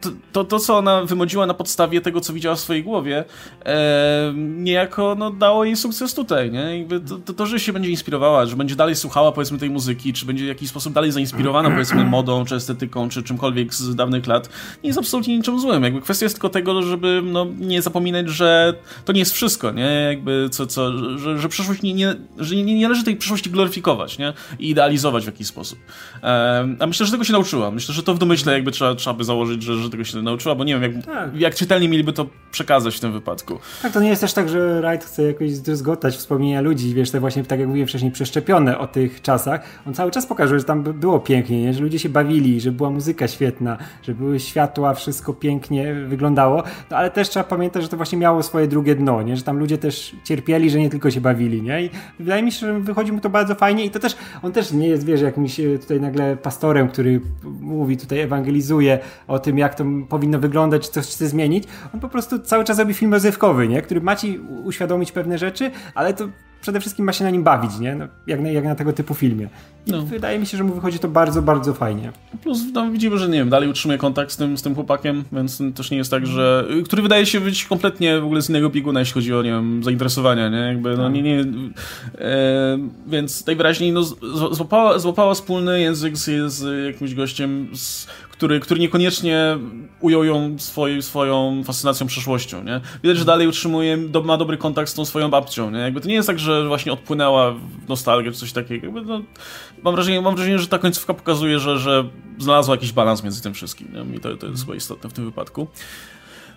[0.00, 3.24] to, to, to co ona wymodziła na podstawie tego, co widziała w swojej głowie,
[3.64, 6.78] e, niejako no, dało jej sukces tutaj, nie?
[6.78, 10.12] Jakby to, to, to, że się będzie inspirowała, że będzie dalej słuchała powiedzmy tej muzyki,
[10.12, 14.26] czy będzie w jakiś sposób dalej zainspirowana powiedzmy modą, czy estetyką, czy czymkolwiek z dawnych
[14.26, 14.48] lat,
[14.82, 15.82] nie jest absolutnie niczym złym.
[15.82, 18.61] Jakby kwestia jest tylko tego, żeby no, nie zapominać, że
[19.04, 20.06] to nie jest wszystko, nie?
[20.08, 24.18] Jakby co, co, że, że przyszłość nie, nie, że nie, nie należy tej przyszłości gloryfikować,
[24.18, 24.32] nie?
[24.58, 25.78] I idealizować w jakiś sposób.
[26.22, 27.70] Um, a myślę, że tego się nauczyła.
[27.70, 30.54] Myślę, że to w domyśle jakby trzeba, trzeba by założyć, że, że tego się nauczyła,
[30.54, 31.40] bo nie wiem, jak, tak.
[31.40, 33.58] jak czytelni mieliby to przekazać w tym wypadku.
[33.82, 37.20] Tak, to nie jest też tak, że Wright chce jakoś zdruzgotać wspomnienia ludzi, wiesz, te
[37.20, 39.60] właśnie, tak jak mówiłem wcześniej, przeszczepione o tych czasach.
[39.86, 41.74] On cały czas pokazuje, że tam było pięknie, nie?
[41.74, 46.96] że ludzie się bawili, że była muzyka świetna, że były światła, wszystko pięknie wyglądało, no,
[46.96, 49.36] ale też trzeba pamiętać, że to właśnie miało swoje drugie dno, nie?
[49.36, 51.62] że tam ludzie też cierpieli, że nie tylko się bawili.
[51.62, 51.82] Nie?
[51.82, 54.72] I wydaje mi się, że wychodzi mu to bardzo fajnie i to też, on też
[54.72, 57.20] nie jest, wiesz, jakimś e, tutaj nagle pastorem, który
[57.60, 58.98] mówi, tutaj ewangelizuje
[59.28, 61.64] o tym, jak to powinno wyglądać, coś chce zmienić.
[61.94, 63.82] On po prostu cały czas robi film rozrywkowy, nie?
[63.82, 66.28] który ma ci uświadomić pewne rzeczy, ale to
[66.62, 67.94] przede wszystkim ma się na nim bawić, nie?
[67.94, 69.48] No, jak, na, jak na tego typu filmie.
[69.86, 70.02] I no.
[70.02, 72.12] wydaje mi się, że mu wychodzi to bardzo, bardzo fajnie.
[72.42, 75.62] Plus no, widzimy, że nie wiem, dalej utrzymuje kontakt z tym, z tym chłopakiem, więc
[75.74, 76.68] też nie jest tak, że...
[76.84, 79.84] Który wydaje się być kompletnie w ogóle z innego bieguna, jeśli chodzi o, nie wiem,
[79.84, 80.58] zainteresowania, nie?
[80.58, 81.12] Jakby, no tak.
[81.12, 81.40] nie, nie...
[82.18, 84.02] E, więc najwyraźniej no,
[84.52, 88.06] złapała, złapała wspólny język z, z jakimś gościem, z,
[88.42, 89.58] który, który niekoniecznie
[90.00, 92.80] ujął ją swoj, swoją fascynacją przeszłością, nie?
[93.02, 95.78] Widać, że dalej utrzymuje, do, ma dobry kontakt z tą swoją babcią, nie?
[95.78, 98.86] Jakby to nie jest tak, że właśnie odpłynęła w nostalgię czy coś takiego.
[98.86, 99.22] Jakby no,
[99.82, 102.04] mam, wrażenie, mam wrażenie, że ta końcówka pokazuje, że, że
[102.38, 104.16] znalazła jakiś balans między tym wszystkim, nie?
[104.16, 105.66] I to, to jest chyba istotne w tym wypadku.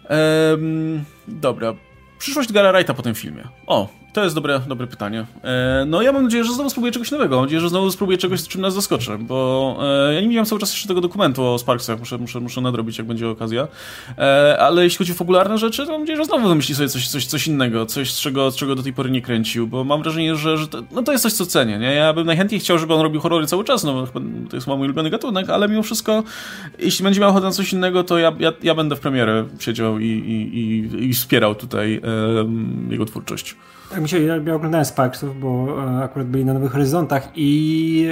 [0.03, 1.73] Ehm, dobra.
[2.19, 3.47] Przyszłość Gara Wrighta po tym filmie.
[3.67, 5.25] O, to jest dobre, dobre pytanie.
[5.43, 7.35] E, no ja mam nadzieję, że znowu spróbuję czegoś nowego.
[7.35, 9.77] Mam nadzieję, że znowu spróbuję czegoś, czym nas zaskoczę, bo
[10.09, 11.99] e, ja nie widziałem cały czas jeszcze tego dokumentu o Sparksach.
[11.99, 13.67] Muszę, muszę, muszę nadrobić, jak będzie okazja.
[14.17, 17.07] E, ale jeśli chodzi o fabularne rzeczy, to mam nadzieję, że znowu wymyśli sobie coś,
[17.07, 20.03] coś, coś innego, coś, z czego, z czego do tej pory nie kręcił, bo mam
[20.03, 21.77] wrażenie, że, że to, no to jest coś, co cenię.
[21.77, 21.93] Nie?
[21.93, 24.07] Ja bym najchętniej chciał, żeby on robił horrory cały czas, no bo
[24.49, 26.23] to jest mój ulubiony gatunek, ale mimo wszystko,
[26.79, 29.99] jeśli będzie miał ochotę na coś innego, to ja, ja, ja będę w premierę siedział
[29.99, 32.01] i, i, i, i wspierał tutaj
[32.89, 33.55] jego twórczość.
[33.89, 35.67] Tak mi się, ja oglądałem Sparksów, bo
[35.99, 38.07] e, akurat byli na Nowych Horyzontach i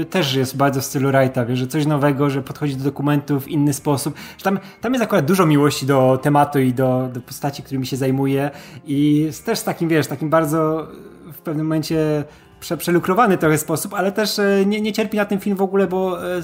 [0.00, 3.44] e, też jest bardzo w stylu Wrighta, wie, że coś nowego, że podchodzi do dokumentów
[3.44, 4.14] w inny sposób.
[4.38, 7.96] Że tam, tam jest akurat dużo miłości do tematu i do, do postaci, którymi się
[7.96, 8.50] zajmuje
[8.86, 10.88] i też z takim, wiesz, takim bardzo
[11.32, 12.24] w pewnym momencie
[12.64, 15.86] prze, przelukrowany trochę sposób, ale też e, nie, nie cierpi na tym film w ogóle,
[15.86, 16.42] bo e,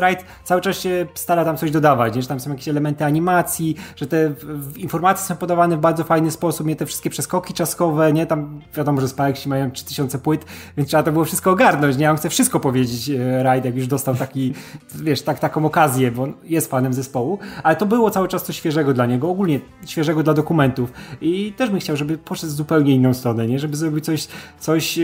[0.00, 2.22] Wright cały czas się stara tam coś dodawać, nie?
[2.22, 4.32] że tam są jakieś elementy animacji, że te
[4.76, 8.26] informacje są podawane w bardzo fajny sposób, nie te wszystkie przeskoki czaskowe, nie?
[8.26, 10.44] Tam wiadomo, że Spikesi mają 3000 płyt,
[10.76, 12.10] więc trzeba to było wszystko ogarnąć, nie?
[12.10, 14.54] On chce wszystko powiedzieć e, Wright, jak już dostał taki,
[15.04, 18.94] wiesz, tak, taką okazję, bo jest fanem zespołu, ale to było cały czas coś świeżego
[18.94, 23.46] dla niego, ogólnie świeżego dla dokumentów i też bym chciał, żeby poszedł zupełnie inną stronę,
[23.46, 23.58] nie?
[23.58, 24.28] Żeby zrobić coś,
[24.60, 24.98] coś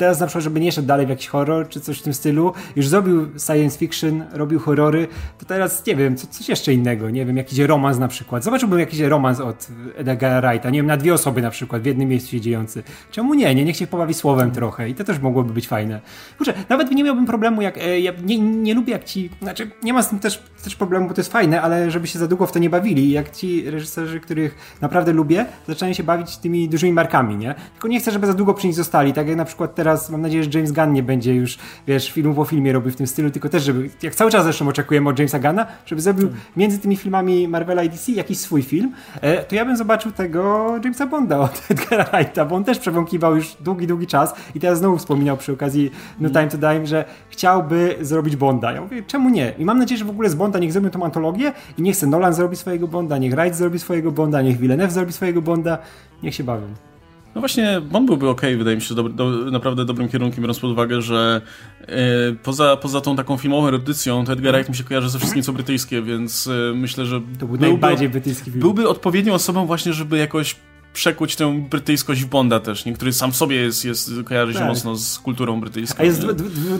[0.00, 2.52] teraz na przykład, żeby nie szedł dalej w jakiś horror czy coś w tym stylu,
[2.76, 7.26] już zrobił science fiction, robił horrory, to teraz nie wiem, co, coś jeszcze innego, nie
[7.26, 8.44] wiem, jakiś romans na przykład.
[8.44, 12.08] Zobaczyłbym jakiś romans od Edgara Wrighta, nie wiem, na dwie osoby na przykład, w jednym
[12.08, 12.82] miejscu się dziejący.
[13.10, 13.54] Czemu nie?
[13.54, 16.00] Nie, niech się pobawi słowem trochę i to też mogłoby być fajne.
[16.36, 19.92] Kurczę, nawet nie miałbym problemu, jak, e, ja nie, nie lubię jak ci, znaczy nie
[19.92, 22.46] ma z tym też, też problemu, bo to jest fajne, ale żeby się za długo
[22.46, 23.10] w to nie bawili.
[23.10, 27.54] Jak ci reżyserzy, których naprawdę lubię, zaczynają się bawić tymi dużymi markami, nie?
[27.72, 30.10] Tylko nie chcę, żeby za długo przy nich zostali, tak jak na przykład teraz teraz
[30.10, 33.06] mam nadzieję, że James Gunn nie będzie już, wiesz, filmu po filmie robił w tym
[33.06, 36.44] stylu, tylko też, żeby, jak cały czas zresztą oczekujemy od Jamesa Gunna, żeby zrobił hmm.
[36.56, 40.72] między tymi filmami Marvela i DC jakiś swój film, e, to ja bym zobaczył tego
[40.84, 44.78] Jamesa Bonda od Edgara Wrighta, bo on też przewąkiwał już długi, długi czas i teraz
[44.78, 46.50] znowu wspominał przy okazji No hmm.
[46.50, 48.72] Time to Dime, że chciałby zrobić Bonda.
[48.72, 49.52] Ja mówię, czemu nie?
[49.58, 52.06] I mam nadzieję, że w ogóle z Bonda niech zrobią tą antologię i niech se
[52.06, 55.78] Nolan zrobi swojego Bonda, niech Wright zrobi swojego Bonda, niech Villeneuve zrobi swojego Bonda,
[56.22, 56.89] niech się bawią.
[57.34, 60.70] No właśnie, on byłby ok, wydaje mi się, do, do, naprawdę dobrym kierunkiem, biorąc pod
[60.70, 61.40] uwagę, że
[61.80, 61.86] e,
[62.42, 65.52] poza, poza tą taką filmową erudycją, to Edgar Wright mi się kojarzy ze wszystkim, co
[65.52, 68.60] brytyjskie, więc e, myślę, że to był najbardziej brytyjski film.
[68.60, 70.56] Byłby odpowiednią osobą właśnie, żeby jakoś
[70.92, 72.92] przekuć tę brytyjskość w Bonda też, nie?
[72.92, 74.68] który sam w sobie jest, jest kojarzy się tak.
[74.68, 76.02] mocno z kulturą brytyjską.
[76.02, 76.26] A jest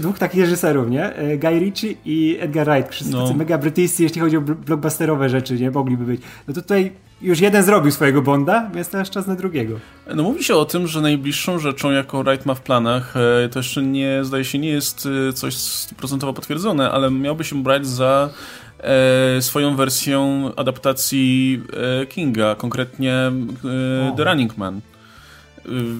[0.00, 1.14] dwóch takich reżyserów, nie?
[1.14, 2.92] E, Guy Ritchie i Edgar Wright.
[2.92, 3.34] Wszyscy no.
[3.34, 5.70] mega brytyjscy, jeśli chodzi o blockbusterowe rzeczy, nie?
[5.70, 6.20] Mogliby być.
[6.48, 6.92] No tutaj
[7.22, 9.78] już jeden zrobił swojego Bonda, więc teraz czas na drugiego.
[10.14, 13.58] No mówi się o tym, że najbliższą rzeczą, jaką Wright ma w planach, e, to
[13.58, 18.30] jeszcze nie, zdaje się, nie jest e, coś stuprocentowo potwierdzone, ale miałby się brać za
[18.78, 21.62] e, swoją wersję adaptacji
[22.02, 24.80] e, Kinga, konkretnie e, The Running Man.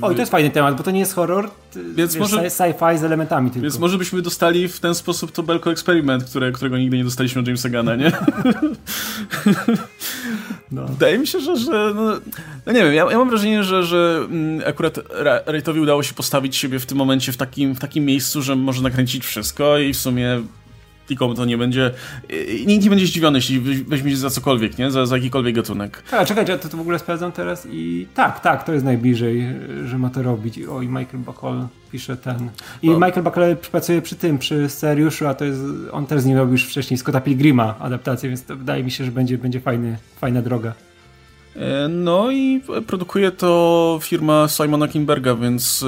[0.03, 1.51] Oj, to jest fajny temat, bo to nie jest horror,
[1.95, 3.63] więc wiesz, może, sci-fi z elementami tylko.
[3.63, 7.41] Więc może byśmy dostali w ten sposób to Belko Experiment, które, którego nigdy nie dostaliśmy
[7.41, 8.13] od Jamesa Gana, nie?
[10.73, 10.87] No.
[10.87, 12.21] Wydaje mi się, że, że no,
[12.67, 14.99] no nie wiem, ja, ja, mam wrażenie, że, że mm, akurat
[15.47, 18.83] Wrightowi udało się postawić siebie w tym momencie w takim, w takim miejscu, że może
[18.83, 20.43] nakręcić wszystko i w sumie
[21.11, 21.91] nikomu to nie będzie.
[22.67, 24.91] Nikt nie będzie zdziwiony, jeśli weźmie za cokolwiek, nie?
[24.91, 26.03] Za, za jakikolwiek gatunek.
[26.11, 29.47] A, czekaj, to, to w ogóle sprawdzam teraz i tak, tak, to jest najbliżej,
[29.87, 30.59] że ma to robić.
[30.59, 32.51] O, i Michael Bacall pisze ten.
[32.83, 32.95] I Bo...
[32.95, 35.61] Michael Bacall pracuje przy tym, przy scenariuszu, a to jest,
[35.93, 39.05] on też z nim robił już wcześniej Scotta Pilgrima adaptację, więc to wydaje mi się,
[39.05, 40.73] że będzie, będzie fajny, fajna droga.
[41.57, 45.85] E, no i produkuje to firma Simona Kimberga, więc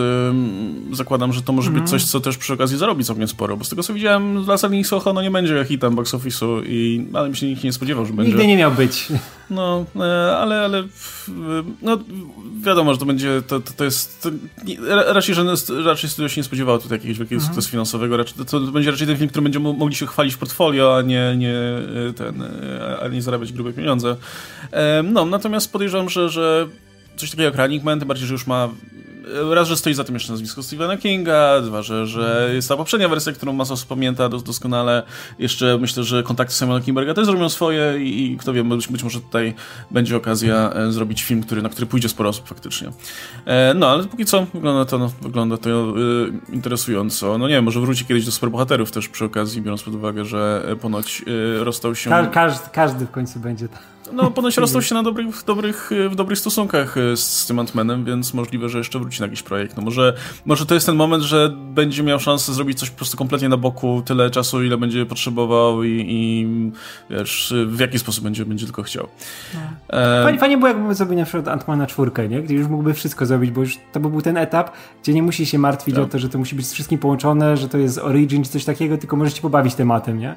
[0.93, 1.83] zakładam, że to może mm.
[1.83, 2.01] być mhm.
[2.01, 4.87] coś, co też przy okazji zarobi całkiem sporo, bo z tego co widziałem, dla Selling
[4.87, 8.13] Soho no nie będzie hitem box office'u, i, ale mi się nikt nie spodziewał, że
[8.13, 8.33] będzie.
[8.33, 9.09] Nigdy nie miał być.
[9.51, 10.85] No, e, ale, ale
[11.83, 11.99] no,
[12.63, 14.31] wiadomo, że to będzie, to, to, to jest, to,
[15.07, 15.45] raczej, że
[15.85, 19.07] raczej studio się nie spodziewało tutaj jakiegoś wielkiego sukcesu finansowego, raczej, to, to, będzie raczej
[19.07, 21.55] ten film, który będzie mogli się chwalić w portfolio, a nie, nie,
[22.17, 22.45] ten,
[23.03, 24.17] a nie zarabiać grube pieniądze.
[25.05, 26.69] No, natomiast podejrzewam, że, że
[27.17, 28.69] coś takiego jak Running Man, tym bardziej, że już ma
[29.51, 33.09] raz, że stoi za tym jeszcze nazwisko Stephena Kinga, dwa, że, że jest ta poprzednia
[33.09, 35.03] wersja, którą masa osób pamięta doskonale.
[35.39, 39.03] Jeszcze myślę, że kontakty Simona Kimberga też zrobią swoje i, i kto wie, być, być,
[39.03, 39.55] może tutaj
[39.91, 42.91] będzie okazja e, zrobić film, który, na który pójdzie sporo osób faktycznie.
[43.45, 45.93] E, no, ale póki co wygląda to, no, wygląda to e,
[46.53, 47.39] interesująco.
[47.39, 50.63] No nie wiem, może wróci kiedyś do superbohaterów też przy okazji, biorąc pod uwagę, że
[50.81, 51.23] ponoć
[51.61, 52.11] rozstał się...
[52.33, 56.39] każdy, każdy w końcu będzie tam No, ponoć rozstał się na dobrych, dobrych, w dobrych
[56.39, 59.77] stosunkach e, z, z tym Ant-Manem, więc możliwe, że jeszcze wróci na jakiś projekt.
[59.77, 63.17] No może, może to jest ten moment, że będzie miał szansę zrobić coś po prostu
[63.17, 66.47] kompletnie na boku, tyle czasu, ile będzie potrzebował i, i
[67.11, 69.09] wiesz, w jaki sposób będzie, będzie tylko chciał.
[69.55, 69.61] No.
[69.99, 70.23] E...
[70.23, 72.43] Fajnie, fajnie było, jakby zrobił na przykład Ant-Mana czwórkę, nie?
[72.43, 74.71] Gdzie już mógłby wszystko zrobić, bo już to by był ten etap,
[75.03, 76.05] gdzie nie musi się martwić tak.
[76.05, 78.65] o to, że to musi być z wszystkim połączone, że to jest origin czy coś
[78.65, 80.37] takiego, tylko możecie pobawić tematem, nie?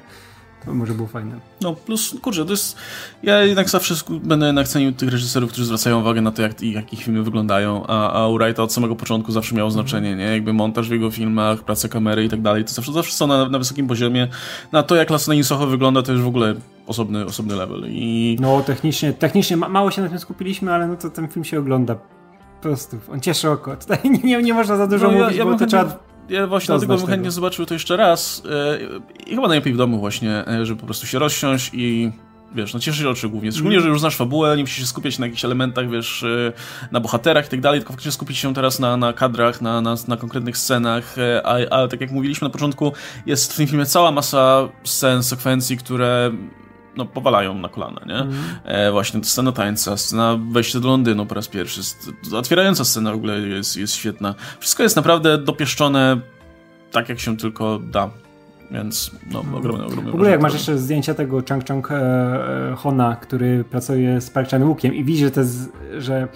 [0.66, 1.40] To może było fajne.
[1.60, 2.76] No, plus, kurczę, to jest...
[3.22, 6.92] Ja jednak zawsze będę jednak cenił tych reżyserów, którzy zwracają uwagę na to, jak, jak
[6.92, 10.24] ich filmy wyglądają, a, a u Wrighta od samego początku zawsze miało znaczenie, nie?
[10.24, 13.48] Jakby montaż w jego filmach, praca kamery i tak dalej, to zawsze, zawsze są na,
[13.48, 14.28] na wysokim poziomie.
[14.72, 16.54] Na to, jak Las Soho wygląda, to już w ogóle
[16.86, 17.84] osobny, osobny level.
[17.88, 18.36] I...
[18.40, 21.94] No, technicznie, technicznie mało się na tym skupiliśmy, ale no to ten film się ogląda
[21.94, 22.98] po prostu.
[23.12, 23.76] On cieszy oko.
[23.76, 25.98] Tutaj nie, nie, można za dużo no, mówić, ja, ja bo to trzeba
[26.28, 28.78] ja właśnie dlatego bym chętnie zobaczył to jeszcze raz e,
[29.26, 32.12] i chyba najlepiej w domu właśnie, e, żeby po prostu się rozsiąść i
[32.54, 33.52] wiesz, no cieszyć oczy głównie.
[33.52, 36.52] Szczególnie, że już znasz fabułę, nie musisz się skupiać na jakichś elementach, wiesz, e,
[36.92, 39.94] na bohaterach i tak dalej, tylko faktycznie skupić się teraz na, na kadrach, na, na,
[40.08, 42.92] na konkretnych scenach, a, a tak jak mówiliśmy na początku,
[43.26, 46.32] jest w tym filmie cała masa scen, sekwencji, które
[46.96, 48.18] no, powalają na kolana, nie?
[48.18, 48.34] Mm.
[48.64, 51.80] E, właśnie to scena tańca, scena wejścia do Londynu po raz pierwszy,
[52.32, 54.34] otwierająca scena w ogóle jest, jest świetna.
[54.60, 56.20] Wszystko jest naprawdę dopieszczone
[56.92, 58.10] tak, jak się tylko da.
[58.70, 59.56] Więc no, mhm.
[59.56, 60.10] ogromne, ogromne.
[60.10, 64.30] W ogóle jak masz jeszcze zdjęcia tego Chang Chang e, e, Hona, który pracuje z
[64.30, 65.30] Park Chan-wookiem i widzi, że,
[66.00, 66.28] że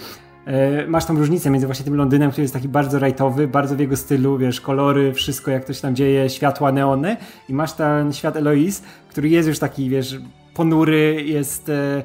[0.47, 3.81] e, masz tą różnicę między właśnie tym Londynem, który jest taki bardzo rajtowy, bardzo w
[3.81, 7.17] jego stylu, wiesz, kolory, wszystko jak to się tam dzieje, światła, neony
[7.49, 10.19] i masz ten świat Eloise, który jest już taki, wiesz,
[10.55, 12.03] ponury, jest e,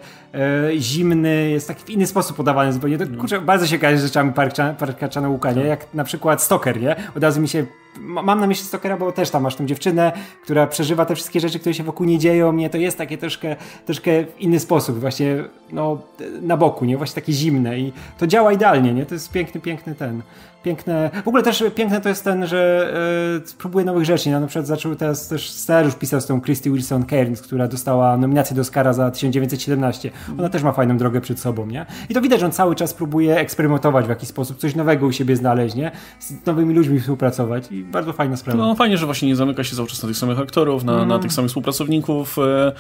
[0.78, 2.98] zimny, jest taki w inny sposób podawany zupełnie.
[2.98, 5.62] To, kurczę, bardzo się z rzeczami Parka, Parka Chan-wooka, nie?
[5.62, 5.66] Tak.
[5.66, 6.96] Jak na przykład Stoker, nie?
[7.16, 7.66] Od razu mi się
[8.00, 10.12] mam na myśli Stokera, bo też tam masz tą dziewczynę,
[10.44, 12.52] która przeżywa te wszystkie rzeczy, które się wokół nie dzieją.
[12.52, 13.56] Mnie to jest takie troszkę,
[13.86, 16.02] troszkę w inny sposób, właśnie no,
[16.42, 16.98] na boku, nie?
[16.98, 19.06] Właśnie takie zimne i to działa idealnie, nie?
[19.06, 20.22] To jest piękny, piękny ten.
[20.64, 21.12] Piękne.
[21.26, 22.94] W ogóle też piękne to jest ten, że
[23.42, 24.30] yy, spróbuje nowych rzeczy.
[24.30, 28.18] Ja na przykład zaczął teraz też scenariusz pisał z tą Christy Wilson Cairns, która dostała
[28.18, 30.12] nominację do Oscara za 1917.
[30.40, 31.86] Ona też ma fajną drogę przed sobą, nie?
[32.10, 35.12] I to widać, że on cały czas próbuje eksperymentować w jakiś sposób, coś nowego u
[35.12, 35.92] siebie znaleźć, nie?
[36.20, 38.66] Z nowymi ludźmi współpracować i bardzo fajna sprawa.
[38.66, 41.08] No fajnie, że właśnie nie zamyka się cały czas na tych samych aktorów, na, mm.
[41.08, 42.38] na tych samych współpracowników.
[42.40, 42.72] E,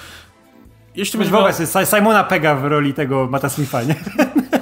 [0.95, 1.55] jeśli będzie wyobraź
[1.95, 3.95] Simona Pega w roli tego Mata Smitha, nie?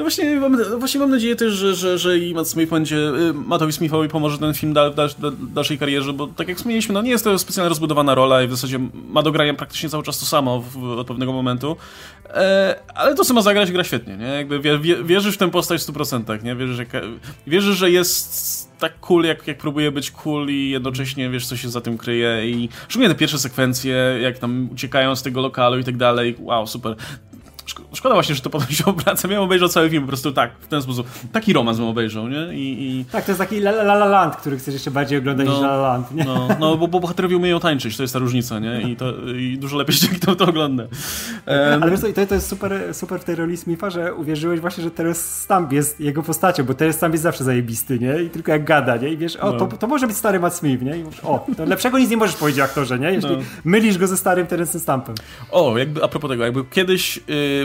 [0.00, 3.34] No właśnie, mam, właśnie mam nadzieję też, że, że, że i Matt Smith będzie, y,
[3.34, 7.02] Mattowi Smithowi pomoże ten film da, da, da, dalszej karierze, bo tak jak wspomnieliśmy, no
[7.02, 8.78] nie jest to specjalnie rozbudowana rola i w zasadzie
[9.08, 11.76] ma do grania praktycznie cały czas to samo w, od pewnego momentu,
[12.28, 14.26] e, ale to, co ma zagrać, gra świetnie, nie?
[14.26, 16.56] Jakby wie, wie, wierzysz w tę postać w 100%, nie?
[16.56, 16.86] Wierzysz, że,
[17.46, 21.68] wierzysz, że jest tak cool, jak, jak próbuje być cool i jednocześnie wiesz, co się
[21.68, 25.84] za tym kryje i szczególnie te pierwsze sekwencje, jak tam uciekają z tego lokalu i
[25.84, 26.96] tak dalej, wow, super.
[27.94, 29.28] Szkoda właśnie, że to potem się obraca.
[29.28, 31.06] Miałem obejrzeć cały film po prostu tak, w ten sposób.
[31.32, 32.54] Taki romans bym obejrzał, nie?
[32.54, 33.04] I, i...
[33.04, 35.62] Tak, to jest taki La La, La Land, który chcesz jeszcze bardziej oglądać no, niż
[35.62, 36.24] La La Land, nie?
[36.24, 38.82] No, no bo, bo bohaterowie umieją tańczyć, to jest ta różnica, nie?
[38.82, 40.82] I, to, i dużo lepiej się kto to ogląda.
[40.82, 41.82] Um...
[41.82, 44.84] Ale wiesz co, to, to jest super, super w tej roli Smitha, że uwierzyłeś właśnie,
[44.84, 48.22] że Terence Stamp jest jego postacią, bo Terence Stamp jest zawsze zajebisty, nie?
[48.22, 49.08] I tylko jak gada, nie?
[49.08, 49.66] I wiesz, o, no.
[49.66, 50.98] to, to może być stary Matt Smith, nie?
[50.98, 53.12] I mówisz, o, to lepszego nic nie możesz powiedzieć aktorze, nie?
[53.12, 53.42] Jeśli no.
[53.64, 55.14] mylisz go ze starym Terence Stampem.
[55.50, 57.16] O, jakby a propos tego, jakby kiedyś...
[57.16, 57.59] Yy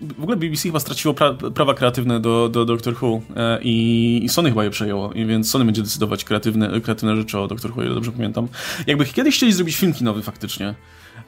[0.00, 4.48] w ogóle BBC chyba straciło pra prawa kreatywne do, do Doctor Who e, i, Sony
[4.48, 7.94] chyba je przejęło, i więc Sony będzie decydować kreatywne, kreatywne rzeczy o Doctor Who, ile
[7.94, 8.48] dobrze pamiętam.
[8.86, 10.74] Jakby kiedyś chcieli zrobić film kinowy faktycznie,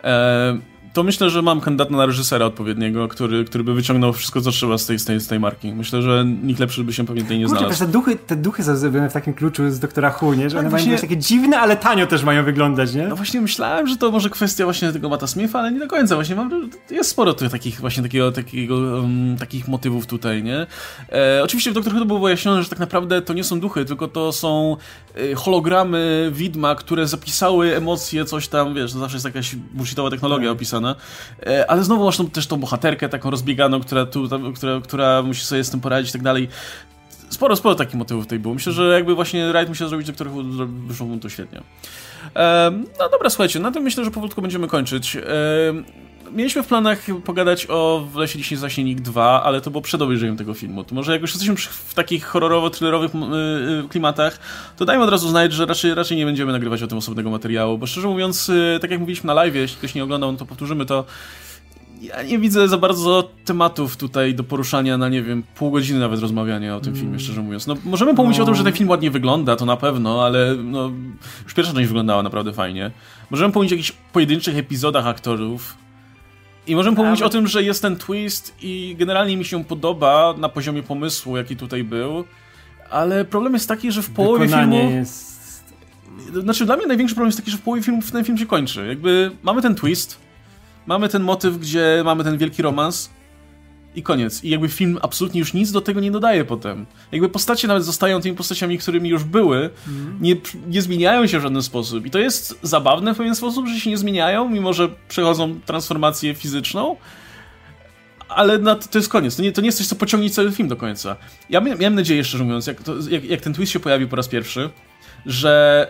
[0.05, 0.59] e,
[0.93, 4.78] to myślę, że mam kandydata na reżysera odpowiedniego, który, który by wyciągnął wszystko, co trzeba
[4.78, 5.73] z tej, z tej, z tej marki.
[5.73, 7.85] Myślę, że nikt lepszy by się pewnie tej nie Kurczę, znalazł.
[7.85, 10.51] Te duchy, te duchy są zrobione w takim kluczu z Doktora Who, nie?
[10.51, 10.86] Że tak, one właśnie...
[10.86, 13.09] mają być takie dziwne, ale tanio też mają wyglądać, nie?
[13.09, 16.15] No właśnie myślałem, że to może kwestia właśnie tego Mata Smitha, ale nie do końca.
[16.15, 20.66] Właśnie mam, jest sporo tu takich właśnie takiego, takiego um, takich motywów tutaj, nie?
[21.12, 24.09] E, oczywiście w Doktor Who było wyjaśnione, że tak naprawdę to nie są duchy, tylko
[24.09, 24.77] to są
[25.15, 30.48] e, hologramy widma, które zapisały emocje, coś tam, wiesz, to zawsze jest jakaś bullshitowa technologia
[30.48, 30.56] tak.
[30.56, 30.77] opisana.
[31.46, 35.44] E, ale znowu masz tą, też tą bohaterkę taką rozbieganą, która, tu, która, która musi
[35.44, 36.48] sobie z tym poradzić i tak dalej.
[37.30, 38.55] Sporo, sporo takich motywów tutaj było.
[38.55, 40.32] Myślę, że jakby właśnie Wright musiał zrobić, do których
[40.86, 41.62] wyszło mu to świetnie.
[42.98, 45.16] no dobra, słuchajcie, na tym myślę, że powolutku będziemy kończyć.
[46.32, 50.02] Mieliśmy w planach pogadać o W lesie dziś zaśnie Nick 2, ale to było przed
[50.02, 50.84] obejrzeniem tego filmu.
[50.84, 54.38] To może jak już jesteśmy w takich horrorowo-thrillerowych y, y, klimatach,
[54.76, 57.78] to dajmy od razu znać, że raczej, raczej nie będziemy nagrywać o tym osobnego materiału,
[57.78, 60.46] bo szczerze mówiąc, y, tak jak mówiliśmy na live, jeśli ktoś nie oglądał, no to
[60.46, 61.05] powtórzymy to
[62.02, 66.20] ja nie widzę za bardzo tematów tutaj do poruszania na, nie wiem, pół godziny nawet
[66.20, 67.20] rozmawiania o tym filmie, mm.
[67.20, 67.66] szczerze mówiąc.
[67.66, 68.44] No, możemy pomyśleć no.
[68.44, 70.90] o tym, że ten film ładnie wygląda, to na pewno, ale no,
[71.44, 72.90] już pierwsza część wyglądała naprawdę fajnie.
[73.30, 75.76] Możemy pomyśleć o jakichś pojedynczych epizodach aktorów
[76.69, 80.49] I możemy pomówić o tym, że jest ten twist i generalnie mi się podoba na
[80.49, 82.24] poziomie pomysłu, jaki tutaj był,
[82.90, 84.97] ale problem jest taki, że w połowie Wykonanie filmu...
[84.97, 85.39] jest...
[86.43, 88.86] Znaczy dla mnie największy problem jest taki, że w połowie filmu ten film się kończy.
[88.86, 90.19] Jakby mamy ten twist,
[90.86, 93.11] mamy ten motyw, gdzie mamy ten wielki romans
[93.99, 94.45] i koniec.
[94.45, 96.87] I jakby film absolutnie już nic do tego nie dodaje potem.
[97.12, 99.70] Jakby postacie nawet zostają tymi postaciami, którymi już były,
[100.20, 102.07] nie, nie zmieniają się w żaden sposób.
[102.07, 106.35] I to jest zabawne w pewien sposób, że się nie zmieniają, mimo że przechodzą transformację
[106.35, 106.97] fizyczną.
[108.29, 109.37] Ale na to, to jest koniec.
[109.37, 111.16] To nie, to nie jest coś, co pociągnie cały film do końca.
[111.51, 114.16] Ja mia- miałem nadzieję, szczerze mówiąc, jak, to, jak, jak ten twist się pojawił po
[114.16, 114.70] raz pierwszy,
[115.27, 115.89] że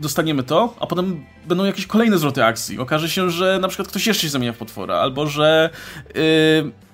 [0.00, 2.78] dostaniemy to, a potem będą jakieś kolejne zwroty akcji.
[2.78, 5.70] Okaże się, że na przykład ktoś jeszcze się zamienia w potwora, albo że,
[6.14, 6.22] yy,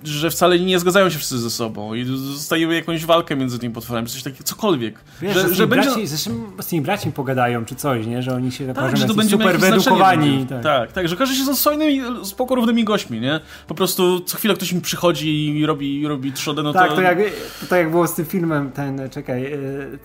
[0.04, 4.08] że wcale nie zgadzają się wszyscy ze sobą i zostajemy jakąś walkę między tymi potworami,
[4.08, 4.94] coś takiego, cokolwiek.
[5.20, 5.90] Wiesz, że, że, z, tymi będzie...
[5.90, 6.06] braci,
[6.58, 8.22] z tymi braćmi pogadają, czy coś, nie?
[8.22, 10.46] Że oni się tak, że to będzie super wyedukowani.
[10.46, 10.62] Tak.
[10.62, 13.40] tak, tak, że okaże się są swojnymi, spoko równymi gośćmi, nie?
[13.66, 16.94] Po prostu co chwilę ktoś mi przychodzi i robi, robi trzodę, no tak, to...
[16.94, 17.18] to jak,
[17.60, 19.42] to tak jak było z tym filmem, ten, czekaj...
[19.42, 19.98] Yy,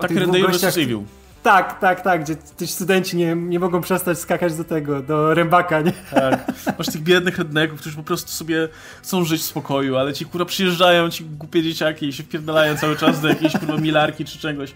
[0.00, 0.78] tak, Rendale vs.
[0.78, 1.02] Evil.
[1.42, 5.80] Tak, tak, tak, gdzie ci studenci nie, nie mogą przestać skakać do tego, do rębaka,
[5.80, 5.92] nie?
[6.14, 6.52] Tak.
[6.78, 8.68] Masz tych biednych redneków, którzy po prostu sobie
[9.02, 12.96] chcą żyć w spokoju, ale ci kurwa przyjeżdżają, ci głupie dzieciaki i się wpierdalają cały
[12.96, 14.72] czas do jakiejś kurwa milarki czy czegoś.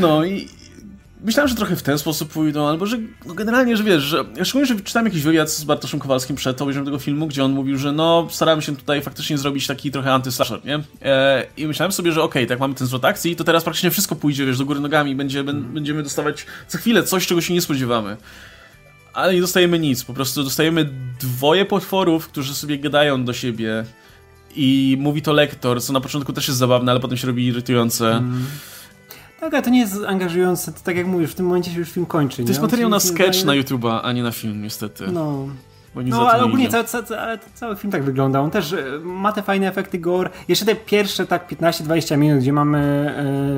[0.00, 0.48] No i,
[1.24, 4.66] Myślałem, że trochę w ten sposób pójdą, albo że no generalnie, że wiesz, że szczególnie,
[4.66, 7.92] że czytałem jakiś wywiad z Bartoszem Kowalskim przed obejrzeniem tego filmu, gdzie on mówił, że
[7.92, 10.80] no, staramy się tutaj faktycznie zrobić taki trochę antyslasher, nie?
[11.02, 13.90] E, I myślałem sobie, że okej, okay, tak mamy ten zwrot akcji, to teraz praktycznie
[13.90, 17.60] wszystko pójdzie, wiesz, do góry nogami, będzie, będziemy dostawać co chwilę coś, czego się nie
[17.60, 18.16] spodziewamy.
[19.12, 20.90] Ale nie dostajemy nic, po prostu dostajemy
[21.20, 23.84] dwoje potworów, którzy sobie gadają do siebie
[24.56, 28.10] i mówi to lektor, co na początku też jest zabawne, ale potem się robi irytujące.
[28.10, 28.46] Mm.
[29.40, 31.90] Tak, ale to nie jest angażujące, to tak jak mówisz, w tym momencie się już
[31.90, 32.42] film kończy.
[32.42, 35.06] To jest materiał na sketch na YouTube'a, a nie na film, niestety.
[35.12, 35.48] No.
[35.94, 38.40] No, ale ogólnie cały, cały, ale cały film tak wygląda.
[38.40, 40.30] On też e, ma te fajne efekty gore.
[40.48, 42.78] Jeszcze te pierwsze tak 15-20 minut, gdzie mamy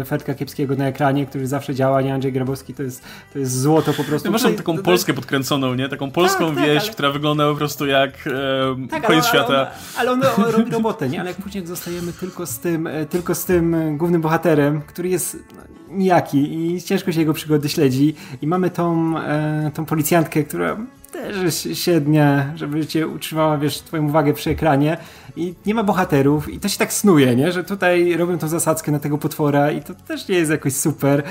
[0.01, 3.61] e, Fedka Kiepskiego na ekranie, który zawsze działa, nie Andrzej Grabowski, to jest, to jest
[3.61, 4.29] złoto po prostu.
[4.29, 5.89] Ja masz taką to, Polskę podkręconą, nie?
[5.89, 6.93] Taką polską tak, tak wieś, ale...
[6.93, 9.71] która wygląda po prostu jak e, tak, koniec ale, świata.
[9.99, 11.21] Ale on, ale on robi robotę, nie?
[11.21, 15.37] Ale jak później zostajemy tylko z tym, e, tylko z tym głównym bohaterem, który jest
[15.57, 20.77] no, nijaki i ciężko się jego przygody śledzi i mamy tą, e, tą policjantkę, która
[21.13, 24.97] też średnia, żeby cię utrzymała, wiesz, twoją uwagę przy ekranie
[25.37, 27.53] i nie ma bohaterów i to się tak snuje, nie?
[27.53, 31.23] Że tutaj robią tą zasadzkę na tego potwora i to też nie jest jakoś super.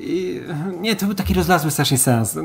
[0.00, 0.40] I,
[0.80, 2.34] nie, to był taki rozlazły strasznie sens.
[2.34, 2.42] No,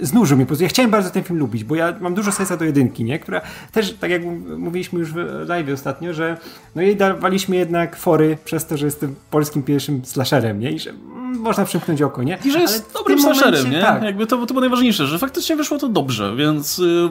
[0.00, 0.62] znużył mnie po prostu.
[0.62, 3.18] Ja chciałem bardzo ten film lubić, bo ja mam dużo sensa do jedynki, nie?
[3.18, 3.40] Która
[3.72, 4.22] też, tak jak
[4.58, 5.16] mówiliśmy już w
[5.48, 6.36] live ostatnio, że
[6.74, 10.72] no jej dawaliśmy jednak fory przez to, że jestem polskim pierwszym slasherem, nie?
[10.72, 12.38] I że mm, można przymknąć oko, nie?
[12.44, 13.82] I że jest Ale dobrym slasherem, momencie, nie?
[13.82, 14.02] Tak.
[14.02, 16.78] Jakby to, to było najważniejsze, że faktycznie wyszło to dobrze, więc...
[16.78, 17.10] Yy,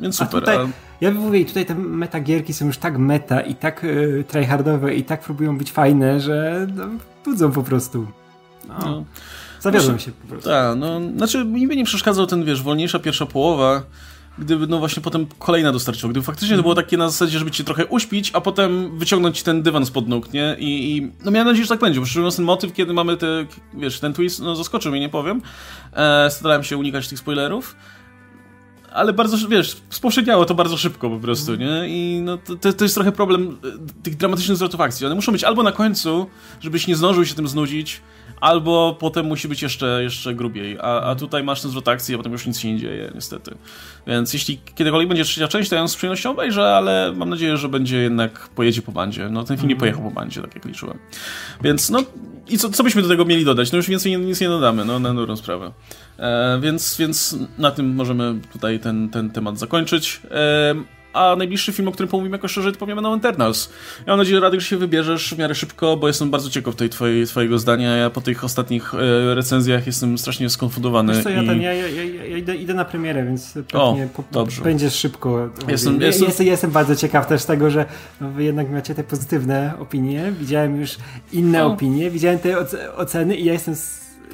[0.00, 0.36] więc super.
[0.36, 0.68] A tutaj, a...
[1.00, 5.20] Ja mówię, tutaj te metagierki są już tak meta i tak y, tryhardowe i tak
[5.20, 6.84] próbują być fajne, że no,
[7.24, 8.06] budzą po prostu.
[8.68, 8.74] No.
[8.84, 9.04] no.
[9.60, 10.48] Zawiodłem się po prostu.
[10.48, 13.82] Tak, no, znaczy mi by nie przeszkadzał ten, wiesz, wolniejsza pierwsza połowa,
[14.38, 16.10] gdyby no właśnie potem kolejna dostarczyła.
[16.10, 19.62] Gdyby faktycznie to było takie na zasadzie, żeby cię trochę uśpić, a potem wyciągnąć ten
[19.62, 20.56] dywan spod nóg, nie?
[20.58, 23.46] I, i no miałem nadzieję, że tak będzie, bo szczerze ten motyw, kiedy mamy te,
[23.74, 25.42] wiesz, ten twist, no zaskoczył mnie, nie powiem.
[25.92, 27.76] E, starałem się unikać tych spoilerów
[28.94, 31.70] ale bardzo, wiesz, spowszedniało to bardzo szybko po prostu, mhm.
[31.70, 31.88] nie?
[31.88, 35.06] I no, to, to jest trochę problem e, tych dramatycznych zwrotów akcji.
[35.06, 36.26] One muszą być albo na końcu,
[36.60, 38.00] żebyś nie zdążył się tym znudzić,
[38.44, 40.78] albo potem musi być jeszcze, jeszcze grubiej.
[40.80, 43.54] A, a tutaj masz ten zwrot akcji, a potem już nic się nie dzieje, niestety.
[44.06, 47.56] Więc jeśli kiedykolwiek będzie trzecia część, to ja ją z przyjemnością obejrzę, ale mam nadzieję,
[47.56, 49.28] że będzie jednak pojedzie po bandzie.
[49.28, 49.80] No ten film nie mhm.
[49.80, 50.98] pojechał po bandzie, tak jak liczyłem.
[51.62, 52.02] Więc no
[52.48, 53.72] i co, co byśmy do tego mieli dodać?
[53.72, 55.72] No już więcej nic nie dodamy, no na dobrą sprawę.
[56.18, 60.20] E, więc, więc na tym możemy tutaj ten, ten temat zakończyć.
[60.30, 60.74] E,
[61.14, 63.70] a najbliższy film, o którym pomówimy jako szerzej, to powiemy na Eternals.
[63.98, 66.90] Ja mam nadzieję, Radek, że się wybierzesz w miarę szybko, bo jestem bardzo ciekaw tej
[66.90, 67.96] twojej, twojego zdania.
[67.96, 71.12] Ja po tych ostatnich e, recenzjach jestem strasznie skonfundowany.
[71.14, 71.46] Wiesz co, ja, i...
[71.46, 75.50] ten, ja, ja, ja idę, idę, na premierę, więc pewnie o, będziesz szybko.
[75.68, 76.26] Jestem, ja, jestem...
[76.26, 77.86] Jestem, jestem, bardzo ciekaw też tego, że
[78.20, 80.32] wy jednak macie te pozytywne opinie.
[80.40, 80.96] Widziałem już
[81.32, 81.72] inne o.
[81.72, 82.56] opinie, widziałem te
[82.96, 83.74] oceny i ja jestem...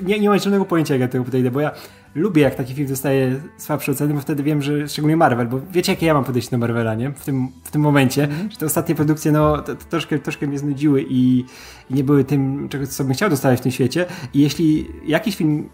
[0.02, 1.70] Nie, nie mam żadnego pojęcia, jak ja tego podejdę, bo ja
[2.14, 5.92] lubię, jak taki film dostaje słabsze oceny, bo wtedy wiem, że szczególnie Marvel, bo wiecie,
[5.92, 7.10] jakie ja mam podejście do Marvela, nie?
[7.10, 8.50] W tym, w tym momencie, mm.
[8.50, 11.44] że te ostatnie produkcje, no, to, to troszkę, troszkę mnie znudziły i,
[11.90, 14.06] i, nie były tym, czego co bym chciał dostawać w tym świecie.
[14.34, 15.68] I jeśli jakiś film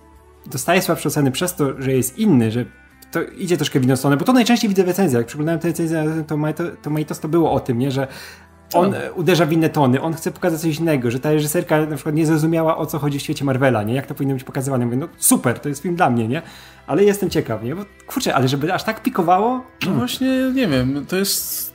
[0.47, 2.65] dostaje słabsze oceny przez to, że jest inny, że
[3.11, 5.21] to idzie troszkę w inną stronę, bo to najczęściej widzę w recenzjach.
[5.21, 6.37] Jak przeglądałem te recenzje to
[6.83, 7.91] Tomatoes, to było o tym, nie?
[7.91, 8.09] Że
[8.75, 12.15] on uderza w inne tony, on chce pokazać coś innego, że ta reżyserka na przykład
[12.15, 13.95] nie zrozumiała o co chodzi w świecie Marvela, nie?
[13.95, 14.85] Jak to powinno być pokazywane.
[14.85, 16.43] Mówię, no super, to jest film dla mnie, nie?
[16.87, 17.75] Ale jestem ciekaw, nie?
[17.75, 19.63] Bo kurczę, ale żeby aż tak pikowało?
[19.87, 21.66] No właśnie, nie wiem, to jest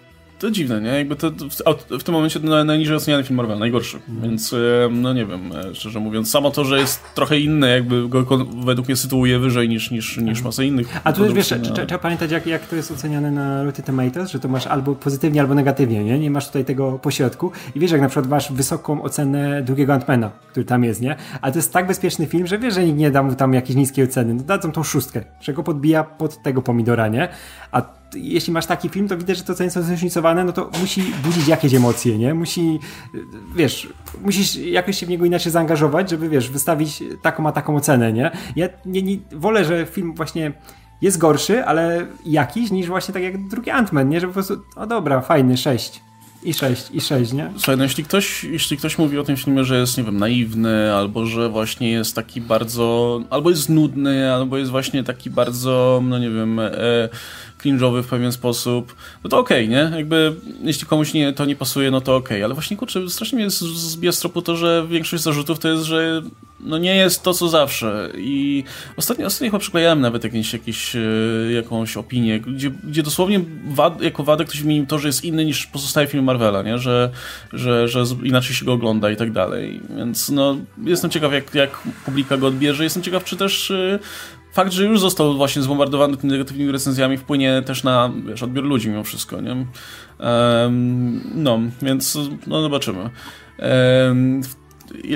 [0.41, 0.89] to dziwne, nie?
[0.89, 3.99] Jakby to w, w tym momencie najniżej oceniany film Marvel, najgorszy.
[4.09, 4.22] Mm.
[4.22, 4.55] Więc
[4.91, 8.26] no nie wiem, e, szczerze mówiąc, samo to, że jest trochę inny, jakby go
[8.65, 10.45] według mnie sytuuje wyżej niż, niż, niż mhm.
[10.45, 11.01] masę innych.
[11.03, 11.57] A tu też wiesz, na...
[11.57, 15.41] trzeba pamiętać, jak, jak to jest oceniane na Rotten Tomatoes, że to masz albo pozytywnie,
[15.41, 16.19] albo negatywnie, nie?
[16.19, 17.51] Nie masz tutaj tego pośrodku.
[17.76, 21.15] I wiesz, jak na przykład masz wysoką ocenę drugiego Antmana, który tam jest, nie?
[21.41, 23.77] Ale to jest tak bezpieczny film, że wiesz, że nikt nie da mu tam jakiejś
[23.77, 24.34] niskiej oceny.
[24.34, 27.30] No dadzą tą szóstkę, że go podbija pod tego pomidora, nie?
[27.72, 31.04] A jeśli masz taki film, to widać, że to co jest zróżnicowane, no to musi
[31.24, 32.34] budzić jakieś emocje, nie?
[32.34, 32.80] Musi,
[33.56, 33.90] wiesz,
[34.22, 38.32] musisz jakoś się w niego inaczej zaangażować, żeby, wiesz, wystawić taką a taką ocenę, nie?
[38.56, 40.54] Ja nie, nie, wolę, że film właśnie
[41.02, 44.20] jest gorszy, ale jakiś, niż właśnie tak jak drugi Ant-Man, nie?
[44.20, 46.02] Że po prostu, o dobra, fajny, sześć.
[46.44, 47.52] I sześć, i sześć, nie?
[47.56, 50.94] Słuchaj, no jeśli ktoś, jeśli ktoś mówi o tym filmie, że jest, nie wiem, naiwny,
[50.94, 56.20] albo że właśnie jest taki bardzo, albo jest nudny, albo jest właśnie taki bardzo, no
[56.20, 56.72] nie wiem, e,
[57.64, 59.98] cringe'owy w pewien sposób, no to okej, okay, nie?
[59.98, 62.46] Jakby, jeśli komuś nie, to nie pasuje, no to okej, okay.
[62.46, 66.22] ale właśnie, kurczę, strasznie mnie zbija z tropu to, że większość zarzutów to jest, że
[66.64, 68.64] no nie jest to, co zawsze i
[68.98, 71.00] ostatnio, ostatnio chyba przyklejałem nawet jakieś, jakieś, e,
[71.52, 75.68] jakąś opinię, gdzie, gdzie dosłownie wad, jako wadę ktoś wymienił to, że jest inny niż
[75.68, 76.78] pozostałe filmy Marvela, nie?
[76.78, 77.12] Że,
[77.54, 81.82] że, że inaczej się go ogląda i tak dalej, więc no jestem ciekaw, jak, jak
[82.06, 84.00] publika go odbierze, jestem ciekaw, czy też e,
[84.52, 88.90] fakt, że już został właśnie zbombardowany tymi negatywnymi recenzjami wpłynie też na wiesz, odbiór ludzi
[88.90, 89.52] mimo wszystko, nie?
[89.52, 92.18] Um, no, więc
[92.48, 93.10] no zobaczymy.
[94.10, 94.41] Um,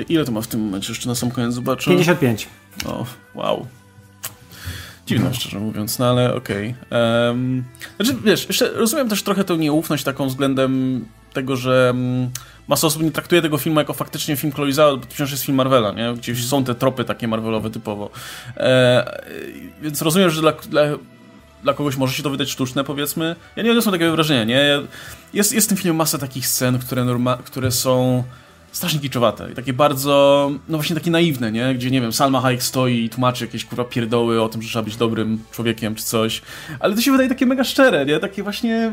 [0.08, 0.92] ile to ma w tym momencie?
[0.92, 1.90] Jeszcze na sam koniec zobaczę.
[1.90, 2.48] 55.
[2.86, 3.66] O, wow.
[5.06, 6.74] Dziwne, szczerze mówiąc, no ale okej.
[6.86, 7.28] Okay.
[7.28, 7.64] Um,
[7.96, 12.30] znaczy, wiesz, jeszcze rozumiem też trochę tę nieufność taką względem tego, że um,
[12.68, 15.56] masa osób nie traktuje tego filmu jako faktycznie film Chloe bo to wciąż jest film
[15.56, 16.14] Marvela, nie?
[16.14, 18.10] Gdzieś są te tropy takie Marvelowe typowo.
[18.56, 19.20] E,
[19.82, 20.82] więc rozumiem, że dla, dla,
[21.62, 23.36] dla, kogoś może się to wydać sztuczne, powiedzmy.
[23.56, 24.80] Ja nie odniosłem takiego wrażenia, nie?
[25.32, 28.24] Jest, jest w tym filmie masa takich scen, które, norma, które są
[28.72, 31.74] strasznie kiczowate i takie bardzo, no właśnie takie naiwne, nie?
[31.74, 34.82] Gdzie, nie wiem, Salma Hayek stoi i tłumaczy jakieś kurwa pierdoły o tym, że trzeba
[34.82, 36.42] być dobrym człowiekiem czy coś.
[36.80, 38.18] Ale to się wydaje takie mega szczere, nie?
[38.18, 38.92] Takie właśnie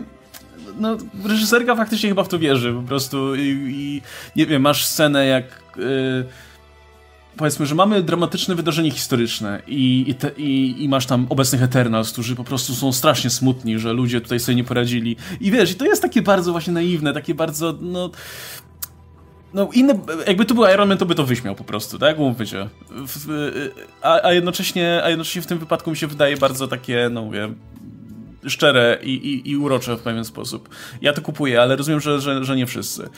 [0.79, 4.01] no, reżyserka faktycznie chyba w to wierzy po prostu i, i
[4.35, 5.45] nie wiem, masz scenę jak
[5.77, 6.25] yy,
[7.37, 12.11] powiedzmy, że mamy dramatyczne wydarzenie historyczne i, i, te, i, i, masz tam obecnych Eternals,
[12.11, 15.75] którzy po prostu są strasznie smutni, że ludzie tutaj sobie nie poradzili i wiesz, i
[15.75, 18.09] to jest takie bardzo właśnie naiwne, takie bardzo, no
[19.53, 22.17] no inne, jakby to był Iron Man, to by to wyśmiał po prostu, tak?
[22.17, 22.69] Mówmy się.
[24.01, 27.49] A, a, jednocześnie, a jednocześnie w tym wypadku mi się wydaje bardzo takie, no mówię,
[28.47, 30.69] szczere i, i, i urocze w pewien sposób.
[31.01, 33.01] Ja to kupuję, ale rozumiem, że, że, że nie wszyscy.
[33.01, 33.09] No.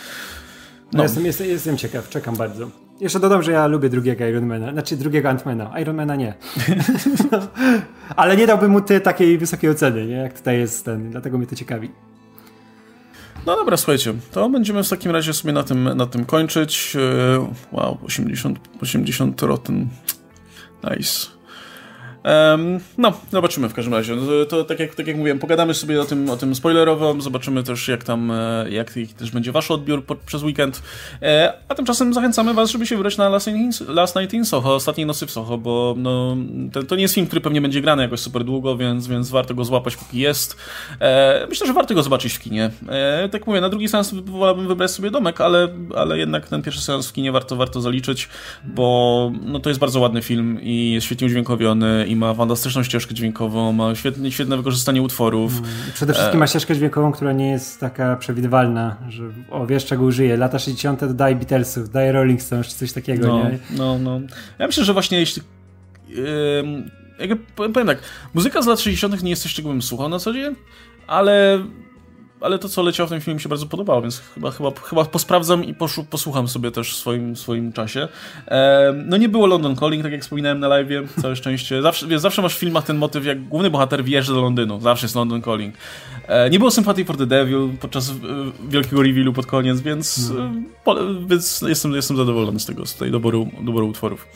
[0.93, 1.03] no.
[1.03, 2.69] Jestem, jestem, jestem ciekaw, czekam bardzo.
[2.99, 5.80] Jeszcze dodam, że ja lubię drugiego Ironmana, znaczy drugiego Antmana.
[5.80, 6.34] Ironmana nie.
[8.15, 10.15] ale nie dałbym mu ty takiej wysokiej oceny, nie?
[10.15, 11.91] jak tutaj jest ten, dlatego mnie to ciekawi.
[13.45, 16.95] No dobra, słuchajcie, to będziemy w takim razie sobie na tym, na tym kończyć.
[16.95, 19.88] E, wow, 80, 80 rotten.
[20.84, 21.35] Nice.
[22.97, 24.15] No, zobaczymy w każdym razie.
[24.15, 27.64] No, to, tak, jak, tak jak mówiłem, pogadamy sobie o tym, o tym spoilerowo, zobaczymy
[27.64, 30.81] też jak tam, e, jak też będzie wasz odbiór pod, przez weekend.
[31.22, 33.30] E, a tymczasem zachęcamy was, żeby się wybrać na
[33.88, 36.38] Last Night in, Soho, Ostatniej Nocy w Soho, bo no,
[36.73, 39.53] to, to, nie jest film, który pewnie będzie grany jakoś super długo, więc, więc warto
[39.53, 40.57] go złapać póki jest.
[41.02, 42.69] E, myślę, że warto go zobaczyć w kinie.
[43.31, 47.07] Tak mówię, na drugi seans wolałbym wybrać sobie domek, ale, ale jednak ten pierwszy seans
[47.07, 48.30] w kinie warto, warto zaliczyć,
[48.64, 53.71] bo no, to jest bardzo ładny film i jest świetnie udźwiękowiony ma fantastyczną ścieżkę dźwiękową,
[53.71, 55.57] ma świetne, świetne wykorzystanie utworów.
[55.57, 56.39] Mm, przede wszystkim e...
[56.39, 60.37] ma ścieżkę dźwiękową, która nie jest taka przewidywalna, że o, wiesz czego użyje.
[60.37, 60.99] Lata 60.
[60.99, 63.59] dodaje Beatlesów, daje Rolling Stones czy coś takiego, no, nie?
[63.77, 64.19] No, no.
[64.59, 65.41] Ja myślę, że właśnie jeśli...
[66.07, 66.15] Yy,
[67.19, 67.99] jakby, powiem, powiem tak,
[68.33, 69.23] muzyka z lat 60.
[69.23, 70.55] nie jest coś, czego bym słuchał na co dzień,
[71.07, 71.59] ale
[72.45, 75.05] ale to, co leciało w tym filmie mi się bardzo podobało, więc chyba, chyba, chyba
[75.05, 78.07] posprawdzam i poszu, posłucham sobie też w swoim, swoim czasie.
[78.47, 80.88] E, no nie było London Calling, tak jak wspominałem na live,
[81.22, 81.81] całe szczęście.
[81.81, 84.81] Zawsze, wiesz, zawsze masz w filmach ten motyw, jak główny bohater wjeżdża do Londynu.
[84.81, 85.76] Zawsze jest London Calling.
[86.27, 88.13] E, nie było Sympathy for the Devil podczas e,
[88.69, 90.31] wielkiego revealu pod koniec, więc,
[90.84, 90.95] po,
[91.27, 94.27] więc jestem, jestem zadowolony z tego, z tej doboru, doboru utworów.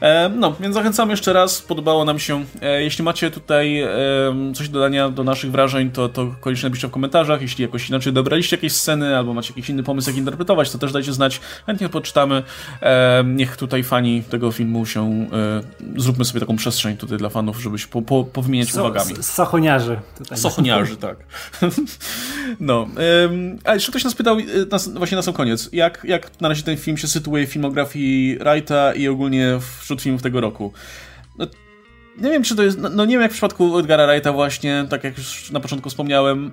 [0.00, 2.44] E, no, więc zachęcam jeszcze raz, podobało nam się.
[2.62, 3.82] E, jeśli macie tutaj
[4.54, 7.42] coś dodania do naszych wrażeń, to, to koniecznie napiszcie w komentarzach.
[7.48, 10.92] Jeśli jakoś inaczej dobraliście jakieś sceny, albo macie jakiś inny pomysł, jak interpretować, to też
[10.92, 11.40] dajcie znać.
[11.66, 12.42] Chętnie poczytamy.
[13.24, 15.28] Niech tutaj fani tego filmu się...
[15.32, 19.14] E, zróbmy sobie taką przestrzeń tutaj dla fanów, żeby się po, po, powymieniać so, uwagami.
[19.20, 20.00] Sochoniarzy.
[20.18, 20.38] Tutaj.
[20.38, 21.16] Sochoniarzy, tak.
[22.60, 22.88] No.
[23.22, 24.36] Um, a jeszcze ktoś nas pytał,
[24.70, 28.38] na, właśnie na sam koniec, jak, jak na razie ten film się sytuuje w filmografii
[28.38, 30.72] Wrighta i ogólnie wśród filmów tego roku.
[31.38, 31.46] No,
[32.18, 32.78] nie wiem, czy to jest.
[32.78, 35.90] No, no, nie wiem, jak w przypadku Edgara Wrighta, właśnie, tak jak już na początku
[35.90, 36.50] wspomniałem.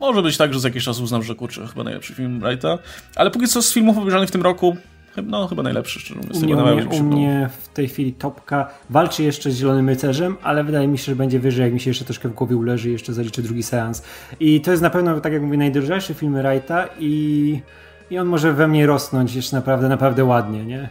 [0.00, 2.78] Może być tak, że za jakiś czas uznam, że kurczę, chyba najlepszy film Wrighta.
[3.16, 4.76] Ale póki co z filmów obejrzanych w tym roku,
[5.24, 6.36] no chyba najlepszy, szczerze mówiąc.
[6.36, 10.36] U mnie, u mnie, u mnie w tej chwili topka walczy jeszcze z Zielonym Rycerzem,
[10.42, 12.88] ale wydaje mi się, że będzie wyżej, jak mi się jeszcze troszkę w głowie uleży
[12.88, 14.02] i jeszcze zaliczy drugi seans.
[14.40, 17.60] I to jest na pewno, tak jak mówię, najdroższy film Wrighta i,
[18.10, 20.88] i on może we mnie rosnąć jeszcze naprawdę, naprawdę ładnie, nie?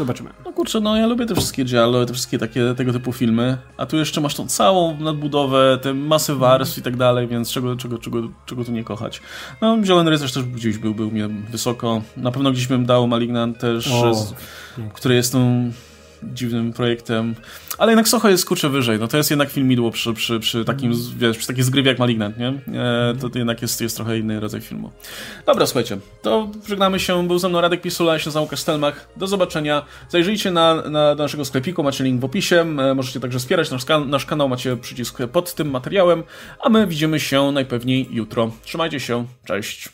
[0.00, 0.30] Zobaczymy.
[0.44, 3.86] No kurczę, no ja lubię te wszystkie giallo, te wszystkie takie tego typu filmy, a
[3.86, 7.98] tu jeszcze masz tą całą nadbudowę, te masy warstw i tak dalej, więc czego, czego,
[7.98, 9.22] czego, czego tu nie kochać.
[9.60, 12.02] No, Zielony Rycerz też gdzieś był, był mnie wysoko.
[12.16, 14.34] Na pewno gdzieś bym dał Malignant też, o, z,
[14.94, 15.72] który jest tą
[16.22, 17.34] dziwnym projektem.
[17.80, 18.98] Ale jednak Soho jest kurczę wyżej.
[18.98, 21.98] No to jest jednak film midło przy, przy, przy takim, wiesz, przy takiej zgrywie jak
[21.98, 22.48] Malignant, nie?
[22.48, 24.90] E, to, jednak jest, jest trochę inny rodzaj filmu.
[25.46, 27.28] Dobra, słuchajcie, to żegnamy się.
[27.28, 29.08] Był ze mną Radek Pisula, ja się nazywam Łukasz Stelmach.
[29.16, 29.84] Do zobaczenia.
[30.08, 32.60] Zajrzyjcie na, na, na naszego sklepiku, macie link w opisie.
[32.60, 36.22] E, możecie także wspierać nasz, nasz kanał, macie przycisk pod tym materiałem.
[36.60, 38.50] A my widzimy się najpewniej jutro.
[38.62, 39.88] Trzymajcie się, cześć.